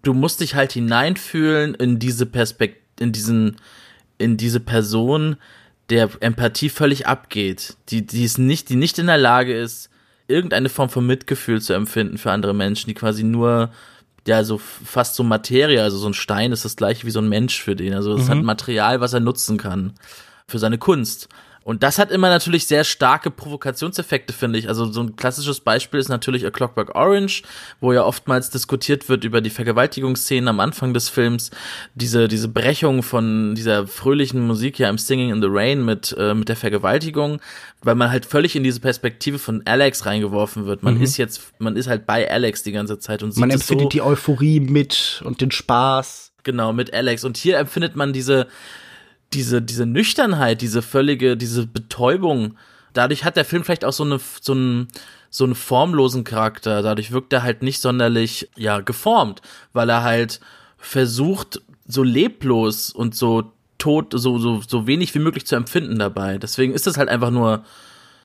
Du 0.02 0.14
musst 0.14 0.40
dich 0.40 0.54
halt 0.54 0.72
hineinfühlen 0.72 1.74
in 1.74 1.98
diese 1.98 2.26
Perspektive, 2.26 2.80
in 2.98 3.12
diesen, 3.12 3.56
in 4.18 4.36
diese 4.36 4.60
Person, 4.60 5.36
der 5.90 6.10
Empathie 6.20 6.68
völlig 6.68 7.06
abgeht, 7.06 7.76
die, 7.88 8.04
die 8.04 8.24
ist 8.24 8.38
nicht, 8.38 8.68
die 8.68 8.76
nicht 8.76 8.98
in 8.98 9.06
der 9.06 9.18
Lage 9.18 9.56
ist, 9.56 9.90
irgendeine 10.28 10.68
Form 10.68 10.88
von 10.88 11.06
Mitgefühl 11.06 11.60
zu 11.60 11.72
empfinden 11.72 12.18
für 12.18 12.32
andere 12.32 12.54
Menschen, 12.54 12.88
die 12.88 12.94
quasi 12.94 13.22
nur, 13.22 13.70
ja, 14.26 14.42
so 14.42 14.58
fast 14.58 15.14
so 15.14 15.22
Materie, 15.22 15.82
also 15.82 15.98
so 15.98 16.08
ein 16.08 16.14
Stein 16.14 16.52
ist 16.52 16.64
das 16.64 16.76
gleiche 16.76 17.06
wie 17.06 17.12
so 17.12 17.20
ein 17.20 17.28
Mensch 17.28 17.62
für 17.62 17.76
den. 17.76 17.94
Also 17.94 18.14
es 18.14 18.26
mhm. 18.26 18.30
hat 18.30 18.42
Material, 18.42 19.00
was 19.00 19.12
er 19.12 19.20
nutzen 19.20 19.58
kann 19.58 19.92
für 20.48 20.58
seine 20.58 20.78
Kunst. 20.78 21.28
Und 21.66 21.82
das 21.82 21.98
hat 21.98 22.12
immer 22.12 22.28
natürlich 22.28 22.68
sehr 22.68 22.84
starke 22.84 23.28
Provokationseffekte, 23.28 24.32
finde 24.32 24.56
ich. 24.56 24.68
Also 24.68 24.84
so 24.92 25.00
ein 25.00 25.16
klassisches 25.16 25.58
Beispiel 25.58 25.98
ist 25.98 26.08
natürlich 26.08 26.46
A 26.46 26.50
Clockwork 26.52 26.94
Orange, 26.94 27.42
wo 27.80 27.92
ja 27.92 28.04
oftmals 28.04 28.50
diskutiert 28.50 29.08
wird 29.08 29.24
über 29.24 29.40
die 29.40 29.50
Vergewaltigungsszenen 29.50 30.46
am 30.46 30.60
Anfang 30.60 30.94
des 30.94 31.08
Films. 31.08 31.50
Diese, 31.96 32.28
diese 32.28 32.46
Brechung 32.46 33.02
von 33.02 33.56
dieser 33.56 33.88
fröhlichen 33.88 34.46
Musik 34.46 34.78
ja 34.78 34.88
im 34.88 34.96
Singing 34.96 35.30
in 35.30 35.42
the 35.42 35.48
Rain 35.50 35.84
mit, 35.84 36.14
äh, 36.16 36.34
mit 36.34 36.48
der 36.48 36.54
Vergewaltigung, 36.54 37.40
weil 37.82 37.96
man 37.96 38.12
halt 38.12 38.26
völlig 38.26 38.54
in 38.54 38.62
diese 38.62 38.78
Perspektive 38.78 39.40
von 39.40 39.62
Alex 39.64 40.06
reingeworfen 40.06 40.66
wird. 40.66 40.84
Man 40.84 40.98
mhm. 40.98 41.02
ist 41.02 41.16
jetzt, 41.16 41.52
man 41.58 41.74
ist 41.74 41.88
halt 41.88 42.06
bei 42.06 42.30
Alex 42.30 42.62
die 42.62 42.70
ganze 42.70 43.00
Zeit 43.00 43.24
und 43.24 43.32
sieht 43.32 43.40
Man 43.40 43.50
empfindet 43.50 43.86
so, 43.86 43.88
die 43.88 44.02
Euphorie 44.02 44.60
mit 44.60 45.20
und 45.24 45.40
den 45.40 45.50
Spaß. 45.50 46.30
Genau, 46.44 46.72
mit 46.72 46.94
Alex. 46.94 47.24
Und 47.24 47.36
hier 47.36 47.58
empfindet 47.58 47.96
man 47.96 48.12
diese, 48.12 48.46
diese, 49.36 49.60
diese 49.60 49.84
Nüchternheit, 49.86 50.62
diese 50.62 50.80
völlige, 50.80 51.36
diese 51.36 51.66
Betäubung, 51.66 52.56
dadurch 52.94 53.24
hat 53.24 53.36
der 53.36 53.44
Film 53.44 53.62
vielleicht 53.62 53.84
auch 53.84 53.92
so 53.92 54.02
eine, 54.02 54.18
so 54.40 54.52
einen, 54.52 54.88
so 55.28 55.44
einen 55.44 55.54
formlosen 55.54 56.24
Charakter. 56.24 56.82
Dadurch 56.82 57.12
wirkt 57.12 57.32
er 57.34 57.42
halt 57.42 57.62
nicht 57.62 57.80
sonderlich, 57.80 58.48
ja, 58.56 58.80
geformt, 58.80 59.42
weil 59.74 59.90
er 59.90 60.02
halt 60.02 60.40
versucht, 60.78 61.60
so 61.86 62.02
leblos 62.02 62.90
und 62.90 63.14
so 63.14 63.52
tot, 63.78 64.12
so, 64.14 64.38
so, 64.38 64.62
so 64.66 64.86
wenig 64.86 65.14
wie 65.14 65.18
möglich 65.18 65.46
zu 65.46 65.54
empfinden 65.54 65.98
dabei. 65.98 66.38
Deswegen 66.38 66.72
ist 66.72 66.86
das 66.86 66.96
halt 66.96 67.10
einfach 67.10 67.30
nur 67.30 67.62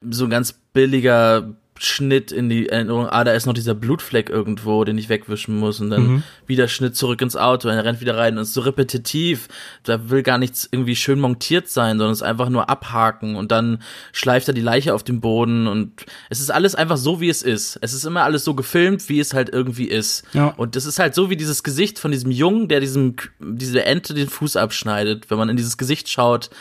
so 0.10 0.24
ein 0.24 0.30
ganz 0.30 0.54
billiger 0.54 1.54
Schnitt 1.84 2.32
in 2.32 2.48
die 2.48 2.70
Erinnerung, 2.70 3.08
ah, 3.08 3.24
da 3.24 3.34
ist 3.34 3.46
noch 3.46 3.54
dieser 3.54 3.74
Blutfleck 3.74 4.30
irgendwo, 4.30 4.84
den 4.84 4.98
ich 4.98 5.10
wegwischen 5.10 5.58
muss 5.58 5.80
und 5.80 5.90
dann 5.90 6.08
mhm. 6.08 6.24
wieder 6.46 6.68
Schnitt 6.68 6.96
zurück 6.96 7.22
ins 7.22 7.36
Auto, 7.36 7.70
er 7.70 7.84
rennt 7.84 8.02
wieder 8.02 8.18
rein 8.18 8.36
und 8.36 8.44
es 8.44 8.50
ist 8.50 8.54
so 8.54 8.62
repetitiv. 8.62 9.48
Da 9.84 10.10
will 10.10 10.22
gar 10.22 10.38
nichts 10.38 10.70
irgendwie 10.72 10.96
schön 10.96 11.20
montiert 11.20 11.70
sein, 11.70 11.98
sondern 11.98 12.12
es 12.12 12.20
ist 12.20 12.28
einfach 12.28 12.50
nur 12.50 12.70
abhaken 12.70 13.36
und 13.36 13.52
dann 13.52 13.82
schleift 14.12 14.48
er 14.48 14.54
die 14.54 14.62
Leiche 14.62 14.94
auf 14.94 15.04
den 15.04 15.22
Boden 15.22 15.68
und 15.68 16.06
es 16.30 16.40
ist 16.40 16.52
alles 16.52 16.76
einfach 16.76 16.98
so, 16.98 17.20
wie 17.20 17.30
es 17.30 17.42
ist. 17.42 17.80
Es 17.82 17.94
ist 17.94 18.06
immer 18.06 18.24
alles 18.24 18.44
so 18.44 18.54
gefilmt, 18.54 19.10
wie 19.10 19.20
es 19.20 19.34
halt 19.34 19.50
irgendwie 19.50 19.86
ist. 19.86 20.24
Ja. 20.34 20.48
Und 20.58 20.76
das 20.76 20.86
ist 20.86 21.00
halt 21.00 21.16
so 21.16 21.30
wie 21.30 21.38
dieses 21.38 21.64
Gesicht 21.64 21.98
von 21.98 22.12
diesem 22.12 22.32
Jungen, 22.32 22.68
der 22.68 22.80
diesem, 22.80 23.16
diese 23.40 23.86
Ente 23.86 24.14
den 24.14 24.30
Fuß 24.30 24.56
abschneidet, 24.56 25.32
wenn 25.32 25.38
man 25.38 25.50
in 25.50 25.58
dieses 25.58 25.78
Gesicht 25.78 26.10
schaut 26.10 26.52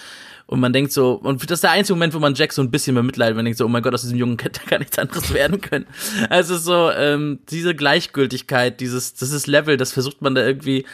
und 0.51 0.59
man 0.59 0.73
denkt 0.73 0.91
so, 0.91 1.13
und 1.13 1.49
das 1.49 1.59
ist 1.59 1.63
der 1.63 1.71
einzige 1.71 1.95
Moment, 1.95 2.13
wo 2.13 2.19
man 2.19 2.35
Jack 2.35 2.53
so 2.53 2.61
ein 2.61 2.73
bisschen 2.73 2.95
mitleidet, 3.07 3.37
man 3.37 3.45
denkt 3.45 3.57
so, 3.57 3.65
oh 3.65 3.69
mein 3.69 3.83
Gott, 3.83 3.95
aus 3.95 4.03
diesem 4.03 4.19
Jungen 4.19 4.37
hätte 4.43 4.67
gar 4.67 4.81
nichts 4.81 4.99
anderes 4.99 5.33
werden 5.33 5.61
können. 5.61 5.87
Also 6.29 6.59
so, 6.59 6.91
ähm, 6.91 7.39
diese 7.51 7.73
Gleichgültigkeit, 7.77 8.81
dieses, 8.81 9.15
dieses 9.15 9.47
Level, 9.47 9.77
das 9.77 9.93
versucht 9.93 10.23
man 10.23 10.35
da 10.35 10.45
irgendwie 10.45 10.87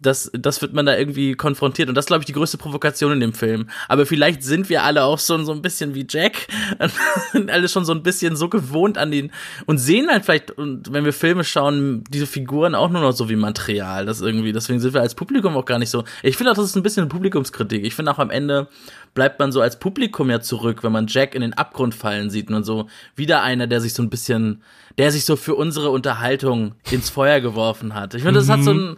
das, 0.00 0.30
das 0.32 0.60
wird 0.60 0.72
man 0.72 0.86
da 0.86 0.96
irgendwie 0.96 1.34
konfrontiert. 1.34 1.88
Und 1.88 1.94
das 1.94 2.04
ist, 2.04 2.08
glaube 2.08 2.22
ich, 2.22 2.26
die 2.26 2.32
größte 2.32 2.58
Provokation 2.58 3.12
in 3.12 3.20
dem 3.20 3.32
Film. 3.32 3.68
Aber 3.88 4.06
vielleicht 4.06 4.42
sind 4.42 4.68
wir 4.68 4.82
alle 4.82 5.04
auch 5.04 5.18
schon 5.18 5.46
so 5.46 5.52
ein 5.52 5.62
bisschen 5.62 5.94
wie 5.94 6.06
Jack. 6.08 6.46
Und 7.34 7.50
alle 7.50 7.68
schon 7.68 7.84
so 7.84 7.92
ein 7.92 8.02
bisschen 8.02 8.36
so 8.36 8.48
gewohnt 8.48 8.98
an 8.98 9.10
den 9.10 9.30
und 9.66 9.78
sehen 9.78 10.08
halt 10.08 10.24
vielleicht, 10.24 10.52
und 10.52 10.92
wenn 10.92 11.04
wir 11.04 11.12
Filme 11.12 11.44
schauen, 11.44 12.04
diese 12.08 12.26
Figuren 12.26 12.74
auch 12.74 12.90
nur 12.90 13.02
noch 13.02 13.12
so 13.12 13.28
wie 13.28 13.36
Material. 13.36 14.06
Das 14.06 14.20
irgendwie, 14.20 14.52
deswegen 14.52 14.80
sind 14.80 14.94
wir 14.94 15.00
als 15.00 15.14
Publikum 15.14 15.56
auch 15.56 15.64
gar 15.64 15.78
nicht 15.78 15.90
so. 15.90 16.04
Ich 16.22 16.36
finde 16.36 16.52
auch, 16.52 16.56
das 16.56 16.66
ist 16.66 16.76
ein 16.76 16.82
bisschen 16.82 17.08
Publikumskritik. 17.08 17.84
Ich 17.84 17.94
finde 17.94 18.12
auch 18.12 18.18
am 18.18 18.30
Ende 18.30 18.68
bleibt 19.14 19.38
man 19.38 19.52
so 19.52 19.60
als 19.60 19.78
Publikum 19.78 20.28
ja 20.28 20.40
zurück, 20.40 20.82
wenn 20.82 20.92
man 20.92 21.06
Jack 21.06 21.34
in 21.34 21.40
den 21.40 21.54
Abgrund 21.54 21.94
fallen 21.94 22.30
sieht 22.30 22.50
und 22.50 22.64
so 22.64 22.88
wieder 23.16 23.42
einer, 23.42 23.66
der 23.66 23.80
sich 23.80 23.94
so 23.94 24.02
ein 24.02 24.10
bisschen, 24.10 24.62
der 24.98 25.12
sich 25.12 25.24
so 25.24 25.36
für 25.36 25.54
unsere 25.54 25.90
Unterhaltung 25.90 26.74
ins 26.90 27.10
Feuer 27.10 27.40
geworfen 27.40 27.94
hat. 27.94 28.14
Ich 28.14 28.22
finde, 28.22 28.40
das 28.40 28.48
mhm. 28.48 28.52
hat 28.52 28.62
so 28.64 28.72
ein, 28.72 28.96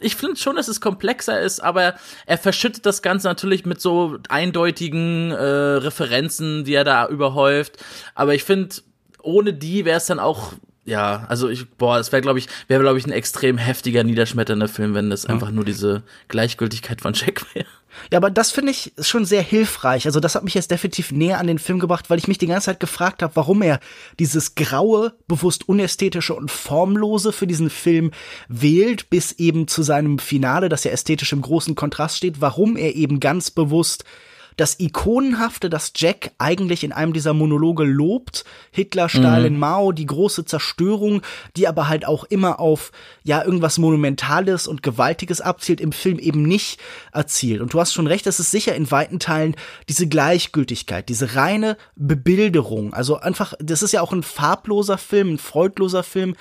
ich 0.00 0.16
finde 0.16 0.36
schon, 0.36 0.56
dass 0.56 0.68
es 0.68 0.80
komplexer 0.80 1.40
ist, 1.40 1.60
aber 1.60 1.94
er 2.26 2.38
verschüttet 2.38 2.86
das 2.86 3.02
Ganze 3.02 3.26
natürlich 3.26 3.66
mit 3.66 3.80
so 3.80 4.18
eindeutigen 4.28 5.32
äh, 5.32 5.34
Referenzen, 5.34 6.64
die 6.64 6.74
er 6.74 6.84
da 6.84 7.08
überhäuft. 7.08 7.84
Aber 8.14 8.34
ich 8.34 8.44
finde, 8.44 8.76
ohne 9.22 9.52
die 9.52 9.84
wäre 9.84 9.98
es 9.98 10.06
dann 10.06 10.20
auch 10.20 10.52
ja, 10.86 11.26
also 11.28 11.48
ich, 11.48 11.68
boah, 11.68 11.98
es 11.98 12.12
wäre, 12.12 12.22
glaube 12.22 12.38
ich, 12.38 12.46
wäre, 12.68 12.80
glaube 12.80 12.96
ich, 12.96 13.04
ein 13.04 13.10
extrem 13.10 13.58
heftiger, 13.58 14.04
niederschmetternder 14.04 14.68
Film, 14.68 14.94
wenn 14.94 15.10
das 15.10 15.26
einfach 15.26 15.50
nur 15.50 15.64
diese 15.64 16.04
Gleichgültigkeit 16.28 17.00
von 17.00 17.12
Jack 17.12 17.44
wäre. 17.54 17.66
Ja, 18.10 18.18
aber 18.18 18.30
das 18.30 18.50
finde 18.50 18.72
ich 18.72 18.92
schon 19.00 19.24
sehr 19.24 19.42
hilfreich. 19.42 20.06
Also 20.06 20.20
das 20.20 20.34
hat 20.34 20.44
mich 20.44 20.54
jetzt 20.54 20.70
definitiv 20.70 21.12
näher 21.12 21.38
an 21.38 21.46
den 21.46 21.58
Film 21.58 21.78
gebracht, 21.78 22.10
weil 22.10 22.18
ich 22.18 22.28
mich 22.28 22.38
die 22.38 22.46
ganze 22.46 22.66
Zeit 22.66 22.80
gefragt 22.80 23.22
habe, 23.22 23.36
warum 23.36 23.62
er 23.62 23.80
dieses 24.18 24.54
graue, 24.54 25.14
bewusst 25.28 25.68
unästhetische 25.68 26.34
und 26.34 26.50
formlose 26.50 27.32
für 27.32 27.46
diesen 27.46 27.70
Film 27.70 28.10
wählt, 28.48 29.10
bis 29.10 29.32
eben 29.32 29.68
zu 29.68 29.82
seinem 29.82 30.18
Finale, 30.18 30.68
das 30.68 30.84
ja 30.84 30.90
ästhetisch 30.90 31.32
im 31.32 31.42
großen 31.42 31.74
Kontrast 31.74 32.16
steht, 32.16 32.40
warum 32.40 32.76
er 32.76 32.94
eben 32.94 33.20
ganz 33.20 33.50
bewusst 33.50 34.04
das 34.56 34.80
Ikonenhafte, 34.80 35.68
das 35.68 35.92
Jack 35.96 36.32
eigentlich 36.38 36.82
in 36.82 36.92
einem 36.92 37.12
dieser 37.12 37.34
Monologe 37.34 37.84
lobt, 37.84 38.44
Hitler, 38.70 39.08
Stalin, 39.08 39.54
mhm. 39.54 39.58
Mao, 39.60 39.92
die 39.92 40.06
große 40.06 40.46
Zerstörung, 40.46 41.20
die 41.56 41.68
aber 41.68 41.88
halt 41.88 42.06
auch 42.06 42.24
immer 42.24 42.58
auf 42.58 42.90
ja 43.22 43.44
irgendwas 43.44 43.78
Monumentales 43.78 44.66
und 44.66 44.82
Gewaltiges 44.82 45.42
abzielt, 45.42 45.80
im 45.80 45.92
Film 45.92 46.18
eben 46.18 46.42
nicht 46.42 46.80
erzielt. 47.12 47.60
Und 47.60 47.74
du 47.74 47.80
hast 47.80 47.92
schon 47.92 48.06
recht, 48.06 48.26
das 48.26 48.40
ist 48.40 48.50
sicher 48.50 48.74
in 48.74 48.90
weiten 48.90 49.18
Teilen 49.18 49.56
diese 49.88 50.08
Gleichgültigkeit, 50.08 51.08
diese 51.08 51.36
reine 51.36 51.76
Bebilderung. 51.94 52.94
Also 52.94 53.18
einfach, 53.18 53.52
das 53.58 53.82
ist 53.82 53.92
ja 53.92 54.00
auch 54.00 54.12
ein 54.12 54.22
farbloser 54.22 54.96
Film, 54.96 55.34
ein 55.34 55.38
freudloser 55.38 56.02
Film, 56.02 56.34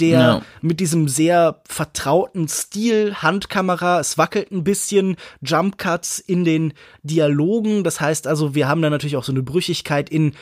der 0.00 0.18
ja. 0.18 0.42
mit 0.62 0.80
diesem 0.80 1.08
sehr 1.08 1.60
vertrauten 1.68 2.48
Stil, 2.48 3.14
Handkamera, 3.16 4.00
es 4.00 4.18
wackelt 4.18 4.50
ein 4.50 4.64
bisschen, 4.64 5.16
Jump 5.42 5.78
Cuts 5.78 6.18
in 6.18 6.44
den 6.44 6.72
Dialogen. 7.02 7.84
Das 7.84 8.00
heißt 8.00 8.26
also, 8.26 8.54
wir 8.54 8.68
haben 8.68 8.82
da 8.82 8.90
natürlich 8.90 9.16
auch 9.16 9.24
so 9.24 9.32
eine 9.32 9.42
Brüchigkeit 9.42 10.10
in 10.10 10.34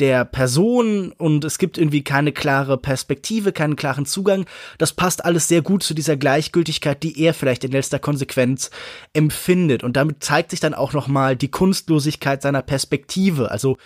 der 0.00 0.24
Person 0.24 1.12
und 1.12 1.44
es 1.44 1.58
gibt 1.58 1.78
irgendwie 1.78 2.04
keine 2.04 2.32
klare 2.32 2.76
Perspektive, 2.76 3.52
keinen 3.52 3.76
klaren 3.76 4.04
Zugang. 4.04 4.44
Das 4.78 4.92
passt 4.92 5.24
alles 5.24 5.48
sehr 5.48 5.62
gut 5.62 5.82
zu 5.82 5.94
dieser 5.94 6.16
Gleichgültigkeit, 6.16 7.02
die 7.02 7.20
er 7.22 7.32
vielleicht 7.32 7.64
in 7.64 7.72
letzter 7.72 7.98
Konsequenz 7.98 8.70
empfindet. 9.14 9.82
Und 9.82 9.96
damit 9.96 10.22
zeigt 10.22 10.50
sich 10.50 10.60
dann 10.60 10.74
auch 10.74 10.92
noch 10.92 11.08
mal 11.08 11.34
die 11.36 11.50
Kunstlosigkeit 11.50 12.42
seiner 12.42 12.62
Perspektive. 12.62 13.50
Also 13.50 13.78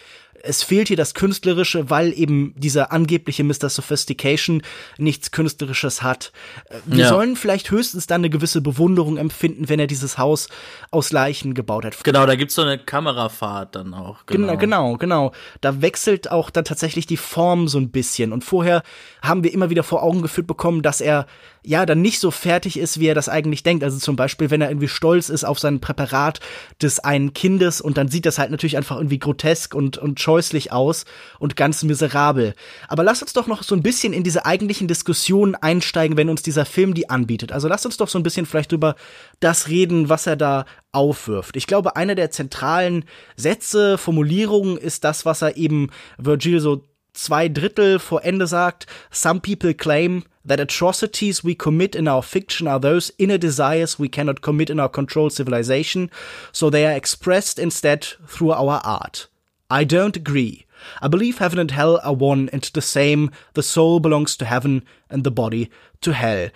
es 0.43 0.63
fehlt 0.63 0.89
hier 0.89 0.97
das 0.97 1.15
Künstlerische, 1.15 1.91
weil 1.91 2.13
eben 2.17 2.55
dieser 2.57 2.93
angebliche 2.93 3.45
Mr. 3.45 3.69
Sophistication 3.69 4.63
nichts 4.99 5.31
Künstlerisches 5.31 6.03
hat. 6.03 6.33
Äh, 6.67 6.77
wir 6.87 7.05
ja. 7.05 7.09
sollen 7.09 7.37
vielleicht 7.37 7.71
höchstens 7.71 8.07
dann 8.07 8.23
eine 8.23 8.31
gewisse 8.31 8.61
Bewunderung 8.61 9.17
empfinden, 9.17 9.69
wenn 9.69 9.81
er 9.81 9.87
dieses 9.87 10.19
Haus 10.19 10.49
aus 10.91 11.13
Leichen 11.13 11.55
gebaut 11.55 11.85
hat. 11.85 12.03
Genau, 12.05 12.27
da 12.27 12.35
gibt's 12.35 12.55
so 12.55 12.63
eine 12.63 12.79
Kamerafahrt 12.79 13.75
dann 13.75 13.95
auch. 13.95 14.27
Genau. 14.27 14.57
genau, 14.57 14.97
genau. 14.97 15.33
Da 15.61 15.83
wechselt 15.83 16.31
auch 16.31 16.51
dann 16.51 16.65
tatsächlich 16.65 17.07
die 17.07 17.17
Form 17.17 17.69
so 17.69 17.79
ein 17.79 17.91
bisschen. 17.91 18.33
Und 18.33 18.45
vorher 18.45 18.83
haben 19.23 19.45
wir 19.45 19.53
immer 19.53 19.71
wieder 19.71 19.83
vor 19.83 20.03
Augen 20.03 20.23
geführt 20.23 20.47
bekommen, 20.47 20.83
dass 20.83 21.01
er 21.01 21.27
ja 21.63 21.85
dann 21.87 22.01
nicht 22.01 22.21
so 22.21 22.31
fertig 22.31 22.79
ist, 22.79 23.01
wie 23.01 23.07
er 23.07 23.15
das 23.15 23.29
eigentlich 23.29 23.63
denkt. 23.63 23.85
Also 23.85 23.99
zum 23.99 24.17
Beispiel, 24.17 24.51
wenn 24.51 24.61
er 24.61 24.71
irgendwie 24.71 24.89
stolz 24.89 25.29
ist 25.29 25.45
auf 25.45 25.59
sein 25.59 25.81
Präparat 25.81 26.41
des 26.81 27.01
einen 27.01 27.35
Kindes 27.35 27.81
und 27.81 27.97
dann 27.97 28.09
sieht 28.09 28.27
das 28.27 28.39
halt 28.39 28.51
natürlich 28.51 28.77
einfach 28.77 28.97
irgendwie 28.97 29.19
grotesk 29.19 29.75
und, 29.75 29.99
und 29.99 30.21
scheußlich 30.21 30.73
aus 30.73 31.05
und 31.39 31.57
ganz 31.57 31.83
miserabel. 31.83 32.55
Aber 32.89 33.03
lass 33.03 33.23
uns 33.23 33.33
doch 33.33 33.47
noch 33.47 33.63
so 33.63 33.75
ein 33.75 33.83
bisschen 33.83 34.13
in 34.13 34.25
diese 34.25 34.47
eigentlichen 34.47 34.89
Diskussionen 34.89 35.55
einsteigen, 35.55 36.17
wenn 36.17 36.31
uns 36.31 36.43
dieser 36.43 36.65
Film 36.65 36.95
die 36.95 37.11
anbietet. 37.11 37.53
Also 37.53 37.69
lass 37.69 37.85
uns 37.85 37.97
doch 37.97 38.09
so 38.09 38.19
ein 38.19 38.23
bisschen 38.23 38.47
vielleicht 38.47 38.73
über 38.73 38.97
das 39.41 39.69
reden, 39.69 40.09
was 40.09 40.27
er 40.27 40.37
da 40.37 40.65
aufwirft. 40.93 41.57
Ich 41.57 41.67
glaube, 41.67 41.97
einer 41.97 42.15
der 42.15 42.31
zentralen 42.31 43.05
Sätze, 43.37 43.99
Formulierungen 43.99 44.77
ist 44.77 45.05
das, 45.05 45.25
was 45.25 45.43
er 45.43 45.57
eben 45.57 45.91
Virgil 46.19 46.61
so 46.61 46.85
zwei 47.13 47.49
Drittel 47.49 47.99
vor 47.99 48.25
Ende 48.25 48.47
sagt, 48.47 48.87
Some 49.11 49.41
people 49.41 49.75
claim 49.75 50.25
that 50.45 50.61
atrocities 50.61 51.45
we 51.45 51.55
commit 51.55 51.95
in 51.95 52.09
our 52.09 52.23
fiction 52.23 52.67
are 52.67 52.81
those 52.81 53.13
inner 53.19 53.39
desires 53.39 53.99
we 53.99 54.09
cannot 54.09 54.41
commit 54.41 54.71
in 54.71 54.81
our 54.81 54.89
controlled 54.89 55.33
civilization, 55.33 56.11
so 56.53 56.71
they 56.71 56.87
are 56.87 56.97
expressed 56.97 57.59
instead 57.59 58.05
through 58.27 58.53
our 58.53 58.81
art. 58.85 59.29
I 59.71 59.85
don't 59.85 60.17
agree. 60.17 60.67
I 61.03 61.09
believe 61.09 61.39
heaven 61.39 61.59
and 61.59 61.71
hell 61.71 62.01
are 62.03 62.15
one 62.15 62.49
and 62.53 62.63
the 62.63 62.81
same. 62.81 63.31
The 63.55 63.63
soul 63.63 64.01
belongs 64.01 64.37
to 64.39 64.45
heaven 64.45 64.83
and 65.11 65.25
the 65.25 65.31
body 65.31 65.71
to 66.01 66.13
hell. 66.13 66.51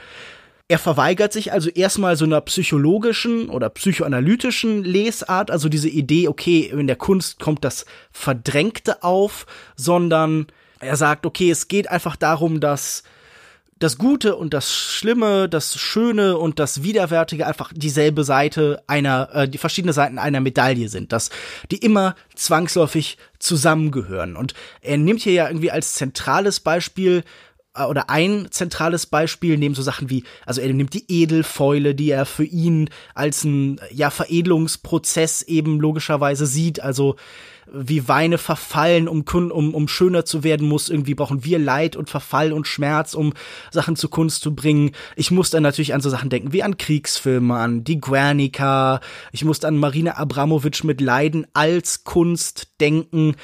Er 0.67 0.79
verweigert 0.79 1.35
sich 1.35 1.53
also 1.53 1.69
erstmal 1.69 2.17
so 2.17 2.25
einer 2.25 2.41
psychologischen 2.41 3.51
oder 3.51 3.69
psychoanalytischen 3.69 4.83
Lesart, 4.83 5.51
also 5.51 5.69
diese 5.69 5.91
Idee, 5.91 6.27
okay, 6.27 6.71
in 6.73 6.87
der 6.87 6.97
Kunst 6.97 7.39
kommt 7.39 7.65
das 7.65 7.85
Verdrängte 8.11 9.03
auf, 9.03 9.47
sondern 9.77 10.47
er 10.81 10.97
sagt, 10.97 11.27
okay, 11.27 11.51
es 11.51 11.69
geht 11.69 11.91
einfach 11.91 12.17
darum, 12.17 12.61
dass 12.61 13.03
das 13.85 13.99
Gute 13.99 14.37
und 14.37 14.55
das 14.55 14.75
Schlimme, 14.75 15.47
das 15.47 15.79
Schöne 15.79 16.39
und 16.39 16.59
das 16.59 16.83
Widerwärtige 16.83 17.47
einfach 17.47 17.71
dieselbe 17.75 18.25
Seite 18.25 18.83
einer, 18.87 19.29
äh, 19.35 19.49
die 19.49 19.59
verschiedene 19.59 19.93
Seiten 19.93 20.19
einer 20.19 20.41
Medaille 20.41 20.89
sind, 20.89 21.13
dass 21.13 21.29
die 21.71 21.77
immer 21.77 22.15
zwangsläufig 22.35 23.19
zusammengehören. 23.39 24.37
Und 24.37 24.55
er 24.81 24.97
nimmt 24.97 25.21
hier 25.21 25.35
ja 25.35 25.49
irgendwie 25.49 25.71
als 25.71 25.95
zentrales 25.95 26.61
Beispiel 26.61 27.25
äh, 27.77 27.85
oder 27.85 28.09
ein 28.09 28.47
zentrales 28.51 29.05
Beispiel 29.05 29.59
neben 29.59 29.75
so 29.75 29.83
Sachen 29.83 30.09
wie, 30.09 30.25
also 30.47 30.63
er 30.63 30.73
nimmt 30.73 30.95
die 30.95 31.05
Edelfäule, 31.09 31.95
die 31.95 32.11
er 32.11 32.25
für 32.25 32.45
ihn 32.45 32.89
als 33.15 33.45
ein 33.45 33.79
ja 33.91 34.09
Veredelungsprozess 34.09 35.43
eben 35.43 35.79
logischerweise 35.79 36.47
sieht, 36.47 36.81
also 36.81 37.17
wie 37.73 38.09
Weine 38.09 38.39
verfallen, 38.39 39.09
um, 39.09 39.25
um, 39.33 39.75
um 39.75 39.89
schöner 39.89 40.25
zu 40.25 40.45
werden 40.45 40.69
muss. 40.69 40.89
Irgendwie 40.89 41.15
brauchen 41.15 41.45
wir 41.45 41.59
Leid 41.59 41.97
und 41.97 42.11
Verfall 42.11 42.53
und 42.53 42.67
Schmerz, 42.67 43.15
um 43.15 43.33
Sachen 43.71 43.97
zu 43.97 44.09
Kunst 44.09 44.43
zu 44.43 44.55
bringen. 44.55 44.93
Ich 45.17 45.31
muss 45.31 45.51
dann 45.51 45.63
natürlich 45.63 45.95
an 45.95 46.01
so 46.01 46.11
Sachen 46.11 46.31
denken 46.31 46.53
wie 46.53 46.63
an 46.63 46.77
Kriegsfilme, 46.77 47.55
an 47.55 47.85
die 47.85 48.01
Guernica. 48.01 49.01
Ich 49.33 49.45
musste 49.45 49.69
an 49.69 49.77
Marina 49.77 50.17
Abramovic 50.17 50.85
mit 50.85 51.01
Leiden 51.01 51.47
als 51.53 52.05
Kunst 52.05 52.69
denken. 52.81 53.37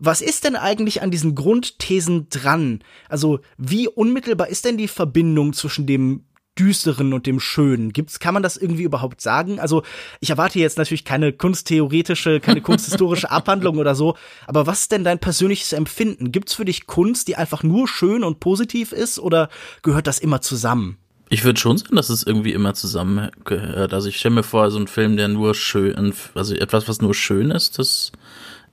Was 0.00 0.20
ist 0.20 0.44
denn 0.44 0.54
eigentlich 0.54 1.02
an 1.02 1.10
diesen 1.10 1.34
Grundthesen 1.34 2.28
dran? 2.30 2.80
Also, 3.08 3.40
wie 3.56 3.88
unmittelbar 3.88 4.48
ist 4.48 4.64
denn 4.64 4.76
die 4.76 4.86
Verbindung 4.86 5.52
zwischen 5.52 5.86
dem 5.86 6.24
Düsteren 6.58 7.12
und 7.12 7.26
dem 7.26 7.40
Schönen? 7.40 7.92
Gibt's, 7.92 8.18
kann 8.18 8.34
man 8.34 8.42
das 8.42 8.56
irgendwie 8.56 8.82
überhaupt 8.82 9.20
sagen? 9.20 9.60
Also, 9.60 9.82
ich 10.20 10.30
erwarte 10.30 10.58
jetzt 10.58 10.78
natürlich 10.78 11.04
keine 11.04 11.32
kunsttheoretische, 11.32 12.40
keine 12.40 12.60
kunsthistorische 12.60 13.30
Abhandlung 13.30 13.78
oder 13.78 13.94
so, 13.94 14.16
aber 14.46 14.66
was 14.66 14.80
ist 14.80 14.92
denn 14.92 15.04
dein 15.04 15.18
persönliches 15.18 15.72
Empfinden? 15.72 16.32
Gibt's 16.32 16.54
für 16.54 16.64
dich 16.64 16.86
Kunst, 16.86 17.28
die 17.28 17.36
einfach 17.36 17.62
nur 17.62 17.86
schön 17.88 18.24
und 18.24 18.40
positiv 18.40 18.92
ist 18.92 19.18
oder 19.18 19.48
gehört 19.82 20.06
das 20.06 20.18
immer 20.18 20.40
zusammen? 20.40 20.98
Ich 21.30 21.44
würde 21.44 21.60
schon 21.60 21.76
sagen, 21.76 21.96
dass 21.96 22.08
es 22.08 22.22
irgendwie 22.22 22.52
immer 22.52 22.74
zusammengehört. 22.74 23.92
Also 23.92 24.08
ich 24.08 24.16
stelle 24.16 24.36
mir 24.36 24.42
vor, 24.42 24.70
so 24.70 24.78
ein 24.78 24.88
Film, 24.88 25.16
der 25.16 25.28
nur 25.28 25.54
schön, 25.54 26.14
also 26.34 26.54
etwas, 26.54 26.88
was 26.88 27.02
nur 27.02 27.14
schön 27.14 27.50
ist, 27.50 27.78
das 27.78 28.12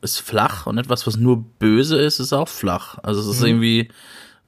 ist 0.01 0.19
flach 0.19 0.65
und 0.65 0.77
etwas, 0.77 1.05
was 1.05 1.17
nur 1.17 1.43
böse 1.59 1.99
ist, 1.99 2.19
ist 2.19 2.31
auch 2.31 2.47
flach. 2.47 2.97
Also 3.03 3.21
es 3.21 3.27
ist 3.27 3.41
mhm. 3.41 3.47
irgendwie, 3.47 3.89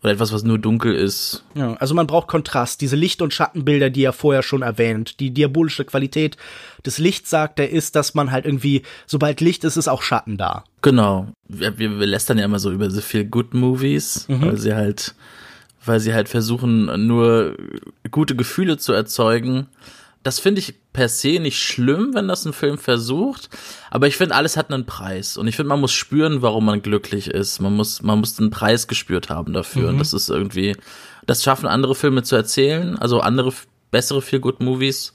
oder 0.03 0.13
etwas, 0.13 0.31
was 0.31 0.43
nur 0.43 0.60
dunkel 0.60 0.93
ist. 0.93 1.43
Ja, 1.55 1.73
also 1.75 1.95
man 1.95 2.07
braucht 2.07 2.27
Kontrast. 2.27 2.81
Diese 2.81 2.95
Licht- 2.95 3.21
und 3.21 3.33
Schattenbilder, 3.33 3.89
die 3.89 4.03
er 4.03 4.13
vorher 4.13 4.43
schon 4.43 4.62
erwähnt. 4.62 5.19
Die 5.19 5.31
diabolische 5.31 5.86
Qualität 5.86 6.37
des 6.85 7.00
Lichts, 7.00 7.29
sagt 7.29 7.60
er, 7.60 7.69
ist, 7.69 7.95
dass 7.95 8.13
man 8.13 8.31
halt 8.31 8.45
irgendwie, 8.45 8.83
sobald 9.08 9.41
Licht 9.41 9.63
ist, 9.63 9.75
ist 9.75 9.87
auch 9.87 10.04
Schatten 10.04 10.37
da. 10.37 10.63
Genau. 10.81 11.27
Wir, 11.48 11.77
wir, 11.79 12.00
wir 12.00 12.06
lästern 12.06 12.37
ja 12.37 12.45
immer 12.45 12.60
so 12.60 12.71
über 12.71 12.89
so 12.91 13.02
viel 13.02 13.25
Good 13.25 13.54
Movies, 13.54 14.27
mhm. 14.27 14.41
weil 14.43 14.58
sie 14.58 14.75
halt, 14.75 15.15
weil 15.83 16.00
sie 16.00 16.13
halt 16.13 16.29
versuchen, 16.29 17.08
nur 17.08 17.58
gute 18.12 18.35
Gefühle 18.35 18.77
zu 18.77 18.93
erzeugen 18.93 19.67
das 20.28 20.40
finde 20.40 20.60
ich 20.60 20.73
per 20.92 21.08
se 21.08 21.40
nicht 21.40 21.58
schlimm, 21.58 22.13
wenn 22.13 22.28
das 22.28 22.44
ein 22.44 22.52
Film 22.52 22.78
versucht, 22.78 23.50
aber 23.90 24.08
ich 24.08 24.17
finde, 24.17 24.36
alles 24.36 24.58
hat 24.58 24.73
einen 24.73 24.86
Preis 24.86 25.38
und 25.38 25.48
ich 25.48 25.56
finde, 25.56 25.69
man 25.69 25.80
muss 25.80 25.94
spüren, 25.94 26.42
warum 26.42 26.65
man 26.65 26.82
glücklich 26.82 27.30
ist. 27.30 27.62
Man 27.62 27.73
muss, 27.78 28.02
man 28.04 28.19
muss 28.19 28.36
den 28.36 28.50
Preis 28.50 28.90
gespürt 28.90 29.30
haben 29.30 29.54
dafür 29.54 29.84
mhm. 29.84 29.88
und 29.88 30.00
das 30.00 30.12
ist 30.12 30.30
irgendwie, 30.30 30.75
das 31.25 31.44
schaffen 31.44 31.65
andere 31.65 31.96
Filme 31.96 32.23
zu 32.23 32.36
erzählen, 32.36 32.98
also 32.98 33.21
andere 33.21 33.54
bessere 33.90 34.21
Feel 34.21 34.42
Good 34.42 34.60
Movies. 34.60 35.13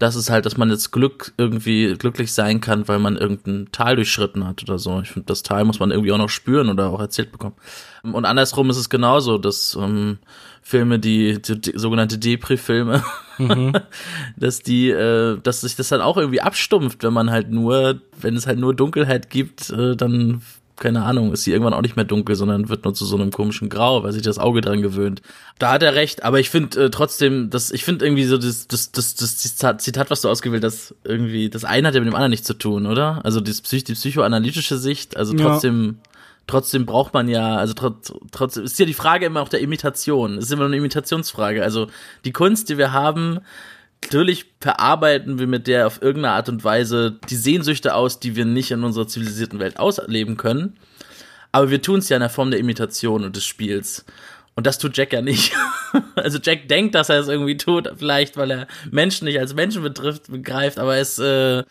Das 0.00 0.16
ist 0.16 0.30
halt, 0.30 0.46
dass 0.46 0.56
man 0.56 0.70
jetzt 0.70 0.90
Glück 0.90 1.32
irgendwie 1.36 1.94
glücklich 1.94 2.32
sein 2.32 2.60
kann, 2.60 2.88
weil 2.88 2.98
man 2.98 3.16
irgendein 3.16 3.68
Tal 3.70 3.94
durchschritten 3.94 4.46
hat 4.46 4.62
oder 4.62 4.78
so. 4.78 5.00
Ich 5.00 5.10
finde, 5.10 5.26
das 5.26 5.44
Tal 5.44 5.64
muss 5.64 5.78
man 5.78 5.92
irgendwie 5.92 6.10
auch 6.10 6.18
noch 6.18 6.28
spüren 6.28 6.68
oder 6.68 6.88
auch 6.88 7.00
erzählt 7.00 7.30
bekommen. 7.30 7.54
Und 8.02 8.24
andersrum 8.24 8.70
ist 8.70 8.78
es 8.78 8.88
genauso, 8.88 9.38
dass 9.38 9.78
ähm, 9.80 10.18
Filme, 10.62 10.98
die, 10.98 11.40
die, 11.40 11.60
die 11.60 11.72
sogenannte 11.74 12.18
Depri-Filme, 12.18 13.04
mhm. 13.38 13.72
dass 14.36 14.60
die, 14.60 14.90
äh, 14.90 15.38
dass 15.42 15.60
sich 15.60 15.76
das 15.76 15.88
dann 15.88 16.00
auch 16.00 16.16
irgendwie 16.16 16.40
abstumpft, 16.40 17.02
wenn 17.02 17.12
man 17.12 17.30
halt 17.30 17.50
nur, 17.50 18.00
wenn 18.20 18.36
es 18.36 18.46
halt 18.46 18.58
nur 18.58 18.74
Dunkelheit 18.74 19.30
gibt, 19.30 19.70
äh, 19.70 19.96
dann 19.96 20.42
keine 20.80 21.04
Ahnung, 21.04 21.32
ist 21.32 21.44
sie 21.44 21.52
irgendwann 21.52 21.74
auch 21.74 21.82
nicht 21.82 21.94
mehr 21.94 22.04
dunkel, 22.04 22.34
sondern 22.34 22.68
wird 22.68 22.84
nur 22.84 22.94
zu 22.94 23.04
so 23.04 23.16
einem 23.16 23.30
komischen 23.30 23.68
Grau, 23.68 24.02
weil 24.02 24.12
sich 24.12 24.22
das 24.22 24.38
Auge 24.38 24.62
dran 24.62 24.82
gewöhnt. 24.82 25.22
Da 25.58 25.72
hat 25.72 25.82
er 25.82 25.94
recht, 25.94 26.24
aber 26.24 26.40
ich 26.40 26.50
finde 26.50 26.86
äh, 26.86 26.90
trotzdem, 26.90 27.50
dass 27.50 27.70
ich 27.70 27.84
finde 27.84 28.04
irgendwie 28.04 28.24
so 28.24 28.38
das, 28.38 28.66
das, 28.66 28.90
das, 28.90 29.14
das 29.14 29.36
Zitat, 29.36 30.10
was 30.10 30.22
du 30.22 30.28
ausgewählt 30.28 30.64
hast, 30.64 30.94
irgendwie, 31.04 31.50
das 31.50 31.64
eine 31.64 31.86
hat 31.86 31.94
ja 31.94 32.00
mit 32.00 32.08
dem 32.08 32.14
anderen 32.14 32.30
nichts 32.30 32.46
zu 32.46 32.54
tun, 32.54 32.86
oder? 32.86 33.24
Also 33.24 33.40
die, 33.40 33.52
Psych 33.52 33.84
die 33.84 33.92
psychoanalytische 33.92 34.78
Sicht, 34.78 35.16
also 35.16 35.34
trotzdem 35.34 35.98
ja 36.02 36.10
trotzdem 36.46 36.84
braucht 36.84 37.14
man 37.14 37.28
ja, 37.28 37.56
also 37.56 37.74
trotz, 37.74 38.12
trotzdem 38.32 38.64
ist 38.64 38.78
ja 38.78 38.84
die 38.84 38.92
Frage 38.94 39.26
immer 39.26 39.40
auch 39.40 39.48
der 39.48 39.60
Imitation. 39.60 40.36
Es 40.36 40.46
ist 40.46 40.52
immer 40.52 40.64
eine 40.64 40.76
Imitationsfrage. 40.76 41.62
Also 41.62 41.86
die 42.24 42.32
Kunst, 42.32 42.68
die 42.68 42.76
wir 42.76 42.92
haben, 42.92 43.38
natürlich 44.02 44.46
verarbeiten 44.60 45.38
wir 45.38 45.46
mit 45.46 45.66
der 45.66 45.86
auf 45.86 46.02
irgendeine 46.02 46.34
Art 46.34 46.48
und 46.48 46.64
Weise 46.64 47.18
die 47.28 47.36
Sehnsüchte 47.36 47.94
aus, 47.94 48.20
die 48.20 48.36
wir 48.36 48.44
nicht 48.44 48.70
in 48.70 48.84
unserer 48.84 49.06
zivilisierten 49.06 49.58
Welt 49.58 49.78
ausleben 49.78 50.36
können. 50.36 50.78
Aber 51.52 51.70
wir 51.70 51.82
tun 51.82 51.98
es 51.98 52.08
ja 52.08 52.16
in 52.16 52.20
der 52.20 52.30
Form 52.30 52.50
der 52.50 52.60
Imitation 52.60 53.24
und 53.24 53.36
des 53.36 53.44
Spiels. 53.44 54.04
Und 54.56 54.66
das 54.66 54.78
tut 54.78 54.96
Jack 54.96 55.12
ja 55.12 55.22
nicht. 55.22 55.52
also 56.16 56.38
Jack 56.42 56.68
denkt, 56.68 56.94
dass 56.94 57.08
er 57.08 57.20
es 57.20 57.28
irgendwie 57.28 57.56
tut, 57.56 57.90
vielleicht 57.96 58.36
weil 58.36 58.50
er 58.50 58.66
Menschen 58.90 59.26
nicht 59.26 59.38
als 59.38 59.54
Menschen 59.54 59.82
betrifft, 59.82 60.30
begreift, 60.30 60.78
aber 60.78 60.96
es 60.96 61.18
äh, 61.18 61.62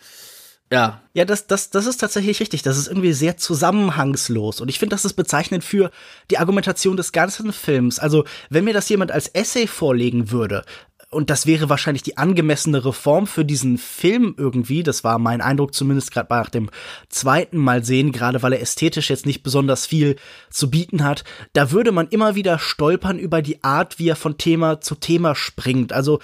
ja. 0.71 1.01
Ja, 1.13 1.25
das, 1.25 1.47
das, 1.47 1.71
das 1.71 1.87
ist 1.87 1.97
tatsächlich 1.97 2.39
richtig. 2.39 2.61
Das 2.61 2.77
ist 2.77 2.87
irgendwie 2.87 3.13
sehr 3.13 3.37
zusammenhangslos. 3.37 4.61
Und 4.61 4.69
ich 4.69 4.77
finde, 4.77 4.93
das 4.93 5.03
ist 5.03 5.13
bezeichnend 5.13 5.63
für 5.63 5.89
die 6.29 6.37
Argumentation 6.37 6.95
des 6.95 7.11
ganzen 7.11 7.51
Films. 7.53 7.97
Also, 7.99 8.25
wenn 8.49 8.65
mir 8.65 8.73
das 8.73 8.87
jemand 8.89 9.11
als 9.11 9.27
Essay 9.29 9.65
vorlegen 9.65 10.31
würde, 10.31 10.63
und 11.11 11.31
das 11.31 11.47
wäre 11.47 11.69
wahrscheinlich 11.69 12.03
die 12.03 12.17
angemessene 12.17 12.85
Reform 12.85 13.25
für 13.25 13.43
diesen 13.43 13.79
Film 13.79 14.35
irgendwie. 14.37 14.83
Das 14.83 15.03
war 15.03 15.17
mein 15.17 15.41
Eindruck 15.41 15.73
zumindest 15.73 16.11
gerade 16.11 16.27
nach 16.29 16.49
dem 16.51 16.69
zweiten 17.09 17.57
Mal 17.57 17.83
sehen, 17.83 18.11
gerade 18.11 18.43
weil 18.43 18.53
er 18.53 18.61
ästhetisch 18.61 19.09
jetzt 19.09 19.25
nicht 19.25 19.41
besonders 19.41 19.87
viel 19.87 20.17
zu 20.51 20.69
bieten 20.69 21.03
hat. 21.03 21.23
Da 21.53 21.71
würde 21.71 21.91
man 21.91 22.09
immer 22.09 22.35
wieder 22.35 22.59
stolpern 22.59 23.17
über 23.17 23.41
die 23.41 23.63
Art, 23.63 23.97
wie 23.97 24.09
er 24.09 24.15
von 24.15 24.37
Thema 24.37 24.81
zu 24.81 24.93
Thema 24.93 25.33
springt. 25.33 25.93
Also 25.93 26.19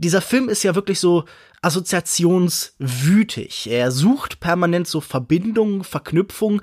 dieser 0.00 0.22
Film 0.22 0.48
ist 0.48 0.62
ja 0.62 0.74
wirklich 0.74 0.98
so 0.98 1.26
assoziationswütig. 1.62 3.70
Er 3.70 3.90
sucht 3.90 4.40
permanent 4.40 4.88
so 4.88 5.02
Verbindungen, 5.02 5.84
Verknüpfungen. 5.84 6.62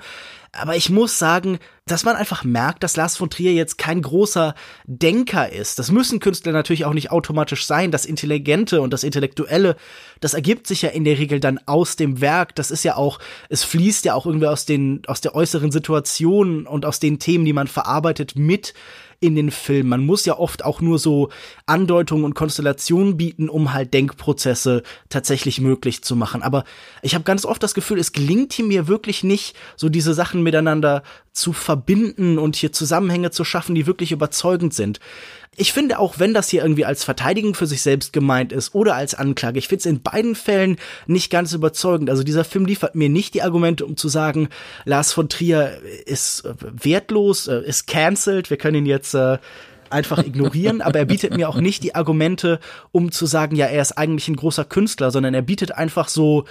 Aber 0.50 0.74
ich 0.74 0.90
muss 0.90 1.18
sagen, 1.18 1.60
dass 1.86 2.04
man 2.04 2.16
einfach 2.16 2.42
merkt, 2.42 2.82
dass 2.82 2.96
Lars 2.96 3.16
von 3.16 3.30
Trier 3.30 3.52
jetzt 3.52 3.78
kein 3.78 4.02
großer 4.02 4.56
Denker 4.86 5.52
ist. 5.52 5.78
Das 5.78 5.92
müssen 5.92 6.18
Künstler 6.18 6.50
natürlich 6.52 6.84
auch 6.84 6.94
nicht 6.94 7.12
automatisch 7.12 7.64
sein. 7.66 7.92
Das 7.92 8.06
Intelligente 8.06 8.80
und 8.80 8.92
das 8.92 9.04
Intellektuelle, 9.04 9.76
das 10.20 10.34
ergibt 10.34 10.66
sich 10.66 10.82
ja 10.82 10.88
in 10.88 11.04
der 11.04 11.18
Regel 11.18 11.38
dann 11.38 11.60
aus 11.66 11.94
dem 11.94 12.20
Werk. 12.20 12.56
Das 12.56 12.72
ist 12.72 12.82
ja 12.82 12.96
auch, 12.96 13.20
es 13.48 13.62
fließt 13.62 14.04
ja 14.04 14.14
auch 14.14 14.26
irgendwie 14.26 14.48
aus 14.48 14.64
den, 14.64 15.02
aus 15.06 15.20
der 15.20 15.36
äußeren 15.36 15.70
Situation 15.70 16.66
und 16.66 16.84
aus 16.84 16.98
den 16.98 17.20
Themen, 17.20 17.44
die 17.44 17.52
man 17.52 17.68
verarbeitet 17.68 18.34
mit 18.34 18.74
in 19.20 19.34
den 19.34 19.50
Film. 19.50 19.88
Man 19.88 20.06
muss 20.06 20.24
ja 20.24 20.38
oft 20.38 20.64
auch 20.64 20.80
nur 20.80 20.98
so 20.98 21.30
Andeutungen 21.66 22.24
und 22.24 22.34
Konstellationen 22.34 23.16
bieten, 23.16 23.48
um 23.48 23.72
halt 23.72 23.92
Denkprozesse 23.92 24.82
tatsächlich 25.08 25.60
möglich 25.60 26.02
zu 26.02 26.14
machen. 26.14 26.42
Aber 26.42 26.64
ich 27.02 27.14
habe 27.14 27.24
ganz 27.24 27.44
oft 27.44 27.62
das 27.62 27.74
Gefühl, 27.74 27.98
es 27.98 28.12
gelingt 28.12 28.52
hier 28.52 28.64
mir 28.64 28.86
wirklich 28.86 29.24
nicht, 29.24 29.56
so 29.76 29.88
diese 29.88 30.14
Sachen 30.14 30.42
miteinander 30.42 31.02
zu 31.32 31.52
verbinden 31.52 32.38
und 32.38 32.56
hier 32.56 32.72
Zusammenhänge 32.72 33.30
zu 33.30 33.44
schaffen, 33.44 33.74
die 33.74 33.86
wirklich 33.86 34.12
überzeugend 34.12 34.74
sind. 34.74 35.00
Ich 35.56 35.72
finde 35.72 35.98
auch, 35.98 36.18
wenn 36.18 36.34
das 36.34 36.48
hier 36.48 36.62
irgendwie 36.62 36.84
als 36.84 37.02
Verteidigung 37.02 37.54
für 37.54 37.66
sich 37.66 37.82
selbst 37.82 38.12
gemeint 38.12 38.52
ist 38.52 38.74
oder 38.74 38.94
als 38.94 39.14
Anklage, 39.14 39.58
ich 39.58 39.66
finde 39.66 39.80
es 39.80 39.86
in 39.86 40.02
beiden 40.02 40.34
Fällen 40.36 40.76
nicht 41.06 41.30
ganz 41.30 41.52
überzeugend. 41.52 42.10
Also 42.10 42.22
dieser 42.22 42.44
Film 42.44 42.64
liefert 42.64 42.94
mir 42.94 43.08
nicht 43.08 43.34
die 43.34 43.42
Argumente, 43.42 43.84
um 43.84 43.96
zu 43.96 44.08
sagen, 44.08 44.48
Lars 44.84 45.12
von 45.12 45.28
Trier 45.28 45.80
ist 46.06 46.44
äh, 46.44 46.54
wertlos, 46.60 47.48
äh, 47.48 47.60
ist 47.64 47.86
cancelled, 47.86 48.50
wir 48.50 48.56
können 48.56 48.76
ihn 48.76 48.86
jetzt 48.86 49.14
äh, 49.14 49.38
einfach 49.90 50.18
ignorieren, 50.24 50.80
aber 50.80 50.98
er 50.98 51.04
bietet 51.06 51.36
mir 51.36 51.48
auch 51.48 51.56
nicht 51.56 51.82
die 51.82 51.94
Argumente, 51.94 52.60
um 52.92 53.10
zu 53.10 53.26
sagen, 53.26 53.56
ja, 53.56 53.66
er 53.66 53.82
ist 53.82 53.92
eigentlich 53.92 54.28
ein 54.28 54.36
großer 54.36 54.64
Künstler, 54.64 55.10
sondern 55.10 55.34
er 55.34 55.42
bietet 55.42 55.72
einfach 55.72 56.08
so 56.08 56.44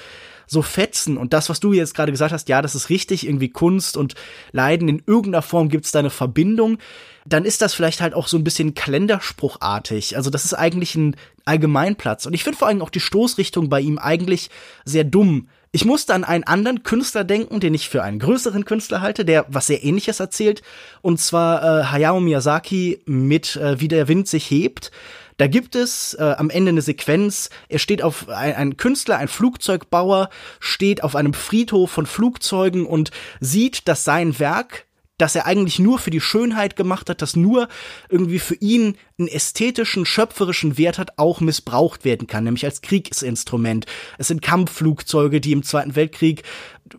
so 0.47 0.61
Fetzen 0.61 1.17
und 1.17 1.33
das, 1.33 1.49
was 1.49 1.59
du 1.59 1.73
jetzt 1.73 1.93
gerade 1.93 2.11
gesagt 2.11 2.31
hast, 2.31 2.49
ja, 2.49 2.61
das 2.61 2.73
ist 2.73 2.89
richtig, 2.89 3.27
irgendwie 3.27 3.49
Kunst 3.49 3.97
und 3.97 4.15
Leiden, 4.51 4.87
in 4.89 5.03
irgendeiner 5.05 5.41
Form 5.41 5.69
gibt 5.69 5.85
es 5.85 5.91
da 5.91 5.99
eine 5.99 6.09
Verbindung, 6.09 6.77
dann 7.25 7.45
ist 7.45 7.61
das 7.61 7.73
vielleicht 7.73 8.01
halt 8.01 8.13
auch 8.13 8.27
so 8.27 8.37
ein 8.37 8.43
bisschen 8.43 8.73
kalenderspruchartig. 8.73 10.15
Also 10.15 10.29
das 10.29 10.45
ist 10.45 10.53
eigentlich 10.53 10.95
ein 10.95 11.15
Allgemeinplatz. 11.45 12.25
Und 12.25 12.33
ich 12.33 12.43
finde 12.43 12.57
vor 12.57 12.69
allem 12.69 12.81
auch 12.81 12.89
die 12.89 13.01
Stoßrichtung 13.01 13.69
bei 13.69 13.81
ihm 13.81 13.97
eigentlich 13.97 14.49
sehr 14.85 15.03
dumm. 15.03 15.49
Ich 15.73 15.83
musste 15.83 16.13
an 16.13 16.23
einen 16.23 16.45
anderen 16.45 16.83
Künstler 16.83 17.25
denken, 17.25 17.59
den 17.59 17.73
ich 17.73 17.89
für 17.89 18.01
einen 18.01 18.19
größeren 18.19 18.63
Künstler 18.63 19.01
halte, 19.01 19.25
der 19.25 19.45
was 19.49 19.67
sehr 19.67 19.83
ähnliches 19.83 20.21
erzählt. 20.21 20.61
Und 21.01 21.19
zwar 21.19 21.61
äh, 21.61 21.83
Hayao 21.85 22.21
Miyazaki 22.21 23.01
mit 23.05 23.57
äh, 23.57 23.79
Wie 23.79 23.89
der 23.89 24.07
Wind 24.07 24.27
sich 24.29 24.49
hebt. 24.49 24.91
Da 25.37 25.47
gibt 25.47 25.75
es 25.75 26.15
äh, 26.15 26.35
am 26.37 26.49
Ende 26.49 26.69
eine 26.69 26.81
Sequenz, 26.81 27.49
er 27.69 27.79
steht 27.79 28.01
auf 28.01 28.27
ein, 28.29 28.55
ein 28.55 28.77
Künstler, 28.77 29.17
ein 29.17 29.27
Flugzeugbauer, 29.27 30.29
steht 30.59 31.03
auf 31.03 31.15
einem 31.15 31.33
Friedhof 31.33 31.91
von 31.91 32.05
Flugzeugen 32.07 32.85
und 32.85 33.11
sieht, 33.39 33.87
dass 33.87 34.03
sein 34.03 34.39
Werk 34.39 34.87
das 35.17 35.35
er 35.35 35.47
eigentlich 35.47 35.79
nur 35.79 35.97
für 35.97 36.11
die 36.11 36.21
Schönheit 36.21 36.75
gemacht 36.75 37.09
hat, 37.09 37.21
das 37.21 37.35
nur 37.35 37.67
irgendwie 38.09 38.39
für 38.39 38.55
ihn 38.55 38.97
einen 39.17 39.27
ästhetischen, 39.27 40.05
schöpferischen 40.05 40.77
Wert 40.77 40.99
hat, 40.99 41.17
auch 41.17 41.41
missbraucht 41.41 42.05
werden 42.05 42.27
kann, 42.27 42.43
nämlich 42.43 42.65
als 42.65 42.81
Kriegsinstrument. 42.81 43.87
Es 44.19 44.27
sind 44.27 44.43
Kampfflugzeuge, 44.43 45.41
die 45.41 45.53
im 45.53 45.63
Zweiten 45.63 45.95
Weltkrieg 45.95 46.43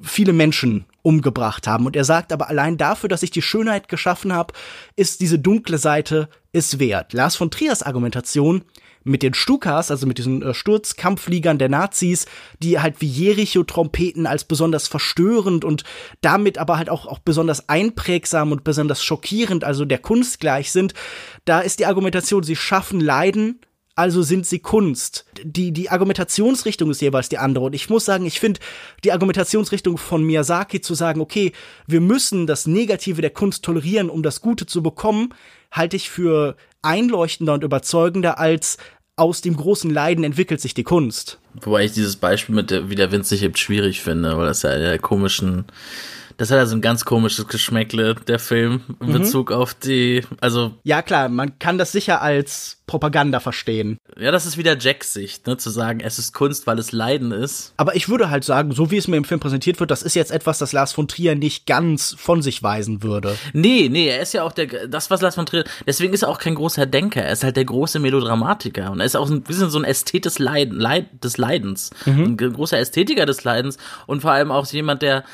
viele 0.02 0.32
Menschen 0.32 0.84
umgebracht 1.08 1.66
haben. 1.66 1.86
Und 1.86 1.96
er 1.96 2.04
sagt 2.04 2.34
aber 2.34 2.50
allein 2.50 2.76
dafür, 2.76 3.08
dass 3.08 3.22
ich 3.22 3.30
die 3.30 3.40
Schönheit 3.40 3.88
geschaffen 3.88 4.30
habe, 4.30 4.52
ist 4.94 5.22
diese 5.22 5.38
dunkle 5.38 5.78
Seite 5.78 6.28
es 6.52 6.78
wert. 6.78 7.14
Lars 7.14 7.34
von 7.34 7.50
Triers 7.50 7.82
Argumentation 7.82 8.62
mit 9.04 9.22
den 9.22 9.32
Stukas, 9.32 9.90
also 9.90 10.06
mit 10.06 10.18
diesen 10.18 10.42
äh, 10.42 10.52
Sturzkampffliegern 10.52 11.56
der 11.56 11.70
Nazis, 11.70 12.26
die 12.62 12.78
halt 12.78 13.00
wie 13.00 13.06
Jericho-Trompeten 13.06 14.26
als 14.26 14.44
besonders 14.44 14.86
verstörend 14.86 15.64
und 15.64 15.84
damit 16.20 16.58
aber 16.58 16.76
halt 16.76 16.90
auch, 16.90 17.06
auch 17.06 17.20
besonders 17.20 17.70
einprägsam 17.70 18.52
und 18.52 18.62
besonders 18.62 19.02
schockierend, 19.02 19.64
also 19.64 19.86
der 19.86 19.98
Kunst 19.98 20.40
gleich 20.40 20.72
sind, 20.72 20.92
da 21.46 21.60
ist 21.60 21.78
die 21.78 21.86
Argumentation, 21.86 22.42
sie 22.42 22.56
schaffen 22.56 23.00
Leiden, 23.00 23.60
also 23.98 24.22
sind 24.22 24.46
sie 24.46 24.60
Kunst. 24.60 25.24
Die, 25.42 25.72
die 25.72 25.90
Argumentationsrichtung 25.90 26.88
ist 26.92 27.02
jeweils 27.02 27.28
die 27.28 27.38
andere. 27.38 27.64
Und 27.64 27.74
ich 27.74 27.90
muss 27.90 28.04
sagen, 28.04 28.26
ich 28.26 28.38
finde 28.38 28.60
die 29.02 29.10
Argumentationsrichtung 29.10 29.98
von 29.98 30.22
Miyazaki 30.22 30.80
zu 30.80 30.94
sagen, 30.94 31.20
okay, 31.20 31.50
wir 31.88 32.00
müssen 32.00 32.46
das 32.46 32.68
Negative 32.68 33.20
der 33.20 33.30
Kunst 33.30 33.64
tolerieren, 33.64 34.08
um 34.08 34.22
das 34.22 34.40
Gute 34.40 34.66
zu 34.66 34.84
bekommen, 34.84 35.34
halte 35.72 35.96
ich 35.96 36.10
für 36.10 36.56
einleuchtender 36.80 37.54
und 37.54 37.64
überzeugender 37.64 38.38
als 38.38 38.78
aus 39.16 39.40
dem 39.40 39.56
großen 39.56 39.90
Leiden 39.90 40.22
entwickelt 40.22 40.60
sich 40.60 40.74
die 40.74 40.84
Kunst. 40.84 41.40
Wobei 41.62 41.84
ich 41.84 41.92
dieses 41.92 42.14
Beispiel 42.14 42.54
mit 42.54 42.70
der, 42.70 42.88
wie 42.90 42.94
der 42.94 43.10
Wind 43.10 43.26
sich 43.26 43.42
hebt 43.42 43.58
schwierig 43.58 44.00
finde, 44.00 44.36
weil 44.36 44.46
das 44.46 44.62
ja 44.62 44.78
der 44.78 45.00
komischen 45.00 45.64
Das 46.38 46.52
hat 46.52 46.58
also 46.58 46.76
ein 46.76 46.80
ganz 46.80 47.04
komisches 47.04 47.48
Geschmäckle, 47.48 48.14
der 48.14 48.38
Film, 48.38 48.82
in 49.00 49.08
mhm. 49.08 49.12
Bezug 49.12 49.50
auf 49.50 49.74
die, 49.74 50.24
also. 50.40 50.72
Ja, 50.84 51.02
klar, 51.02 51.28
man 51.28 51.58
kann 51.58 51.78
das 51.78 51.90
sicher 51.90 52.22
als 52.22 52.78
Propaganda 52.86 53.40
verstehen. 53.40 53.98
Ja, 54.16 54.30
das 54.30 54.46
ist 54.46 54.56
wieder 54.56 54.78
Jacks 54.78 55.12
Sicht, 55.12 55.48
ne, 55.48 55.56
zu 55.56 55.68
sagen, 55.68 55.98
es 55.98 56.18
ist 56.20 56.32
Kunst, 56.32 56.68
weil 56.68 56.78
es 56.78 56.92
Leiden 56.92 57.32
ist. 57.32 57.74
Aber 57.76 57.96
ich 57.96 58.08
würde 58.08 58.30
halt 58.30 58.44
sagen, 58.44 58.70
so 58.70 58.92
wie 58.92 58.96
es 58.96 59.08
mir 59.08 59.16
im 59.16 59.24
Film 59.24 59.40
präsentiert 59.40 59.80
wird, 59.80 59.90
das 59.90 60.04
ist 60.04 60.14
jetzt 60.14 60.30
etwas, 60.30 60.58
das 60.58 60.72
Lars 60.72 60.92
von 60.92 61.08
Trier 61.08 61.34
nicht 61.34 61.66
ganz 61.66 62.14
von 62.16 62.40
sich 62.40 62.62
weisen 62.62 63.02
würde. 63.02 63.36
Nee, 63.52 63.88
nee, 63.90 64.08
er 64.08 64.22
ist 64.22 64.32
ja 64.32 64.44
auch 64.44 64.52
der, 64.52 64.86
das, 64.86 65.10
was 65.10 65.20
Lars 65.20 65.34
von 65.34 65.44
Trier, 65.44 65.64
deswegen 65.88 66.14
ist 66.14 66.22
er 66.22 66.28
auch 66.28 66.38
kein 66.38 66.54
großer 66.54 66.86
Denker, 66.86 67.22
er 67.22 67.32
ist 67.32 67.42
halt 67.42 67.56
der 67.56 67.64
große 67.64 67.98
Melodramatiker 67.98 68.92
und 68.92 69.00
er 69.00 69.06
ist 69.06 69.16
auch 69.16 69.28
ein 69.28 69.42
bisschen 69.42 69.70
so 69.70 69.78
ein 69.78 69.84
Ästhet 69.84 70.24
des, 70.24 70.38
Leid, 70.38 70.72
Leid, 70.72 71.24
des 71.24 71.36
Leidens. 71.36 71.90
Mhm. 72.06 72.24
Ein 72.24 72.36
großer 72.36 72.78
Ästhetiker 72.78 73.26
des 73.26 73.42
Leidens 73.42 73.76
und 74.06 74.22
vor 74.22 74.30
allem 74.30 74.52
auch 74.52 74.66
jemand, 74.66 75.02
der 75.02 75.24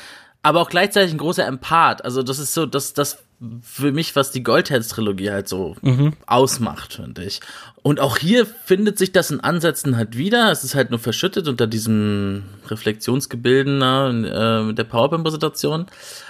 aber 0.45 0.61
auch 0.61 0.69
gleichzeitig 0.69 1.11
ein 1.11 1.17
großer 1.17 1.43
Empath. 1.43 2.05
Also 2.05 2.21
das 2.21 2.37
ist 2.37 2.53
so, 2.53 2.67
das, 2.67 2.93
das 2.93 3.17
für 3.63 3.91
mich, 3.91 4.15
was 4.15 4.29
die 4.29 4.43
Goldherz-Trilogie 4.43 5.31
halt 5.31 5.49
so 5.49 5.75
mhm. 5.81 6.13
ausmacht, 6.27 6.93
finde 6.93 7.23
ich. 7.23 7.39
Und 7.81 7.99
auch 7.99 8.17
hier 8.17 8.45
findet 8.45 8.99
sich 8.99 9.11
das 9.11 9.31
in 9.31 9.39
Ansätzen 9.39 9.97
halt 9.97 10.17
wieder. 10.17 10.51
Es 10.51 10.63
ist 10.63 10.75
halt 10.75 10.91
nur 10.91 10.99
verschüttet 10.99 11.47
unter 11.47 11.65
diesem 11.65 12.43
Reflexionsgebilden 12.67 13.81
äh, 13.81 14.73
der 14.75 14.83
PowerPoint-Präsentation. 14.83 15.87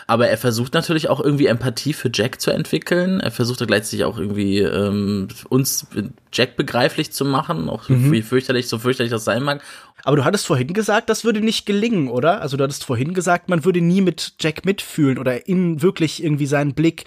Aber 0.07 0.29
er 0.29 0.37
versucht 0.37 0.73
natürlich 0.73 1.09
auch 1.09 1.19
irgendwie 1.19 1.47
Empathie 1.47 1.93
für 1.93 2.09
Jack 2.13 2.39
zu 2.39 2.51
entwickeln. 2.51 3.19
Er 3.19 3.31
versucht 3.31 3.59
da 3.59 3.65
gleichzeitig 3.65 4.05
auch 4.05 4.17
irgendwie 4.17 4.59
ähm, 4.59 5.27
uns 5.49 5.87
Jack 6.31 6.55
begreiflich 6.55 7.11
zu 7.11 7.25
machen, 7.25 7.67
auch 7.67 7.89
mhm. 7.89 8.13
wie 8.13 8.21
fürchterlich, 8.21 8.69
so 8.69 8.79
fürchterlich 8.79 9.11
das 9.11 9.25
sein 9.25 9.43
mag. 9.43 9.61
Aber 10.05 10.17
du 10.17 10.23
hattest 10.23 10.45
vorhin 10.45 10.71
gesagt, 10.71 11.09
das 11.09 11.25
würde 11.25 11.41
nicht 11.41 11.65
gelingen, 11.65 12.09
oder? 12.09 12.39
Also 12.41 12.57
du 12.57 12.63
hattest 12.63 12.83
vorhin 12.83 13.15
gesagt, 13.15 13.49
man 13.49 13.65
würde 13.65 13.81
nie 13.81 14.01
mit 14.01 14.33
Jack 14.39 14.63
mitfühlen 14.63 15.17
oder 15.17 15.47
in 15.47 15.81
wirklich 15.81 16.23
irgendwie 16.23 16.45
seinen 16.45 16.75
Blick 16.75 17.05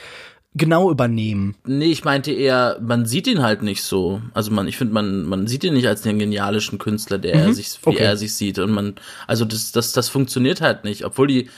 genau 0.55 0.91
übernehmen. 0.91 1.55
Nee, 1.65 1.93
ich 1.93 2.05
meinte 2.05 2.33
eher, 2.33 2.77
man 2.83 3.07
sieht 3.07 3.29
ihn 3.29 3.41
halt 3.41 3.63
nicht 3.63 3.85
so. 3.85 4.21
Also 4.35 4.51
man, 4.51 4.67
ich 4.67 4.77
finde, 4.77 4.95
man, 4.95 5.23
man 5.23 5.47
sieht 5.47 5.63
ihn 5.63 5.75
nicht 5.75 5.87
als 5.87 6.03
den 6.03 6.19
genialischen 6.19 6.79
Künstler, 6.79 7.19
der 7.19 7.37
mhm. 7.37 7.43
er 7.43 7.55
sich, 7.55 7.69
wie 7.85 7.91
okay. 7.91 8.03
er 8.03 8.17
sich 8.17 8.35
sieht. 8.35 8.59
Und 8.59 8.73
man, 8.73 8.97
also 9.29 9.45
das, 9.45 9.71
das, 9.71 9.93
das 9.93 10.09
funktioniert 10.09 10.61
halt 10.61 10.83
nicht. 10.83 11.05
Obwohl 11.05 11.29
die, 11.29 11.51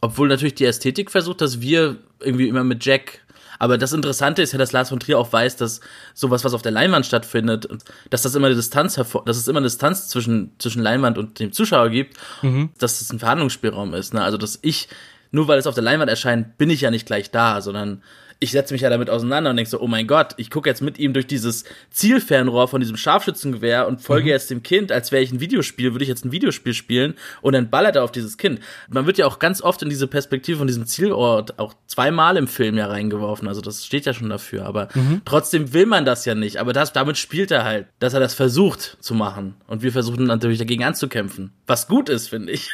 obwohl 0.00 0.26
natürlich 0.26 0.56
die 0.56 0.64
Ästhetik 0.64 1.12
versucht, 1.12 1.42
dass 1.42 1.60
wir 1.60 1.98
irgendwie 2.18 2.48
immer 2.48 2.64
mit 2.64 2.84
Jack 2.84 3.20
aber 3.62 3.78
das 3.78 3.92
Interessante 3.92 4.42
ist 4.42 4.50
ja, 4.50 4.58
dass 4.58 4.72
Lars 4.72 4.88
von 4.88 4.98
Trier 4.98 5.20
auch 5.20 5.32
weiß, 5.32 5.54
dass 5.54 5.80
sowas, 6.14 6.42
was 6.42 6.52
auf 6.52 6.62
der 6.62 6.72
Leinwand 6.72 7.06
stattfindet, 7.06 7.68
dass 8.10 8.22
das 8.22 8.34
immer 8.34 8.48
eine 8.48 8.56
Distanz 8.56 8.96
hervor, 8.96 9.24
dass 9.24 9.36
es 9.36 9.46
immer 9.46 9.58
eine 9.58 9.66
Distanz 9.66 10.08
zwischen, 10.08 10.50
zwischen 10.58 10.82
Leinwand 10.82 11.16
und 11.16 11.38
dem 11.38 11.52
Zuschauer 11.52 11.90
gibt, 11.90 12.16
mhm. 12.42 12.70
dass 12.80 13.00
es 13.00 13.12
ein 13.12 13.20
Verhandlungsspielraum 13.20 13.94
ist. 13.94 14.14
Ne? 14.14 14.24
Also, 14.24 14.36
dass 14.36 14.58
ich, 14.62 14.88
nur 15.30 15.46
weil 15.46 15.60
es 15.60 15.68
auf 15.68 15.76
der 15.76 15.84
Leinwand 15.84 16.10
erscheint, 16.10 16.58
bin 16.58 16.70
ich 16.70 16.80
ja 16.80 16.90
nicht 16.90 17.06
gleich 17.06 17.30
da, 17.30 17.60
sondern 17.60 18.02
ich 18.42 18.50
setze 18.50 18.74
mich 18.74 18.80
ja 18.80 18.90
damit 18.90 19.08
auseinander 19.08 19.50
und 19.50 19.56
denke 19.56 19.70
so, 19.70 19.80
oh 19.80 19.86
mein 19.86 20.08
Gott, 20.08 20.34
ich 20.36 20.50
gucke 20.50 20.68
jetzt 20.68 20.82
mit 20.82 20.98
ihm 20.98 21.12
durch 21.12 21.28
dieses 21.28 21.62
Zielfernrohr 21.90 22.66
von 22.66 22.80
diesem 22.80 22.96
Scharfschützengewehr 22.96 23.86
und 23.86 24.00
folge 24.00 24.24
mhm. 24.24 24.30
jetzt 24.30 24.50
dem 24.50 24.64
Kind, 24.64 24.90
als 24.90 25.12
wäre 25.12 25.22
ich 25.22 25.30
ein 25.30 25.38
Videospiel, 25.38 25.92
würde 25.92 26.02
ich 26.02 26.08
jetzt 26.08 26.24
ein 26.24 26.32
Videospiel 26.32 26.74
spielen 26.74 27.14
und 27.40 27.52
dann 27.52 27.70
ballert 27.70 27.94
er 27.94 28.02
auf 28.02 28.10
dieses 28.10 28.36
Kind. 28.38 28.58
Man 28.88 29.06
wird 29.06 29.16
ja 29.16 29.26
auch 29.26 29.38
ganz 29.38 29.62
oft 29.62 29.80
in 29.82 29.90
diese 29.90 30.08
Perspektive 30.08 30.58
von 30.58 30.66
diesem 30.66 30.86
Zielort 30.86 31.60
auch 31.60 31.74
zweimal 31.86 32.36
im 32.36 32.48
Film 32.48 32.76
ja 32.76 32.88
reingeworfen, 32.88 33.46
also 33.46 33.60
das 33.60 33.86
steht 33.86 34.06
ja 34.06 34.12
schon 34.12 34.28
dafür, 34.28 34.66
aber 34.66 34.88
mhm. 34.94 35.22
trotzdem 35.24 35.72
will 35.72 35.86
man 35.86 36.04
das 36.04 36.24
ja 36.24 36.34
nicht, 36.34 36.56
aber 36.56 36.72
das, 36.72 36.92
damit 36.92 37.18
spielt 37.18 37.52
er 37.52 37.62
halt, 37.62 37.86
dass 38.00 38.12
er 38.12 38.20
das 38.20 38.34
versucht 38.34 38.96
zu 38.98 39.14
machen 39.14 39.54
und 39.68 39.84
wir 39.84 39.92
versuchen 39.92 40.24
natürlich 40.24 40.58
dagegen 40.58 40.82
anzukämpfen, 40.82 41.52
was 41.68 41.86
gut 41.86 42.08
ist, 42.08 42.28
finde 42.30 42.50
ich. 42.50 42.68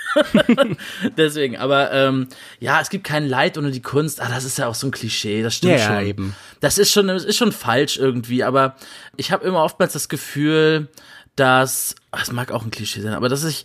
Deswegen, 1.19 1.59
aber 1.59 1.93
ähm, 1.93 2.29
ja, 2.59 2.81
es 2.81 2.89
gibt 2.89 3.05
kein 3.05 3.29
Leid 3.29 3.59
ohne 3.59 3.71
die 3.71 3.83
Kunst, 3.83 4.23
ah, 4.23 4.31
das 4.31 4.45
ist 4.45 4.57
ja 4.57 4.67
auch 4.67 4.75
so 4.75 4.87
ein 4.87 4.93
Klischee, 4.93 5.43
das 5.43 5.58
stimmt 5.59 5.75
ja, 5.75 5.79
schon. 5.79 5.95
Ja, 5.95 6.03
eben. 6.03 6.35
Das 6.61 6.79
ist 6.79 6.93
schon, 6.93 7.09
das 7.09 7.25
ist 7.25 7.37
schon 7.37 7.53
falsch 7.53 7.99
irgendwie, 7.99 8.43
aber 8.43 8.77
ich 9.17 9.31
habe 9.33 9.47
immer 9.47 9.63
oftmals 9.63 9.93
das 9.93 10.09
Gefühl, 10.09 10.89
dass, 11.37 11.95
es 12.21 12.33
mag 12.33 12.51
auch 12.51 12.65
ein 12.65 12.71
Klischee 12.71 13.01
sein, 13.01 13.15
aber 13.15 13.29
dass 13.29 13.45
ich, 13.45 13.65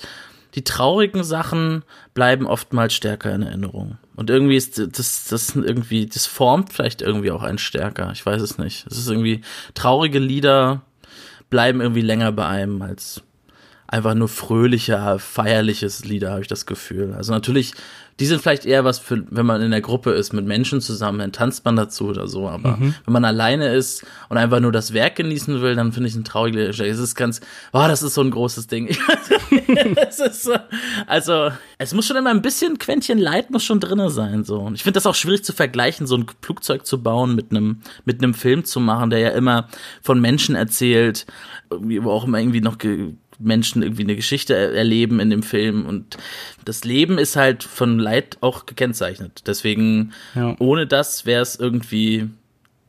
die 0.55 0.63
traurigen 0.63 1.23
Sachen 1.23 1.83
bleiben 2.13 2.45
oftmals 2.45 2.93
stärker 2.93 3.33
in 3.33 3.41
Erinnerung. 3.41 3.97
Und 4.15 4.29
irgendwie 4.29 4.55
ist 4.55 4.77
das, 4.77 5.25
das 5.25 5.55
irgendwie, 5.55 6.05
das 6.05 6.27
formt 6.27 6.71
vielleicht 6.71 7.01
irgendwie 7.01 7.31
auch 7.31 7.41
einen 7.41 7.57
stärker. 7.57 8.11
Ich 8.11 8.23
weiß 8.23 8.39
es 8.41 8.59
nicht. 8.59 8.85
Es 8.85 8.97
ist 8.99 9.09
irgendwie, 9.09 9.41
traurige 9.73 10.19
Lieder 10.19 10.83
bleiben 11.49 11.81
irgendwie 11.81 12.01
länger 12.01 12.31
bei 12.31 12.45
einem 12.45 12.81
als 12.83 13.23
einfach 13.93 14.15
nur 14.15 14.27
fröhlicher, 14.27 15.19
feierliches 15.19 16.03
Lieder, 16.03 16.31
habe 16.31 16.41
ich 16.41 16.47
das 16.47 16.65
Gefühl. 16.65 17.13
Also 17.13 17.31
natürlich 17.31 17.73
die 18.19 18.25
sind 18.27 18.41
vielleicht 18.41 18.65
eher 18.65 18.85
was 18.85 18.99
für, 18.99 19.23
wenn 19.31 19.45
man 19.45 19.61
in 19.61 19.71
der 19.71 19.81
Gruppe 19.81 20.11
ist 20.11 20.33
mit 20.33 20.45
Menschen 20.45 20.81
zusammen, 20.81 21.19
dann 21.19 21.31
tanzt 21.31 21.65
man 21.65 21.75
dazu 21.75 22.07
oder 22.07 22.27
so. 22.27 22.47
Aber 22.47 22.77
mhm. 22.77 22.93
wenn 23.05 23.13
man 23.13 23.25
alleine 23.25 23.73
ist 23.73 24.05
und 24.29 24.37
einfach 24.37 24.59
nur 24.59 24.71
das 24.71 24.93
Werk 24.93 25.15
genießen 25.15 25.61
will, 25.61 25.75
dann 25.75 25.91
finde 25.93 26.09
ich 26.09 26.15
ein 26.15 26.23
trauriger 26.23 26.69
Es 26.69 26.79
ist 26.79 27.15
ganz, 27.15 27.41
oh, 27.71 27.85
das 27.87 28.03
ist 28.03 28.13
so 28.13 28.21
ein 28.21 28.29
großes 28.29 28.67
Ding. 28.67 28.95
so, 30.11 30.53
also, 31.07 31.49
es 31.79 31.93
muss 31.93 32.05
schon 32.05 32.17
immer 32.17 32.29
ein 32.29 32.43
bisschen 32.43 32.77
Quäntchen 32.77 33.17
Leid 33.17 33.49
muss 33.49 33.63
schon 33.63 33.79
drinne 33.79 34.11
sein, 34.11 34.43
so. 34.43 34.59
Und 34.59 34.75
ich 34.75 34.83
finde 34.83 34.97
das 34.97 35.07
auch 35.07 35.15
schwierig 35.15 35.43
zu 35.43 35.53
vergleichen, 35.53 36.05
so 36.05 36.15
ein 36.15 36.27
Flugzeug 36.41 36.85
zu 36.85 37.01
bauen 37.01 37.35
mit 37.35 37.49
einem, 37.49 37.81
mit 38.05 38.21
einem 38.21 38.35
Film 38.35 38.63
zu 38.63 38.79
machen, 38.79 39.09
der 39.09 39.19
ja 39.19 39.29
immer 39.29 39.69
von 40.01 40.21
Menschen 40.21 40.55
erzählt, 40.55 41.25
wo 41.69 42.11
auch 42.11 42.25
immer 42.25 42.39
irgendwie 42.39 42.61
noch 42.61 42.77
Menschen 43.39 43.81
irgendwie 43.81 44.03
eine 44.03 44.15
Geschichte 44.15 44.55
erleben 44.55 45.19
in 45.19 45.29
dem 45.29 45.43
Film 45.43 45.85
und 45.85 46.17
das 46.65 46.83
Leben 46.83 47.17
ist 47.17 47.35
halt 47.35 47.63
von 47.63 47.99
Leid 47.99 48.37
auch 48.41 48.65
gekennzeichnet. 48.65 49.43
Deswegen, 49.47 50.13
ja. 50.35 50.55
ohne 50.59 50.87
das 50.87 51.25
wäre 51.25 51.41
es 51.41 51.55
irgendwie 51.55 52.29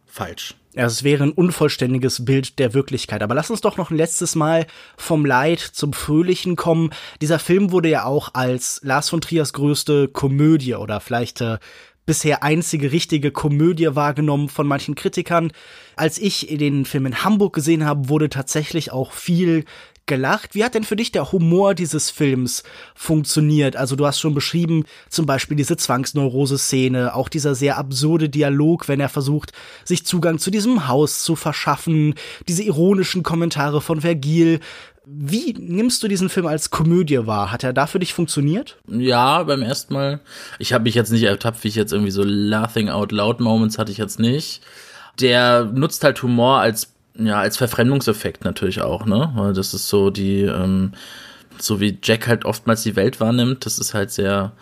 falsch. 0.06 0.54
Ja, 0.74 0.86
es 0.86 1.04
wäre 1.04 1.22
ein 1.22 1.30
unvollständiges 1.30 2.24
Bild 2.24 2.58
der 2.58 2.74
Wirklichkeit. 2.74 3.22
Aber 3.22 3.36
lass 3.36 3.50
uns 3.50 3.60
doch 3.60 3.76
noch 3.76 3.90
ein 3.90 3.96
letztes 3.96 4.34
Mal 4.34 4.66
vom 4.96 5.24
Leid 5.24 5.60
zum 5.60 5.92
Fröhlichen 5.92 6.56
kommen. 6.56 6.90
Dieser 7.20 7.38
Film 7.38 7.70
wurde 7.70 7.88
ja 7.88 8.04
auch 8.04 8.34
als 8.34 8.80
Lars 8.82 9.08
von 9.08 9.20
Triers 9.20 9.52
größte 9.52 10.08
Komödie 10.08 10.74
oder 10.74 10.98
vielleicht 10.98 11.40
äh, 11.40 11.58
bisher 12.06 12.42
einzige 12.42 12.90
richtige 12.90 13.30
Komödie 13.30 13.94
wahrgenommen 13.94 14.48
von 14.48 14.66
manchen 14.66 14.96
Kritikern. 14.96 15.52
Als 15.94 16.18
ich 16.18 16.48
den 16.50 16.84
Film 16.84 17.06
in 17.06 17.22
Hamburg 17.22 17.54
gesehen 17.54 17.84
habe, 17.84 18.08
wurde 18.08 18.28
tatsächlich 18.28 18.90
auch 18.90 19.12
viel 19.12 19.64
gelacht. 20.06 20.54
Wie 20.54 20.64
hat 20.64 20.74
denn 20.74 20.84
für 20.84 20.96
dich 20.96 21.12
der 21.12 21.32
Humor 21.32 21.74
dieses 21.74 22.10
Films 22.10 22.62
funktioniert? 22.94 23.76
Also 23.76 23.96
du 23.96 24.06
hast 24.06 24.20
schon 24.20 24.34
beschrieben, 24.34 24.84
zum 25.08 25.26
Beispiel 25.26 25.56
diese 25.56 25.76
Zwangsneurose-Szene, 25.76 27.14
auch 27.14 27.28
dieser 27.28 27.54
sehr 27.54 27.78
absurde 27.78 28.28
Dialog, 28.28 28.88
wenn 28.88 29.00
er 29.00 29.08
versucht, 29.08 29.52
sich 29.84 30.04
Zugang 30.04 30.38
zu 30.38 30.50
diesem 30.50 30.88
Haus 30.88 31.22
zu 31.22 31.36
verschaffen, 31.36 32.14
diese 32.48 32.62
ironischen 32.62 33.22
Kommentare 33.22 33.80
von 33.80 34.00
Vergil. 34.00 34.60
Wie 35.06 35.52
nimmst 35.52 36.02
du 36.02 36.08
diesen 36.08 36.30
Film 36.30 36.46
als 36.46 36.70
Komödie 36.70 37.26
wahr? 37.26 37.52
Hat 37.52 37.62
er 37.62 37.74
da 37.74 37.86
für 37.86 37.98
dich 37.98 38.14
funktioniert? 38.14 38.78
Ja, 38.88 39.42
beim 39.42 39.60
ersten 39.60 39.92
Mal. 39.92 40.20
Ich 40.58 40.72
habe 40.72 40.84
mich 40.84 40.94
jetzt 40.94 41.12
nicht 41.12 41.24
ertappt, 41.24 41.62
wie 41.62 41.68
ich 41.68 41.74
jetzt 41.74 41.92
irgendwie 41.92 42.10
so 42.10 42.22
Laughing 42.24 42.88
Out 42.88 43.12
Loud 43.12 43.40
Moments 43.40 43.78
hatte 43.78 43.92
ich 43.92 43.98
jetzt 43.98 44.18
nicht. 44.18 44.62
Der 45.20 45.64
nutzt 45.66 46.02
halt 46.04 46.22
Humor 46.22 46.60
als 46.60 46.93
ja, 47.16 47.40
als 47.40 47.56
Verfremdungseffekt 47.56 48.44
natürlich 48.44 48.82
auch, 48.82 49.06
ne? 49.06 49.32
Weil 49.34 49.52
das 49.52 49.74
ist 49.74 49.88
so 49.88 50.10
die, 50.10 50.42
ähm, 50.42 50.92
so 51.58 51.80
wie 51.80 51.98
Jack 52.02 52.26
halt 52.26 52.44
oftmals 52.44 52.82
die 52.82 52.96
Welt 52.96 53.20
wahrnimmt, 53.20 53.66
das 53.66 53.78
ist 53.78 53.94
halt 53.94 54.10
sehr, 54.10 54.52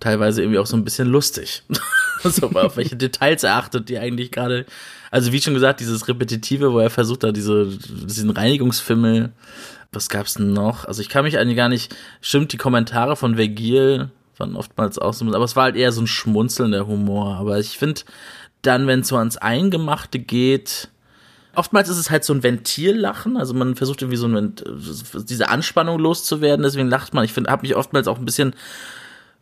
teilweise 0.00 0.42
irgendwie 0.42 0.58
auch 0.58 0.66
so 0.66 0.76
ein 0.76 0.84
bisschen 0.84 1.08
lustig. 1.08 1.62
so, 2.24 2.50
auf 2.50 2.76
welche 2.76 2.96
Details 2.96 3.44
er 3.44 3.56
achtet, 3.56 3.88
die 3.88 3.98
eigentlich 3.98 4.32
gerade, 4.32 4.66
also 5.10 5.32
wie 5.32 5.40
schon 5.40 5.54
gesagt, 5.54 5.80
dieses 5.80 6.08
Repetitive, 6.08 6.72
wo 6.72 6.80
er 6.80 6.90
versucht 6.90 7.22
da 7.22 7.32
diese, 7.32 7.66
diesen 7.66 8.30
Reinigungsfimmel, 8.30 9.32
was 9.92 10.08
gab's 10.08 10.34
denn 10.34 10.52
noch? 10.52 10.86
Also 10.86 11.02
ich 11.02 11.08
kann 11.08 11.24
mich 11.24 11.38
eigentlich 11.38 11.56
gar 11.56 11.68
nicht, 11.68 11.94
stimmt, 12.20 12.52
die 12.52 12.56
Kommentare 12.56 13.16
von 13.16 13.36
Vergil 13.36 14.10
waren 14.38 14.56
oftmals 14.56 14.98
auch 14.98 15.12
so, 15.12 15.26
aber 15.26 15.44
es 15.44 15.56
war 15.56 15.64
halt 15.64 15.76
eher 15.76 15.92
so 15.92 16.00
ein 16.00 16.06
schmunzelnder 16.06 16.86
Humor, 16.86 17.36
aber 17.36 17.58
ich 17.58 17.76
finde, 17.76 18.02
dann, 18.62 18.86
wenn 18.86 19.00
es 19.00 19.08
so 19.08 19.16
ans 19.16 19.36
Eingemachte 19.36 20.18
geht, 20.18 20.88
Oftmals 21.54 21.88
ist 21.88 21.98
es 21.98 22.10
halt 22.10 22.24
so 22.24 22.32
ein 22.32 22.42
Ventillachen, 22.42 23.36
also 23.36 23.54
man 23.54 23.74
versucht 23.74 24.02
irgendwie 24.02 24.16
so 24.16 24.26
ein, 24.26 24.54
diese 25.28 25.48
Anspannung 25.48 25.98
loszuwerden, 25.98 26.62
deswegen 26.62 26.88
lacht 26.88 27.14
man. 27.14 27.24
Ich 27.24 27.32
finde, 27.32 27.50
habe 27.50 27.62
mich 27.62 27.76
oftmals 27.76 28.08
auch 28.08 28.18
ein 28.18 28.24
bisschen 28.24 28.54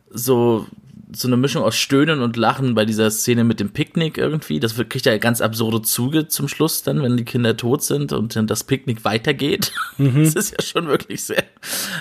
so 0.09 0.65
so 1.11 1.27
eine 1.27 1.37
Mischung 1.37 1.63
aus 1.63 1.75
Stöhnen 1.75 2.21
und 2.21 2.37
Lachen 2.37 2.75
bei 2.75 2.85
dieser 2.85 3.09
Szene 3.09 3.43
mit 3.43 3.59
dem 3.59 3.71
Picknick 3.71 4.17
irgendwie. 4.17 4.59
Das 4.59 4.75
kriegt 4.75 5.05
ja 5.05 5.17
ganz 5.17 5.41
absurde 5.41 5.81
Zuge 5.81 6.27
zum 6.27 6.47
Schluss 6.47 6.83
dann, 6.83 7.01
wenn 7.01 7.17
die 7.17 7.25
Kinder 7.25 7.57
tot 7.57 7.81
sind 7.81 8.13
und 8.13 8.35
dann 8.35 8.45
das 8.45 8.63
Picknick 8.63 9.05
weitergeht. 9.05 9.71
Mhm. 9.97 10.23
Das 10.23 10.33
ist 10.33 10.51
ja 10.51 10.61
schon 10.61 10.87
wirklich 10.87 11.25
sehr. 11.25 11.43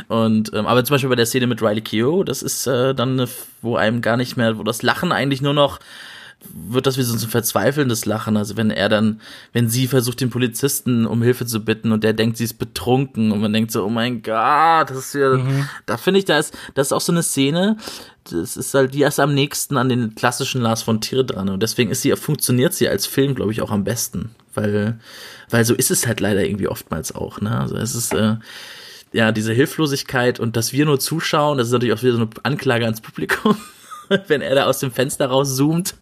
Und 0.06 0.52
ähm, 0.54 0.66
aber 0.66 0.84
zum 0.84 0.94
Beispiel 0.94 1.08
bei 1.08 1.16
der 1.16 1.26
Szene 1.26 1.48
mit 1.48 1.60
Riley 1.60 1.80
Keough, 1.80 2.24
das 2.24 2.42
ist 2.42 2.68
äh, 2.68 2.94
dann, 2.94 3.18
eine, 3.18 3.28
wo 3.60 3.74
einem 3.74 4.02
gar 4.02 4.16
nicht 4.16 4.36
mehr, 4.36 4.56
wo 4.56 4.62
das 4.62 4.82
Lachen 4.82 5.10
eigentlich 5.10 5.42
nur 5.42 5.52
noch 5.52 5.80
wird 6.40 6.86
das 6.86 6.96
wie 6.96 7.02
so 7.02 7.14
ein 7.14 7.18
verzweifelndes 7.18 8.06
Lachen. 8.06 8.36
Also 8.36 8.56
wenn 8.56 8.70
er 8.70 8.88
dann, 8.88 9.20
wenn 9.52 9.68
sie 9.68 9.86
versucht, 9.86 10.20
den 10.20 10.30
Polizisten 10.30 11.06
um 11.06 11.22
Hilfe 11.22 11.46
zu 11.46 11.64
bitten 11.64 11.92
und 11.92 12.04
der 12.04 12.12
denkt, 12.12 12.36
sie 12.36 12.44
ist 12.44 12.58
betrunken 12.58 13.32
und 13.32 13.40
man 13.40 13.52
denkt 13.52 13.72
so, 13.72 13.84
oh 13.84 13.90
mein 13.90 14.22
Gott, 14.22 14.90
das 14.90 14.98
ist 14.98 15.14
ja, 15.14 15.34
mhm. 15.34 15.68
da 15.86 15.96
finde 15.96 16.18
ich, 16.18 16.24
da 16.24 16.38
ist, 16.38 16.56
das 16.74 16.88
ist 16.88 16.92
auch 16.92 17.00
so 17.00 17.12
eine 17.12 17.22
Szene, 17.22 17.76
das 18.30 18.56
ist 18.56 18.72
halt, 18.74 18.94
die 18.94 19.02
ist 19.02 19.18
am 19.18 19.34
nächsten 19.34 19.76
an 19.76 19.88
den 19.88 20.14
klassischen 20.14 20.60
Lars 20.60 20.82
von 20.82 21.00
Trier 21.00 21.24
dran 21.24 21.48
und 21.48 21.62
deswegen 21.62 21.90
ist 21.90 22.02
sie, 22.02 22.14
funktioniert 22.16 22.72
sie 22.72 22.88
als 22.88 23.06
Film, 23.06 23.34
glaube 23.34 23.52
ich, 23.52 23.60
auch 23.60 23.70
am 23.70 23.84
besten, 23.84 24.30
weil, 24.54 25.00
weil 25.50 25.64
so 25.64 25.74
ist 25.74 25.90
es 25.90 26.06
halt 26.06 26.20
leider 26.20 26.44
irgendwie 26.44 26.68
oftmals 26.68 27.14
auch, 27.14 27.40
ne, 27.40 27.58
also 27.58 27.76
es 27.76 27.94
ist, 27.94 28.14
äh, 28.14 28.36
ja, 29.12 29.32
diese 29.32 29.54
Hilflosigkeit 29.54 30.38
und 30.38 30.56
dass 30.56 30.72
wir 30.72 30.84
nur 30.84 31.00
zuschauen, 31.00 31.58
das 31.58 31.68
ist 31.68 31.72
natürlich 31.72 31.94
auch 31.94 32.02
wieder 32.02 32.12
so 32.12 32.20
eine 32.20 32.30
Anklage 32.42 32.84
ans 32.84 33.00
Publikum. 33.00 33.56
wenn 34.28 34.40
er 34.40 34.54
da 34.54 34.66
aus 34.66 34.78
dem 34.78 34.90
Fenster 34.90 35.26
rauszoomt. 35.26 35.94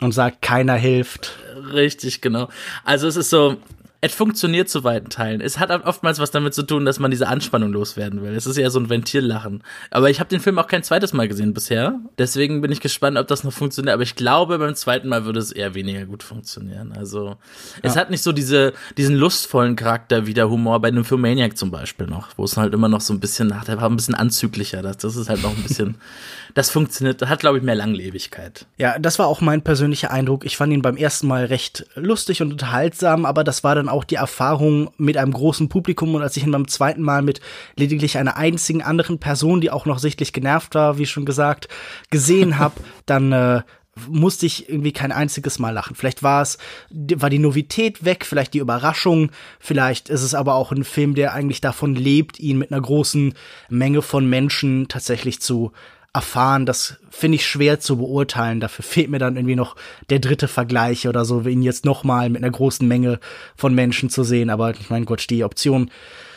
Und 0.00 0.12
sagt, 0.12 0.42
keiner 0.42 0.74
hilft. 0.74 1.36
Richtig, 1.72 2.20
genau. 2.20 2.48
Also 2.84 3.06
es 3.06 3.16
ist 3.16 3.30
so, 3.30 3.58
es 4.04 4.12
funktioniert 4.12 4.68
zu 4.68 4.82
weiten 4.82 5.10
Teilen. 5.10 5.40
Es 5.40 5.60
hat 5.60 5.70
oftmals 5.86 6.18
was 6.18 6.32
damit 6.32 6.54
zu 6.54 6.64
tun, 6.64 6.84
dass 6.84 6.98
man 6.98 7.12
diese 7.12 7.28
Anspannung 7.28 7.72
loswerden 7.72 8.20
will. 8.20 8.34
Es 8.34 8.46
ist 8.46 8.56
ja 8.56 8.68
so 8.68 8.80
ein 8.80 8.90
Ventillachen. 8.90 9.62
Aber 9.92 10.10
ich 10.10 10.18
habe 10.18 10.28
den 10.28 10.40
Film 10.40 10.58
auch 10.58 10.66
kein 10.66 10.82
zweites 10.82 11.12
Mal 11.12 11.28
gesehen 11.28 11.54
bisher. 11.54 12.00
Deswegen 12.18 12.60
bin 12.62 12.72
ich 12.72 12.80
gespannt, 12.80 13.16
ob 13.16 13.28
das 13.28 13.44
noch 13.44 13.52
funktioniert. 13.52 13.94
Aber 13.94 14.02
ich 14.02 14.16
glaube, 14.16 14.58
beim 14.58 14.74
zweiten 14.74 15.06
Mal 15.06 15.24
würde 15.24 15.38
es 15.38 15.52
eher 15.52 15.74
weniger 15.74 16.04
gut 16.04 16.24
funktionieren. 16.24 16.92
Also 16.98 17.28
ja. 17.28 17.36
es 17.82 17.94
hat 17.94 18.10
nicht 18.10 18.24
so 18.24 18.32
diese, 18.32 18.72
diesen 18.96 19.14
lustvollen 19.14 19.76
Charakter 19.76 20.26
wie 20.26 20.34
der 20.34 20.50
Humor 20.50 20.80
bei 20.80 20.88
einem 20.88 21.04
Filmaniac 21.04 21.56
zum 21.56 21.70
Beispiel 21.70 22.08
noch, 22.08 22.30
wo 22.36 22.42
es 22.42 22.56
halt 22.56 22.74
immer 22.74 22.88
noch 22.88 23.02
so 23.02 23.14
ein 23.14 23.20
bisschen, 23.20 23.52
ach, 23.52 23.64
der 23.64 23.80
war 23.80 23.88
ein 23.88 23.94
bisschen 23.94 24.16
anzüglicher. 24.16 24.82
Das, 24.82 24.96
das 24.96 25.14
ist 25.14 25.28
halt 25.28 25.44
noch 25.44 25.56
ein 25.56 25.62
bisschen, 25.62 25.94
das 26.54 26.70
funktioniert, 26.70 27.22
hat 27.22 27.40
glaube 27.40 27.58
ich 27.58 27.64
mehr 27.64 27.74
Langlebigkeit. 27.74 28.66
Ja, 28.76 28.98
das 28.98 29.18
war 29.18 29.26
auch 29.26 29.40
mein 29.40 29.62
persönlicher 29.62 30.10
Eindruck. 30.10 30.44
Ich 30.44 30.56
fand 30.56 30.72
ihn 30.72 30.82
beim 30.82 30.96
ersten 30.96 31.26
Mal 31.26 31.46
recht 31.46 31.86
lustig 31.94 32.42
und 32.42 32.52
unterhaltsam, 32.52 33.24
aber 33.24 33.44
das 33.44 33.64
war 33.64 33.74
dann 33.74 33.88
auch 33.88 34.04
die 34.04 34.16
Erfahrung 34.16 34.90
mit 34.96 35.16
einem 35.16 35.32
großen 35.32 35.68
Publikum 35.68 36.14
und 36.14 36.22
als 36.22 36.36
ich 36.36 36.44
ihn 36.44 36.52
beim 36.52 36.68
zweiten 36.68 37.02
Mal 37.02 37.22
mit 37.22 37.40
lediglich 37.76 38.18
einer 38.18 38.36
einzigen 38.36 38.82
anderen 38.82 39.18
Person, 39.18 39.60
die 39.60 39.70
auch 39.70 39.86
noch 39.86 39.98
sichtlich 39.98 40.32
genervt 40.32 40.74
war, 40.74 40.98
wie 40.98 41.06
schon 41.06 41.24
gesagt, 41.24 41.68
gesehen 42.10 42.58
habe, 42.58 42.74
dann 43.06 43.32
äh, 43.32 43.62
musste 44.08 44.46
ich 44.46 44.68
irgendwie 44.68 44.92
kein 44.92 45.12
einziges 45.12 45.58
Mal 45.58 45.70
lachen. 45.70 45.94
Vielleicht 45.94 46.22
war 46.22 46.42
es, 46.42 46.58
war 46.90 47.30
die 47.30 47.38
Novität 47.38 48.04
weg, 48.04 48.24
vielleicht 48.24 48.54
die 48.54 48.58
Überraschung, 48.58 49.30
vielleicht 49.60 50.08
ist 50.08 50.22
es 50.22 50.34
aber 50.34 50.54
auch 50.54 50.72
ein 50.72 50.84
Film, 50.84 51.14
der 51.14 51.34
eigentlich 51.34 51.60
davon 51.60 51.94
lebt, 51.94 52.40
ihn 52.40 52.58
mit 52.58 52.72
einer 52.72 52.80
großen 52.80 53.34
Menge 53.68 54.02
von 54.02 54.28
Menschen 54.28 54.88
tatsächlich 54.88 55.40
zu 55.40 55.72
erfahren. 56.12 56.66
Das 56.66 56.96
finde 57.10 57.36
ich 57.36 57.46
schwer 57.46 57.80
zu 57.80 57.96
beurteilen. 57.96 58.60
Dafür 58.60 58.84
fehlt 58.84 59.10
mir 59.10 59.18
dann 59.18 59.36
irgendwie 59.36 59.56
noch 59.56 59.76
der 60.10 60.18
dritte 60.18 60.48
Vergleich 60.48 61.08
oder 61.08 61.24
so, 61.24 61.44
wie 61.44 61.50
ihn 61.50 61.62
jetzt 61.62 61.84
noch 61.84 62.04
mal 62.04 62.28
mit 62.28 62.42
einer 62.42 62.52
großen 62.52 62.86
Menge 62.86 63.18
von 63.56 63.74
Menschen 63.74 64.10
zu 64.10 64.24
sehen. 64.24 64.50
Aber 64.50 64.70
ich 64.72 64.90
meine, 64.90 65.06
Gott, 65.06 65.28
die 65.30 65.44
Option 65.44 65.90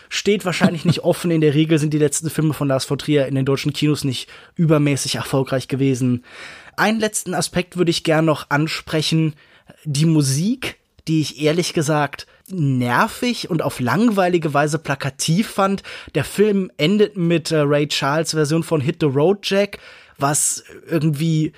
steht 0.10 0.46
wahrscheinlich 0.46 0.86
nicht 0.86 1.00
offen. 1.04 1.32
In 1.32 1.42
der 1.42 1.54
Regel 1.54 1.78
sind 1.78 1.94
die 1.94 2.00
letzten 2.00 2.30
Filme 2.30 2.54
von 2.54 2.68
Lars 2.68 2.86
von 2.86 2.98
Trier 2.98 3.28
in 3.28 3.36
den 3.36 3.46
deutschen 3.46 3.74
Kinos 3.74 4.04
nicht 4.04 4.30
übermäßig 4.56 5.16
erfolgreich 5.16 5.68
gewesen. 5.68 6.24
Einen 6.78 7.00
letzten 7.00 7.34
Aspekt 7.34 7.78
würde 7.78 7.92
ich 7.92 8.04
gern 8.04 8.26
noch 8.26 8.50
ansprechen. 8.50 9.34
Die 9.84 10.06
Musik, 10.06 10.78
die 11.08 11.22
ich 11.22 11.42
ehrlich 11.42 11.74
gesagt 11.74 12.28
nervig 12.50 13.50
und 13.50 13.62
auf 13.62 13.80
langweilige 13.80 14.54
Weise 14.54 14.80
plakativ 14.80 15.50
fand. 15.50 15.84
Der 16.14 16.24
Film 16.24 16.72
endet 16.78 17.18
mit 17.18 17.52
äh, 17.52 17.58
Ray 17.58 17.88
Charles 17.88 18.32
Version 18.32 18.64
von 18.64 18.82
Hit 18.82 18.98
the 19.00 19.08
Road 19.08 19.40
Jack, 19.44 19.80
was 20.18 20.64
irgendwie 20.88 21.54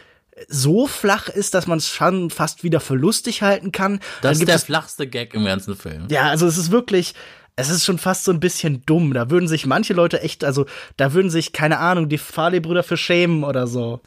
so 0.47 0.87
flach 0.87 1.29
ist, 1.29 1.53
dass 1.53 1.67
man 1.67 1.79
es 1.79 1.89
schon 1.89 2.29
fast 2.29 2.63
wieder 2.63 2.79
für 2.79 2.95
lustig 2.95 3.41
halten 3.41 3.71
kann. 3.71 3.99
Das 4.21 4.39
ist 4.39 4.47
der 4.47 4.59
flachste 4.59 5.07
Gag 5.07 5.33
im 5.33 5.45
ganzen 5.45 5.75
Film. 5.75 6.05
Ja, 6.09 6.29
also 6.29 6.45
es 6.45 6.57
ist 6.57 6.71
wirklich, 6.71 7.15
es 7.55 7.69
ist 7.69 7.85
schon 7.85 7.97
fast 7.97 8.23
so 8.23 8.31
ein 8.31 8.39
bisschen 8.39 8.83
dumm. 8.85 9.13
Da 9.13 9.29
würden 9.29 9.47
sich 9.47 9.65
manche 9.65 9.93
Leute 9.93 10.21
echt, 10.21 10.43
also 10.43 10.65
da 10.95 11.13
würden 11.13 11.31
sich, 11.31 11.53
keine 11.53 11.79
Ahnung, 11.79 12.09
die 12.09 12.17
Farley-Brüder 12.17 12.83
für 12.83 12.97
schämen 12.97 13.43
oder 13.43 13.67
so. 13.67 14.01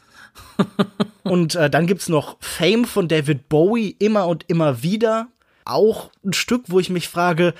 und 1.23 1.55
äh, 1.55 1.69
dann 1.69 1.87
gibt's 1.87 2.07
noch 2.07 2.37
Fame 2.39 2.85
von 2.85 3.09
David 3.09 3.49
Bowie 3.49 3.95
immer 3.99 4.27
und 4.27 4.45
immer 4.47 4.81
wieder 4.81 5.27
auch 5.71 6.11
ein 6.25 6.33
Stück, 6.33 6.65
wo 6.67 6.79
ich 6.79 6.89
mich 6.89 7.07
frage, 7.07 7.53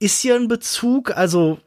ist 0.00 0.20
hier 0.20 0.34
ein 0.34 0.48
Bezug, 0.48 1.16
also 1.16 1.58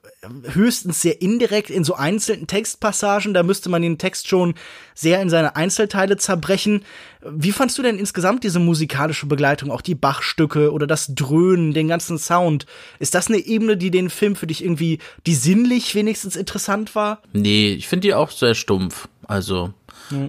höchstens 0.44 1.02
sehr 1.02 1.22
indirekt 1.22 1.70
in 1.70 1.84
so 1.84 1.96
einzelnen 1.96 2.48
Textpassagen, 2.48 3.34
da 3.34 3.44
müsste 3.44 3.70
man 3.70 3.82
den 3.82 3.98
Text 3.98 4.28
schon 4.28 4.56
sehr 4.94 5.22
in 5.22 5.30
seine 5.30 5.56
Einzelteile 5.56 6.18
zerbrechen. 6.18 6.84
Wie 7.22 7.52
fandst 7.52 7.78
du 7.78 7.84
denn 7.84 7.98
insgesamt 7.98 8.44
diese 8.44 8.60
musikalische 8.60 9.28
Begleitung, 9.28 9.72
auch 9.72 9.82
die 9.82 9.96
Bachstücke 9.96 10.72
oder 10.72 10.88
das 10.88 11.14
Dröhnen, 11.16 11.74
den 11.74 11.88
ganzen 11.88 12.18
Sound? 12.18 12.66
Ist 13.00 13.16
das 13.16 13.28
eine 13.28 13.38
Ebene, 13.38 13.78
die 13.78 13.92
den 13.92 14.10
Film 14.10 14.36
für 14.36 14.48
dich 14.48 14.64
irgendwie, 14.64 15.00
die 15.26 15.36
sinnlich 15.36 15.96
wenigstens 15.96 16.36
interessant 16.36 16.96
war? 16.96 17.22
Nee, 17.34 17.74
ich 17.74 17.88
finde 17.88 18.08
die 18.08 18.14
auch 18.14 18.32
sehr 18.32 18.56
stumpf. 18.56 19.08
Also, 19.28 19.74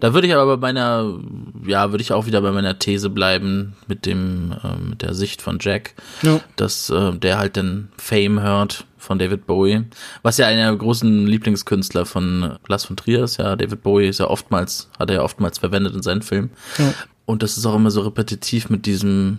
da 0.00 0.14
würde 0.14 0.26
ich 0.26 0.34
aber 0.34 0.56
bei 0.56 0.72
meiner, 0.72 1.18
ja, 1.66 1.90
würde 1.90 2.02
ich 2.02 2.12
auch 2.12 2.26
wieder 2.26 2.40
bei 2.40 2.52
meiner 2.52 2.78
These 2.78 3.10
bleiben 3.10 3.76
mit 3.86 4.06
dem, 4.06 4.52
äh, 4.62 4.76
mit 4.76 5.02
der 5.02 5.14
Sicht 5.14 5.42
von 5.42 5.58
Jack, 5.60 5.94
ja. 6.22 6.40
dass 6.56 6.90
äh, 6.90 7.12
der 7.12 7.38
halt 7.38 7.56
den 7.56 7.88
Fame 7.96 8.40
hört 8.42 8.84
von 8.98 9.18
David 9.18 9.46
Bowie, 9.46 9.84
was 10.22 10.38
ja 10.38 10.46
einer 10.46 10.68
der 10.68 10.76
großen 10.76 11.26
Lieblingskünstler 11.26 12.04
von 12.04 12.58
Lars 12.66 12.84
von 12.84 12.96
Trier 12.96 13.24
ist. 13.24 13.38
Ja, 13.38 13.56
David 13.56 13.82
Bowie 13.82 14.08
ist 14.08 14.20
ja 14.20 14.28
oftmals, 14.28 14.90
hat 14.98 15.10
er 15.10 15.16
ja 15.16 15.22
oftmals 15.22 15.58
verwendet 15.58 15.94
in 15.94 16.02
seinen 16.02 16.22
Filmen. 16.22 16.50
Ja. 16.78 16.92
Und 17.24 17.42
das 17.42 17.56
ist 17.56 17.66
auch 17.66 17.76
immer 17.76 17.90
so 17.90 18.00
repetitiv 18.02 18.70
mit 18.70 18.86
diesem, 18.86 19.38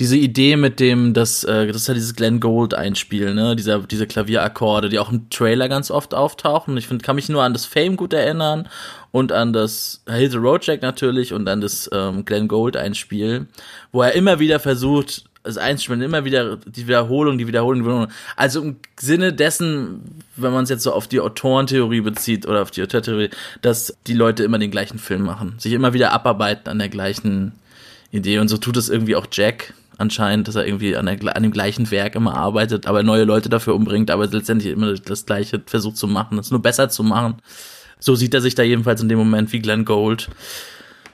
diese 0.00 0.16
Idee 0.16 0.56
mit 0.56 0.80
dem, 0.80 1.14
dass 1.14 1.44
äh, 1.44 1.66
das 1.66 1.76
ist 1.76 1.88
ja 1.88 1.94
dieses 1.94 2.14
Glenn 2.14 2.40
Gold 2.40 2.74
Einspiel, 2.74 3.34
ne, 3.34 3.54
dieser 3.54 3.80
diese 3.80 4.06
Klavierakkorde, 4.06 4.88
die 4.88 4.98
auch 4.98 5.12
im 5.12 5.28
Trailer 5.30 5.68
ganz 5.68 5.90
oft 5.90 6.14
auftauchen. 6.14 6.76
Ich 6.76 6.88
finde, 6.88 7.04
kann 7.04 7.16
mich 7.16 7.28
nur 7.28 7.42
an 7.42 7.52
das 7.52 7.66
Fame 7.66 7.96
gut 7.96 8.12
erinnern 8.12 8.68
und 9.10 9.32
an 9.32 9.52
das 9.52 10.02
Road 10.08 10.66
Jack 10.66 10.82
natürlich 10.82 11.32
und 11.32 11.48
an 11.48 11.60
das 11.60 11.90
ähm, 11.92 12.24
Glenn 12.24 12.48
Gold 12.48 12.76
Einspiel, 12.76 13.46
wo 13.92 14.02
er 14.02 14.14
immer 14.14 14.38
wieder 14.38 14.58
versucht, 14.58 15.24
das 15.44 15.58
Einspielen, 15.58 16.02
immer 16.02 16.24
wieder 16.24 16.56
die 16.56 16.86
Wiederholung, 16.86 17.36
die 17.36 17.46
Wiederholung, 17.46 17.82
die 17.82 17.86
Wiederholung. 17.86 18.12
Also 18.36 18.62
im 18.62 18.76
Sinne 18.98 19.32
dessen, 19.32 20.22
wenn 20.36 20.52
man 20.52 20.64
es 20.64 20.70
jetzt 20.70 20.84
so 20.84 20.92
auf 20.92 21.08
die 21.08 21.20
Autorentheorie 21.20 22.00
bezieht 22.00 22.46
oder 22.46 22.62
auf 22.62 22.70
die 22.70 22.82
Autortheorie, 22.82 23.30
dass 23.60 23.96
die 24.06 24.14
Leute 24.14 24.44
immer 24.44 24.58
den 24.58 24.70
gleichen 24.70 24.98
Film 24.98 25.22
machen, 25.22 25.54
sich 25.58 25.72
immer 25.72 25.92
wieder 25.92 26.12
abarbeiten 26.12 26.68
an 26.68 26.78
der 26.78 26.88
gleichen 26.88 27.52
Idee 28.12 28.38
und 28.38 28.48
so 28.48 28.56
tut 28.56 28.76
es 28.76 28.88
irgendwie 28.88 29.16
auch 29.16 29.26
Jack 29.30 29.74
anscheinend, 29.98 30.48
dass 30.48 30.54
er 30.54 30.66
irgendwie 30.66 30.96
an, 30.96 31.06
der, 31.06 31.36
an 31.36 31.42
dem 31.42 31.52
gleichen 31.52 31.90
Werk 31.90 32.14
immer 32.14 32.34
arbeitet, 32.34 32.86
aber 32.86 33.02
neue 33.02 33.24
Leute 33.24 33.48
dafür 33.48 33.74
umbringt, 33.74 34.10
aber 34.10 34.26
letztendlich 34.26 34.72
immer 34.72 34.94
das 34.94 35.26
gleiche 35.26 35.62
versucht 35.66 35.96
zu 35.96 36.06
machen, 36.06 36.38
es 36.38 36.50
nur 36.50 36.62
besser 36.62 36.88
zu 36.88 37.02
machen. 37.02 37.36
So 37.98 38.14
sieht 38.14 38.34
er 38.34 38.40
sich 38.40 38.54
da 38.54 38.62
jedenfalls 38.62 39.00
in 39.00 39.08
dem 39.08 39.18
Moment 39.18 39.52
wie 39.52 39.60
Glenn 39.60 39.84
Gold. 39.84 40.28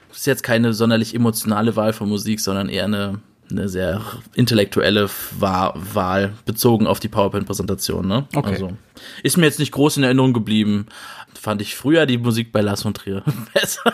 Das 0.09 0.19
ist 0.19 0.25
jetzt 0.25 0.43
keine 0.43 0.73
sonderlich 0.73 1.13
emotionale 1.13 1.75
Wahl 1.75 1.93
von 1.93 2.09
Musik, 2.09 2.39
sondern 2.39 2.67
eher 2.67 2.85
eine, 2.85 3.19
eine 3.51 3.69
sehr 3.69 4.01
intellektuelle 4.33 5.09
Wahl 5.39 6.33
bezogen 6.45 6.87
auf 6.87 6.99
die 6.99 7.09
PowerPoint-Präsentation. 7.09 8.07
Ne? 8.07 8.25
Okay. 8.35 8.49
Also 8.49 8.71
ist 9.21 9.37
mir 9.37 9.45
jetzt 9.45 9.59
nicht 9.59 9.71
groß 9.71 9.97
in 9.97 10.03
Erinnerung 10.03 10.33
geblieben 10.33 10.87
fand 11.39 11.61
ich 11.61 11.75
früher 11.75 12.05
die 12.05 12.17
Musik 12.17 12.51
bei 12.51 12.61
Lars 12.61 12.83
von 12.83 12.93
Trier 12.93 13.23
besser. 13.53 13.93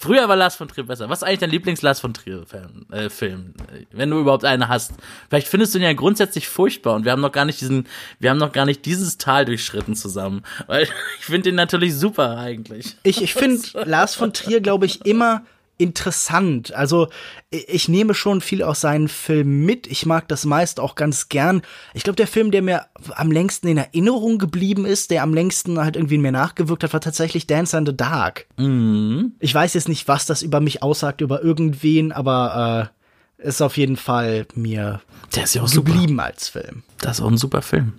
früher 0.00 0.28
war 0.28 0.36
Lars 0.36 0.56
von 0.56 0.68
Trier 0.68 0.84
besser. 0.84 1.08
Was 1.08 1.20
ist 1.20 1.22
eigentlich 1.24 1.40
dein 1.40 1.50
Lieblings-Lars 1.50 2.00
von 2.00 2.14
Trier-Film? 2.14 2.86
Äh, 2.90 3.10
Film? 3.10 3.54
Wenn 3.92 4.10
du 4.10 4.20
überhaupt 4.20 4.44
eine 4.44 4.68
hast. 4.68 4.92
Vielleicht 5.28 5.48
findest 5.48 5.74
du 5.74 5.78
ihn 5.78 5.84
ja 5.84 5.92
grundsätzlich 5.92 6.48
furchtbar 6.48 6.94
und 6.94 7.04
wir 7.04 7.12
haben 7.12 7.20
noch 7.20 7.32
gar 7.32 7.44
nicht 7.44 7.60
diesen, 7.60 7.86
wir 8.18 8.30
haben 8.30 8.38
noch 8.38 8.52
gar 8.52 8.66
nicht 8.66 8.84
dieses 8.84 9.18
Tal 9.18 9.44
durchschritten 9.44 9.94
zusammen. 9.94 10.42
Weil 10.66 10.82
ich 11.18 11.24
finde 11.24 11.50
ihn 11.50 11.54
natürlich 11.54 11.94
super 11.94 12.38
eigentlich. 12.38 12.96
Ich, 13.02 13.22
ich 13.22 13.34
finde 13.34 13.60
Lars 13.84 14.14
von 14.14 14.32
Trier, 14.32 14.60
glaube 14.60 14.86
ich, 14.86 15.04
immer 15.06 15.42
interessant. 15.78 16.74
Also 16.74 17.08
ich 17.50 17.88
nehme 17.88 18.14
schon 18.14 18.40
viel 18.40 18.62
aus 18.62 18.80
seinen 18.80 19.08
Filmen 19.08 19.64
mit. 19.64 19.86
Ich 19.86 20.06
mag 20.06 20.28
das 20.28 20.44
meist 20.44 20.80
auch 20.80 20.94
ganz 20.94 21.28
gern. 21.28 21.62
Ich 21.94 22.02
glaube, 22.02 22.16
der 22.16 22.26
Film, 22.26 22.50
der 22.50 22.62
mir 22.62 22.86
am 23.14 23.30
längsten 23.30 23.68
in 23.68 23.76
Erinnerung 23.76 24.38
geblieben 24.38 24.86
ist, 24.86 25.10
der 25.10 25.22
am 25.22 25.34
längsten 25.34 25.78
halt 25.78 25.96
irgendwie 25.96 26.16
in 26.16 26.22
mir 26.22 26.32
nachgewirkt 26.32 26.82
hat, 26.82 26.92
war 26.92 27.00
tatsächlich 27.00 27.46
Dance 27.46 27.76
in 27.76 27.86
the 27.86 27.96
Dark. 27.96 28.46
Mhm. 28.56 29.32
Ich 29.38 29.54
weiß 29.54 29.74
jetzt 29.74 29.88
nicht, 29.88 30.08
was 30.08 30.26
das 30.26 30.42
über 30.42 30.60
mich 30.60 30.82
aussagt, 30.82 31.20
über 31.20 31.42
irgendwen, 31.42 32.12
aber 32.12 32.90
äh, 33.38 33.46
ist 33.46 33.60
auf 33.62 33.76
jeden 33.76 33.96
Fall 33.96 34.46
mir 34.54 35.00
der 35.34 35.44
ist 35.44 35.54
ja 35.54 35.62
auch 35.62 35.70
geblieben 35.70 36.08
super. 36.08 36.24
als 36.24 36.48
Film. 36.48 36.82
Das 36.98 37.18
ist 37.18 37.24
auch 37.24 37.30
ein 37.30 37.36
super 37.36 37.62
Film. 37.62 37.94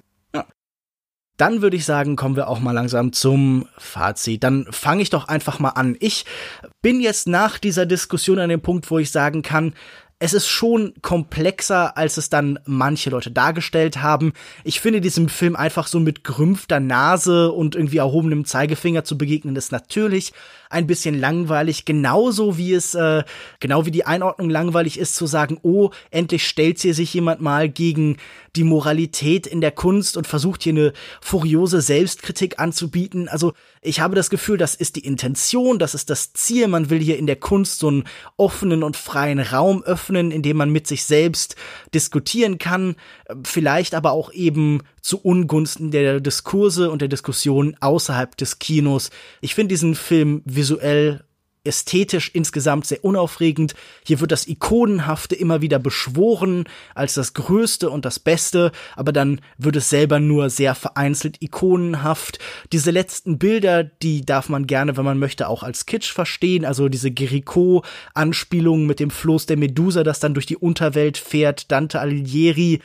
Dann 1.37 1.61
würde 1.61 1.77
ich 1.77 1.85
sagen, 1.85 2.15
kommen 2.15 2.35
wir 2.35 2.47
auch 2.47 2.59
mal 2.59 2.71
langsam 2.71 3.13
zum 3.13 3.67
Fazit. 3.77 4.43
Dann 4.43 4.67
fange 4.71 5.03
ich 5.03 5.09
doch 5.09 5.27
einfach 5.27 5.59
mal 5.59 5.69
an. 5.69 5.95
Ich 5.99 6.25
bin 6.81 6.99
jetzt 6.99 7.27
nach 7.27 7.59
dieser 7.59 7.85
Diskussion 7.85 8.39
an 8.39 8.49
dem 8.49 8.61
Punkt, 8.61 8.89
wo 8.89 8.97
ich 8.99 9.11
sagen 9.11 9.43
kann, 9.43 9.73
es 10.19 10.33
ist 10.33 10.47
schon 10.47 10.93
komplexer, 11.03 11.95
als 11.95 12.17
es 12.17 12.29
dann 12.29 12.57
manche 12.65 13.11
Leute 13.11 13.29
dargestellt 13.29 14.01
haben. 14.01 14.33
Ich 14.63 14.81
finde, 14.81 14.99
diesem 14.99 15.29
Film 15.29 15.55
einfach 15.55 15.85
so 15.85 15.99
mit 15.99 16.23
gerümpfter 16.23 16.79
Nase 16.79 17.51
und 17.51 17.75
irgendwie 17.75 17.97
erhobenem 17.97 18.43
Zeigefinger 18.43 19.03
zu 19.03 19.17
begegnen, 19.17 19.55
ist 19.55 19.71
natürlich 19.71 20.33
ein 20.69 20.87
bisschen 20.87 21.19
langweilig, 21.19 21.85
genauso 21.85 22.57
wie 22.57 22.73
es, 22.73 22.95
äh, 22.95 23.23
genau 23.59 23.85
wie 23.85 23.91
die 23.91 24.05
Einordnung 24.05 24.49
langweilig 24.49 24.99
ist, 24.99 25.15
zu 25.15 25.25
sagen, 25.25 25.59
oh, 25.61 25.91
endlich 26.11 26.47
stellt 26.47 26.79
hier 26.79 26.93
sich 26.93 27.13
jemand 27.13 27.41
mal 27.41 27.69
gegen 27.69 28.17
die 28.55 28.63
Moralität 28.63 29.47
in 29.47 29.61
der 29.61 29.71
Kunst 29.71 30.17
und 30.17 30.27
versucht 30.27 30.63
hier 30.63 30.73
eine 30.73 30.93
furiose 31.21 31.81
Selbstkritik 31.81 32.59
anzubieten. 32.59 33.29
Also 33.29 33.53
ich 33.81 33.99
habe 33.99 34.15
das 34.15 34.29
Gefühl, 34.29 34.57
das 34.57 34.75
ist 34.75 34.95
die 34.95 35.05
Intention, 35.05 35.79
das 35.79 35.93
ist 35.93 36.09
das 36.09 36.33
Ziel. 36.33 36.67
Man 36.67 36.89
will 36.89 36.99
hier 36.99 37.17
in 37.17 37.27
der 37.27 37.35
Kunst 37.35 37.79
so 37.79 37.87
einen 37.87 38.03
offenen 38.35 38.83
und 38.83 38.97
freien 38.97 39.39
Raum 39.39 39.83
öffnen, 39.83 40.31
in 40.31 40.41
dem 40.41 40.57
man 40.57 40.71
mit 40.71 40.87
sich 40.87 41.05
selbst 41.05 41.55
diskutieren 41.93 42.57
kann, 42.57 42.95
vielleicht 43.43 43.93
aber 43.93 44.11
auch 44.11 44.31
eben 44.31 44.81
zu 45.01 45.19
Ungunsten 45.19 45.91
der 45.91 46.19
Diskurse 46.19 46.89
und 46.89 47.01
der 47.01 47.09
Diskussion 47.09 47.75
außerhalb 47.79 48.35
des 48.37 48.59
Kinos. 48.59 49.09
Ich 49.41 49.55
finde 49.55 49.73
diesen 49.73 49.95
Film 49.95 50.41
visuell 50.45 51.23
ästhetisch 51.67 52.31
insgesamt 52.33 52.85
sehr 52.87 53.03
unaufregend. 53.03 53.75
Hier 54.05 54.19
wird 54.19 54.31
das 54.31 54.47
Ikonenhafte 54.47 55.35
immer 55.35 55.61
wieder 55.61 55.79
beschworen 55.79 56.65
als 56.95 57.13
das 57.13 57.33
Größte 57.33 57.89
und 57.89 58.05
das 58.05 58.19
Beste, 58.19 58.71
aber 58.95 59.11
dann 59.11 59.41
wird 59.57 59.75
es 59.75 59.89
selber 59.89 60.19
nur 60.19 60.49
sehr 60.49 60.75
vereinzelt 60.75 61.41
ikonenhaft. 61.41 62.39
Diese 62.71 62.91
letzten 62.91 63.37
Bilder, 63.37 63.83
die 63.83 64.25
darf 64.25 64.49
man 64.49 64.67
gerne, 64.67 64.97
wenn 64.97 65.05
man 65.05 65.19
möchte, 65.19 65.47
auch 65.47 65.63
als 65.63 65.85
Kitsch 65.85 66.11
verstehen. 66.11 66.65
Also 66.65 66.89
diese 66.89 67.11
Gericault-Anspielung 67.11 68.85
mit 68.85 68.99
dem 68.99 69.11
Floß 69.11 69.45
der 69.45 69.57
Medusa, 69.57 70.03
das 70.03 70.19
dann 70.19 70.33
durch 70.33 70.45
die 70.45 70.57
Unterwelt 70.57 71.17
fährt, 71.17 71.71
Dante 71.71 71.99
Alighieri. 71.99 72.79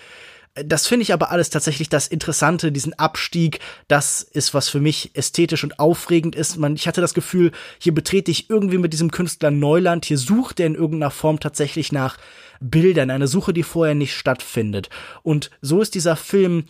Das 0.55 0.87
finde 0.87 1.05
ich 1.05 1.15
aber 1.15 1.31
alles 1.31 1.49
tatsächlich 1.49 1.89
das 1.89 2.07
Interessante, 2.07 2.73
diesen 2.73 2.93
Abstieg. 2.99 3.61
Das 3.89 4.23
ist, 4.23 4.53
was 4.53 4.69
für 4.69 4.81
mich 4.81 5.13
ästhetisch 5.15 5.65
und 5.65 5.79
aufregend 5.79 6.35
ist. 6.37 6.59
Man, 6.59 6.75
ich 6.75 6.87
hatte 6.87 7.01
das 7.01 7.15
Gefühl, 7.15 7.53
hier 7.79 7.95
betrete 7.95 8.31
ich 8.31 8.51
irgendwie 8.51 8.77
mit 8.77 8.93
diesem 8.93 9.11
Künstler 9.11 9.51
Neuland. 9.51 10.05
Hier 10.05 10.19
sucht 10.19 10.61
er 10.61 10.67
in 10.67 10.75
irgendeiner 10.75 11.11
Form 11.11 11.41
tatsächlich 11.41 11.91
nach 11.91 12.19
Bildern, 12.61 13.11
eine 13.11 13.29
Suche, 13.29 13.55
die 13.55 13.63
vorher 13.63 13.95
nicht 13.95 14.15
stattfindet. 14.15 14.91
Und 15.23 15.51
so 15.63 15.81
ist 15.81 15.95
dieser 15.95 16.17
Film 16.17 16.65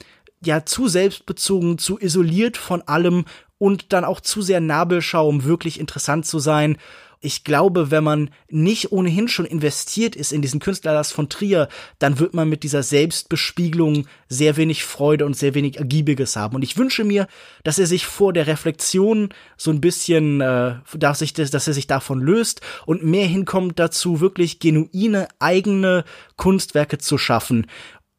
ja 0.45 0.65
zu 0.65 0.87
selbstbezogen, 0.87 1.79
zu 1.79 1.99
isoliert 1.99 2.57
von 2.57 2.83
allem 2.83 3.25
und 3.59 3.93
dann 3.93 4.05
auch 4.05 4.21
zu 4.21 4.43
sehr 4.43 4.61
Nabelschau, 4.61 5.29
um 5.29 5.43
wirklich 5.43 5.81
interessant 5.81 6.25
zu 6.25 6.39
sein 6.39 6.79
ich 7.23 7.45
glaube, 7.45 7.91
wenn 7.91 8.05
man 8.05 8.31
nicht 8.49 8.93
ohnehin 8.93 9.29
schon 9.29 9.47
investiert 9.47 10.17
ist 10.17 10.33
in 10.33 10.43
diesen 10.43 10.61
Künstler 10.61 10.93
Lars 10.93 11.13
von 11.13 11.29
Trier, 11.29 11.69
dann 11.99 12.19
wird 12.19 12.35
man 12.35 12.49
mit 12.49 12.65
dieser 12.65 12.83
Selbstbespiegelung 12.83 14.07
sehr 14.29 14.57
wenig 14.57 14.85
Freude 14.85 15.25
und 15.25 15.37
sehr 15.37 15.55
wenig 15.55 15.79
Ergiebiges 15.79 16.37
haben. 16.37 16.57
Und 16.57 16.63
ich 16.63 16.77
wünsche 16.77 17.05
mir, 17.05 17.29
dass 17.63 17.79
er 17.79 17.87
sich 17.87 18.07
vor 18.07 18.33
der 18.33 18.49
Reflexion 18.49 19.29
so 19.57 19.71
ein 19.71 19.81
bisschen, 19.81 20.41
äh, 20.41 20.75
dass, 20.95 21.21
sich 21.21 21.33
das, 21.33 21.51
dass 21.51 21.69
er 21.69 21.75
sich 21.75 21.87
davon 21.87 22.21
löst 22.21 22.61
und 22.87 23.05
mehr 23.05 23.27
hinkommt 23.27 23.79
dazu, 23.79 24.21
wirklich 24.21 24.59
genuine 24.59 25.29
eigene 25.39 26.05
Kunstwerke 26.37 26.99
zu 26.99 27.19
schaffen 27.19 27.67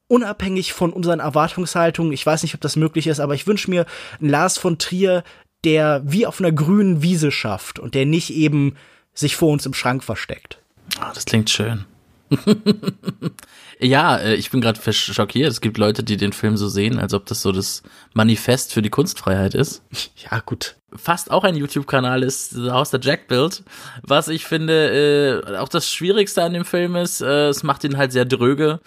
unabhängig 0.09 0.73
von 0.73 0.93
unseren 0.93 1.19
Erwartungshaltungen. 1.19 2.13
Ich 2.13 2.23
weiß 2.23 2.43
nicht, 2.43 2.53
ob 2.53 2.61
das 2.61 2.75
möglich 2.75 3.07
ist, 3.07 3.19
aber 3.19 3.33
ich 3.33 3.47
wünsche 3.47 3.71
mir 3.71 3.87
einen 4.19 4.29
Lars 4.29 4.59
von 4.59 4.77
Trier, 4.77 5.23
der 5.63 6.03
wie 6.05 6.25
auf 6.25 6.39
einer 6.39 6.51
grünen 6.51 7.01
Wiese 7.01 7.31
schafft 7.31 7.79
und 7.79 7.95
der 7.95 8.05
nicht 8.05 8.31
eben 8.31 8.75
sich 9.13 9.35
vor 9.35 9.51
uns 9.51 9.65
im 9.65 9.73
Schrank 9.73 10.03
versteckt. 10.03 10.57
Oh, 10.99 11.11
das 11.13 11.25
klingt 11.25 11.49
schön. 11.49 11.85
ja, 13.79 14.17
äh, 14.17 14.35
ich 14.35 14.51
bin 14.51 14.61
gerade 14.61 14.93
schockiert. 14.93 15.51
Es 15.51 15.61
gibt 15.61 15.77
Leute, 15.77 16.03
die 16.03 16.17
den 16.17 16.33
Film 16.33 16.57
so 16.57 16.67
sehen, 16.67 16.99
als 16.99 17.13
ob 17.13 17.25
das 17.25 17.41
so 17.41 17.51
das 17.51 17.83
Manifest 18.13 18.73
für 18.73 18.81
die 18.81 18.89
Kunstfreiheit 18.89 19.55
ist. 19.55 19.81
Ja, 20.31 20.39
gut. 20.39 20.75
Fast 20.95 21.31
auch 21.31 21.43
ein 21.43 21.55
YouTube-Kanal 21.55 22.23
ist 22.23 22.55
Haus 22.55 22.91
der 22.91 23.01
Jack 23.01 23.27
Build. 23.27 23.63
Was 24.03 24.27
ich 24.27 24.45
finde, 24.45 25.41
äh, 25.45 25.57
auch 25.57 25.67
das 25.67 25.91
Schwierigste 25.91 26.43
an 26.43 26.53
dem 26.53 26.65
Film 26.65 26.95
ist, 26.95 27.21
äh, 27.21 27.49
es 27.49 27.63
macht 27.63 27.83
ihn 27.83 27.97
halt 27.97 28.11
sehr 28.11 28.25
dröge 28.25 28.79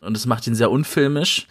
und 0.00 0.16
es 0.16 0.26
macht 0.26 0.46
ihn 0.46 0.54
sehr 0.54 0.70
unfilmisch. 0.70 1.46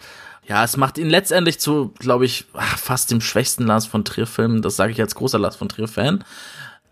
Ja, 0.46 0.62
es 0.62 0.76
macht 0.76 0.98
ihn 0.98 1.10
letztendlich 1.10 1.58
zu, 1.58 1.92
glaube 1.98 2.26
ich, 2.26 2.46
fast 2.76 3.10
dem 3.10 3.20
schwächsten 3.20 3.66
Lars 3.66 3.86
von 3.86 4.04
Trier-Film. 4.04 4.62
Das 4.62 4.76
sage 4.76 4.92
ich 4.92 5.00
als 5.00 5.14
großer 5.14 5.38
Lars 5.38 5.56
von 5.56 5.68
Trier-Fan. 5.68 6.24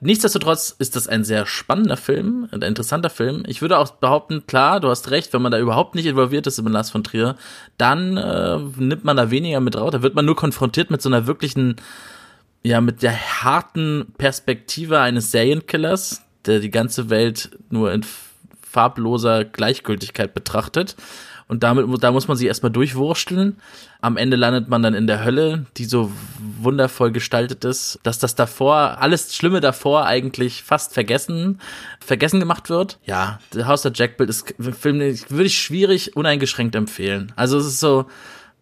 Nichtsdestotrotz 0.04 0.74
ist 0.76 0.96
das 0.96 1.06
ein 1.06 1.22
sehr 1.22 1.46
spannender 1.46 1.96
Film, 1.96 2.48
ein 2.50 2.60
interessanter 2.62 3.08
Film. 3.08 3.44
Ich 3.46 3.62
würde 3.62 3.78
auch 3.78 3.88
behaupten, 3.92 4.48
klar, 4.48 4.80
du 4.80 4.88
hast 4.88 5.12
recht, 5.12 5.32
wenn 5.32 5.42
man 5.42 5.52
da 5.52 5.60
überhaupt 5.60 5.94
nicht 5.94 6.06
involviert 6.06 6.48
ist 6.48 6.58
im 6.58 6.66
Lars 6.66 6.90
von 6.90 7.04
Trier, 7.04 7.36
dann 7.78 8.16
äh, 8.16 8.58
nimmt 8.78 9.04
man 9.04 9.16
da 9.16 9.30
weniger 9.30 9.60
mit 9.60 9.76
raus. 9.76 9.92
Da 9.92 10.02
wird 10.02 10.16
man 10.16 10.24
nur 10.24 10.34
konfrontiert 10.34 10.90
mit 10.90 11.00
so 11.00 11.08
einer 11.08 11.28
wirklichen, 11.28 11.76
ja, 12.64 12.80
mit 12.80 13.02
der 13.02 13.44
harten 13.44 14.12
Perspektive 14.18 14.98
eines 14.98 15.30
Serienkillers, 15.30 16.22
der 16.46 16.58
die 16.58 16.72
ganze 16.72 17.08
Welt 17.08 17.56
nur 17.70 17.92
in 17.92 18.04
farbloser 18.60 19.44
Gleichgültigkeit 19.44 20.34
betrachtet. 20.34 20.96
Und 21.52 21.62
damit, 21.64 21.84
da 22.02 22.12
muss 22.12 22.28
man 22.28 22.38
sich 22.38 22.46
erstmal 22.46 22.72
durchwursteln. 22.72 23.58
Am 24.00 24.16
Ende 24.16 24.38
landet 24.38 24.70
man 24.70 24.82
dann 24.82 24.94
in 24.94 25.06
der 25.06 25.22
Hölle, 25.22 25.66
die 25.76 25.84
so 25.84 26.10
wundervoll 26.62 27.12
gestaltet 27.12 27.66
ist, 27.66 28.00
dass 28.04 28.18
das 28.18 28.34
davor, 28.34 29.02
alles 29.02 29.36
Schlimme 29.36 29.60
davor 29.60 30.06
eigentlich 30.06 30.62
fast 30.62 30.94
vergessen, 30.94 31.60
vergessen 32.00 32.40
gemacht 32.40 32.70
wird. 32.70 32.98
Ja, 33.04 33.38
The 33.52 33.66
House 33.66 33.84
of 33.84 33.92
Jack 33.94 34.16
Bild 34.16 34.30
ist 34.30 34.54
ein 34.58 34.72
Film, 34.72 34.98
den 34.98 35.20
würde 35.28 35.44
ich 35.44 35.60
schwierig 35.60 36.16
uneingeschränkt 36.16 36.74
empfehlen. 36.74 37.34
Also 37.36 37.58
es 37.58 37.66
ist 37.66 37.80
so, 37.80 38.06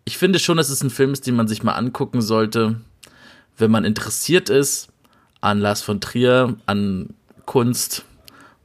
ich 0.05 0.19
finde 0.19 0.41
schon, 0.41 0.57
dass 0.57 0.69
es 0.69 0.83
ein 0.83 0.91
Film 0.91 1.13
ist, 1.13 1.29
den 1.29 1.37
man 1.37 1.47
sich 1.47 1.63
mal 1.63 1.75
angucken 1.75 2.21
sollte, 2.21 2.81
wenn 3.57 3.71
man 3.71 3.85
interessiert 3.85 4.51
ist 4.51 4.89
an 5.41 5.61
Lars 5.61 5.81
von 5.81 6.01
Trier, 6.01 6.57
an 6.67 7.15
Kunst 7.47 8.05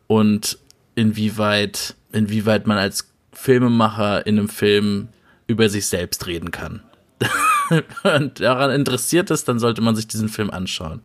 und 0.07 0.57
inwieweit, 0.95 1.93
inwieweit 2.11 2.65
man 2.65 2.79
als 2.79 3.14
Filmemacher 3.35 4.25
in 4.25 4.39
einem 4.39 4.49
Film 4.49 5.09
über 5.47 5.69
sich 5.69 5.87
selbst 5.87 6.25
reden 6.25 6.51
kann. 6.51 6.81
und 8.03 8.39
daran 8.39 8.71
interessiert 8.71 9.31
ist, 9.31 9.47
dann 9.47 9.59
sollte 9.59 9.81
man 9.81 9.95
sich 9.95 10.07
diesen 10.07 10.29
Film 10.29 10.49
anschauen. 10.49 11.01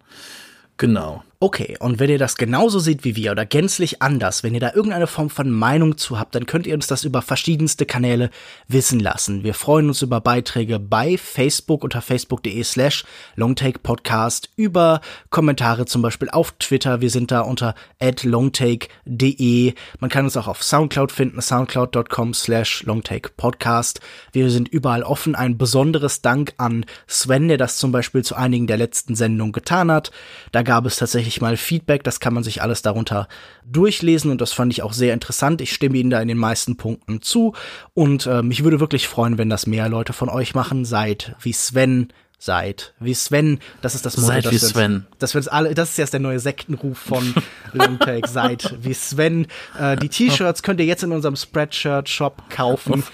Genau. 0.77 1.23
Okay, 1.43 1.79
und 1.81 1.99
wenn 1.99 2.11
ihr 2.11 2.19
das 2.19 2.37
genauso 2.37 2.81
seht 2.81 3.03
wie 3.03 3.17
wir 3.17 3.31
oder 3.33 3.47
gänzlich 3.47 4.03
anders, 4.03 4.43
wenn 4.43 4.53
ihr 4.53 4.61
da 4.61 4.75
irgendeine 4.75 5.07
Form 5.07 5.31
von 5.31 5.51
Meinung 5.51 5.97
zu 5.97 6.19
habt, 6.19 6.35
dann 6.35 6.45
könnt 6.45 6.67
ihr 6.67 6.75
uns 6.75 6.87
das 6.87 7.03
über 7.03 7.23
verschiedenste 7.23 7.87
Kanäle 7.87 8.29
wissen 8.69 9.01
lassen. 9.01 9.43
Wir 9.43 9.55
freuen 9.55 9.89
uns 9.89 10.03
über 10.03 10.21
Beiträge 10.21 10.79
bei 10.79 11.17
Facebook 11.17 11.83
unter 11.83 12.03
facebook.de 12.03 12.63
slash 12.63 13.07
longtakepodcast, 13.37 14.51
über 14.57 15.01
Kommentare 15.31 15.87
zum 15.87 16.03
Beispiel 16.03 16.29
auf 16.29 16.53
Twitter. 16.59 17.01
Wir 17.01 17.09
sind 17.09 17.31
da 17.31 17.41
unter 17.41 17.75
longtake.de. 18.23 19.73
Man 19.99 20.11
kann 20.11 20.27
uns 20.27 20.37
auch 20.37 20.47
auf 20.47 20.63
Soundcloud 20.63 21.11
finden, 21.11 21.41
soundcloud.com 21.41 22.35
slash 22.35 22.83
longtakepodcast. 22.83 24.01
Wir 24.33 24.51
sind 24.51 24.69
überall 24.69 25.05
offen. 25.05 25.35
Ein 25.35 25.57
besonderes 25.57 26.21
Dank 26.21 26.53
an 26.59 26.85
Sven, 27.07 27.49
der 27.49 27.57
das 27.57 27.79
zum 27.79 27.93
Beispiel 27.93 28.23
zu 28.23 28.35
einigen 28.35 28.67
der 28.67 28.77
letzten 28.77 29.15
Sendungen 29.15 29.53
getan 29.53 29.91
hat. 29.91 30.11
Da 30.53 30.61
gab 30.61 30.85
es 30.85 30.97
tatsächlich 30.97 31.30
tatsächlich 31.31 31.41
mal 31.41 31.57
Feedback. 31.57 32.05
Das 32.05 32.21
kann 32.21 32.35
man 32.35 32.43
sich 32.43 32.63
alles 32.63 32.83
darunter 32.83 33.29
durchlesen 33.65 34.31
und 34.31 34.41
das 34.41 34.53
fand 34.53 34.73
ich 34.73 34.83
auch 34.83 34.93
sehr 34.93 35.15
interessant. 35.15 35.61
Ich 35.61 35.73
stimme 35.73 35.97
Ihnen 35.97 36.11
da 36.11 36.21
in 36.21 36.29
den 36.29 36.39
meisten 36.39 36.77
Punkten 36.77 37.23
zu 37.23 37.55
und 37.95 38.27
äh, 38.27 38.43
mich 38.43 38.65
würde 38.65 38.81
wirklich 38.81 39.07
freuen, 39.07 39.39
wenn 39.39 39.49
das 39.49 39.67
mehr 39.67 39.89
Leute 39.89 40.13
von 40.13 40.29
euch 40.29 40.55
machen. 40.55 40.85
Seid 40.85 41.37
wie 41.41 41.53
Sven, 41.53 42.09
seid 42.39 42.95
wie 42.99 43.15
Sven. 43.15 43.61
Das 43.81 43.95
ist 43.95 44.05
das 44.07 44.17
Motto, 44.17 44.33
seid 44.33 44.51
wie 44.51 44.59
Sven. 44.59 45.07
Das, 45.19 45.35
wir 45.35 45.53
alle, 45.53 45.75
das 45.75 45.91
ist 45.91 45.99
jetzt 45.99 46.13
der 46.13 46.21
neue 46.21 46.41
Sektenruf 46.41 46.99
von 46.99 47.35
Longtake. 47.73 48.29
seid 48.29 48.77
wie 48.81 48.95
Sven. 48.95 49.47
Äh, 49.79 49.97
die 49.97 50.09
T-Shirts 50.09 50.63
könnt 50.63 50.81
ihr 50.81 50.87
jetzt 50.87 51.05
in 51.05 51.13
unserem 51.13 51.37
Spreadshirt-Shop 51.37 52.51
kaufen. 52.51 53.05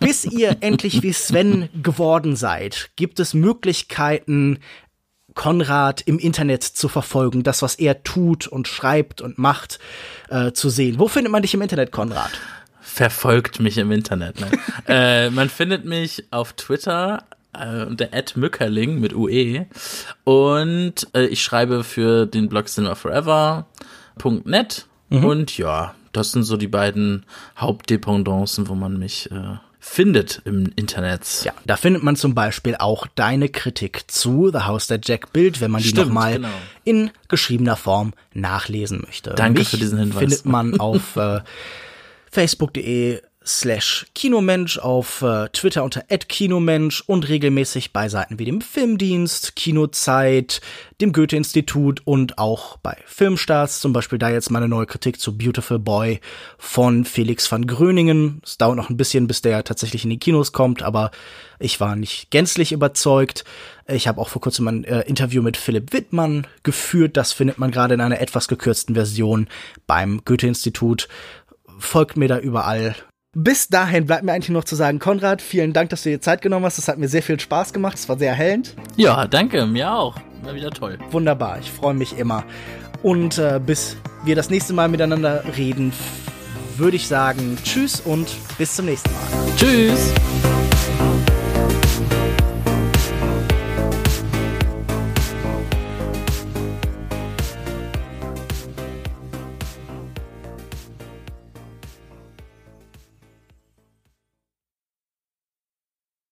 Bis 0.00 0.24
ihr 0.24 0.56
endlich 0.60 1.02
wie 1.02 1.12
Sven 1.12 1.68
geworden 1.82 2.36
seid, 2.36 2.88
gibt 2.96 3.20
es 3.20 3.34
Möglichkeiten, 3.34 4.60
Konrad 5.38 6.02
im 6.02 6.18
Internet 6.18 6.62
zu 6.64 6.88
verfolgen, 6.88 7.44
das, 7.44 7.62
was 7.62 7.76
er 7.76 8.02
tut 8.02 8.48
und 8.48 8.66
schreibt 8.66 9.20
und 9.20 9.38
macht, 9.38 9.78
äh, 10.30 10.50
zu 10.50 10.68
sehen. 10.68 10.98
Wo 10.98 11.06
findet 11.06 11.30
man 11.30 11.42
dich 11.42 11.54
im 11.54 11.62
Internet, 11.62 11.92
Konrad? 11.92 12.32
Verfolgt 12.80 13.60
mich 13.60 13.78
im 13.78 13.92
Internet. 13.92 14.40
Ne? 14.40 14.50
äh, 14.88 15.30
man 15.30 15.48
findet 15.48 15.84
mich 15.84 16.24
auf 16.32 16.54
Twitter 16.54 17.22
äh, 17.52 17.84
unter 17.84 18.08
Mückerling 18.34 18.98
mit 18.98 19.14
UE 19.14 19.66
und 20.24 21.06
äh, 21.14 21.26
ich 21.26 21.40
schreibe 21.40 21.84
für 21.84 22.26
den 22.26 22.48
Blog 22.48 22.66
cinemaforever.net 22.66 24.86
mhm. 25.08 25.24
und 25.24 25.56
ja, 25.56 25.94
das 26.10 26.32
sind 26.32 26.42
so 26.42 26.56
die 26.56 26.66
beiden 26.66 27.24
Hauptdependancen, 27.56 28.68
wo 28.68 28.74
man 28.74 28.98
mich 28.98 29.30
äh, 29.30 29.58
findet 29.88 30.42
im 30.44 30.70
Internet. 30.76 31.42
Ja, 31.44 31.52
da 31.66 31.76
findet 31.76 32.02
man 32.02 32.14
zum 32.14 32.34
Beispiel 32.34 32.76
auch 32.76 33.06
deine 33.14 33.48
Kritik 33.48 34.10
zu 34.10 34.50
The 34.52 34.60
House 34.60 34.86
That 34.88 35.08
Jack 35.08 35.32
Bild, 35.32 35.60
wenn 35.60 35.70
man 35.70 35.82
die 35.82 35.92
nochmal 35.92 36.34
genau. 36.34 36.48
in 36.84 37.10
geschriebener 37.28 37.76
Form 37.76 38.12
nachlesen 38.34 39.02
möchte. 39.04 39.30
Danke 39.34 39.60
Mich 39.60 39.68
für 39.68 39.78
diesen 39.78 39.98
Hinweis. 39.98 40.18
findet 40.18 40.44
man 40.44 40.78
auf 40.78 41.16
äh, 41.16 41.40
facebook.de 42.30 43.22
slash 43.48 44.06
Kinomensch, 44.14 44.78
auf 44.78 45.22
äh, 45.22 45.48
Twitter 45.48 45.82
unter 45.82 46.02
@kinomensch 46.02 47.02
und 47.06 47.28
regelmäßig 47.28 47.92
bei 47.92 48.08
Seiten 48.08 48.38
wie 48.38 48.44
dem 48.44 48.60
Filmdienst, 48.60 49.56
Kinozeit, 49.56 50.60
dem 51.00 51.12
Goethe-Institut 51.12 52.02
und 52.04 52.38
auch 52.38 52.76
bei 52.76 52.96
Filmstarts, 53.06 53.80
zum 53.80 53.92
Beispiel 53.92 54.18
da 54.18 54.28
jetzt 54.28 54.50
meine 54.50 54.68
neue 54.68 54.86
Kritik 54.86 55.18
zu 55.18 55.36
Beautiful 55.36 55.78
Boy 55.78 56.20
von 56.58 57.04
Felix 57.04 57.50
van 57.50 57.66
Gröningen. 57.66 58.42
Es 58.44 58.58
dauert 58.58 58.76
noch 58.76 58.90
ein 58.90 58.96
bisschen, 58.98 59.26
bis 59.26 59.40
der 59.40 59.64
tatsächlich 59.64 60.04
in 60.04 60.10
die 60.10 60.18
Kinos 60.18 60.52
kommt, 60.52 60.82
aber 60.82 61.10
ich 61.58 61.80
war 61.80 61.96
nicht 61.96 62.30
gänzlich 62.30 62.72
überzeugt. 62.72 63.44
Ich 63.86 64.06
habe 64.06 64.20
auch 64.20 64.28
vor 64.28 64.42
kurzem 64.42 64.68
ein 64.68 64.84
äh, 64.84 65.00
Interview 65.02 65.42
mit 65.42 65.56
Philipp 65.56 65.92
Wittmann 65.92 66.46
geführt. 66.62 67.16
Das 67.16 67.32
findet 67.32 67.58
man 67.58 67.70
gerade 67.70 67.94
in 67.94 68.00
einer 68.02 68.20
etwas 68.20 68.46
gekürzten 68.46 68.94
Version 68.94 69.48
beim 69.86 70.22
Goethe-Institut. 70.24 71.08
Folgt 71.78 72.16
mir 72.16 72.28
da 72.28 72.38
überall. 72.38 72.94
Bis 73.34 73.68
dahin 73.68 74.06
bleibt 74.06 74.24
mir 74.24 74.32
eigentlich 74.32 74.48
noch 74.48 74.64
zu 74.64 74.74
sagen, 74.74 74.98
Konrad, 74.98 75.42
vielen 75.42 75.74
Dank, 75.74 75.90
dass 75.90 76.02
du 76.02 76.08
dir 76.08 76.20
Zeit 76.20 76.40
genommen 76.40 76.64
hast. 76.64 76.78
Das 76.78 76.88
hat 76.88 76.98
mir 76.98 77.08
sehr 77.08 77.22
viel 77.22 77.38
Spaß 77.38 77.74
gemacht. 77.74 77.98
Es 77.98 78.08
war 78.08 78.18
sehr 78.18 78.30
erhellend. 78.30 78.74
Ja, 78.96 79.26
danke, 79.26 79.66
mir 79.66 79.92
auch. 79.92 80.16
War 80.42 80.54
wieder 80.54 80.70
toll. 80.70 80.98
Wunderbar, 81.10 81.58
ich 81.58 81.70
freue 81.70 81.94
mich 81.94 82.16
immer. 82.18 82.44
Und 83.02 83.38
äh, 83.38 83.60
bis 83.64 83.96
wir 84.24 84.34
das 84.34 84.48
nächste 84.48 84.72
Mal 84.72 84.88
miteinander 84.88 85.44
reden, 85.56 85.92
würde 86.78 86.96
ich 86.96 87.06
sagen, 87.06 87.58
tschüss 87.62 88.00
und 88.00 88.28
bis 88.56 88.76
zum 88.76 88.86
nächsten 88.86 89.10
Mal. 89.10 89.20
Tschüss. 89.56 90.14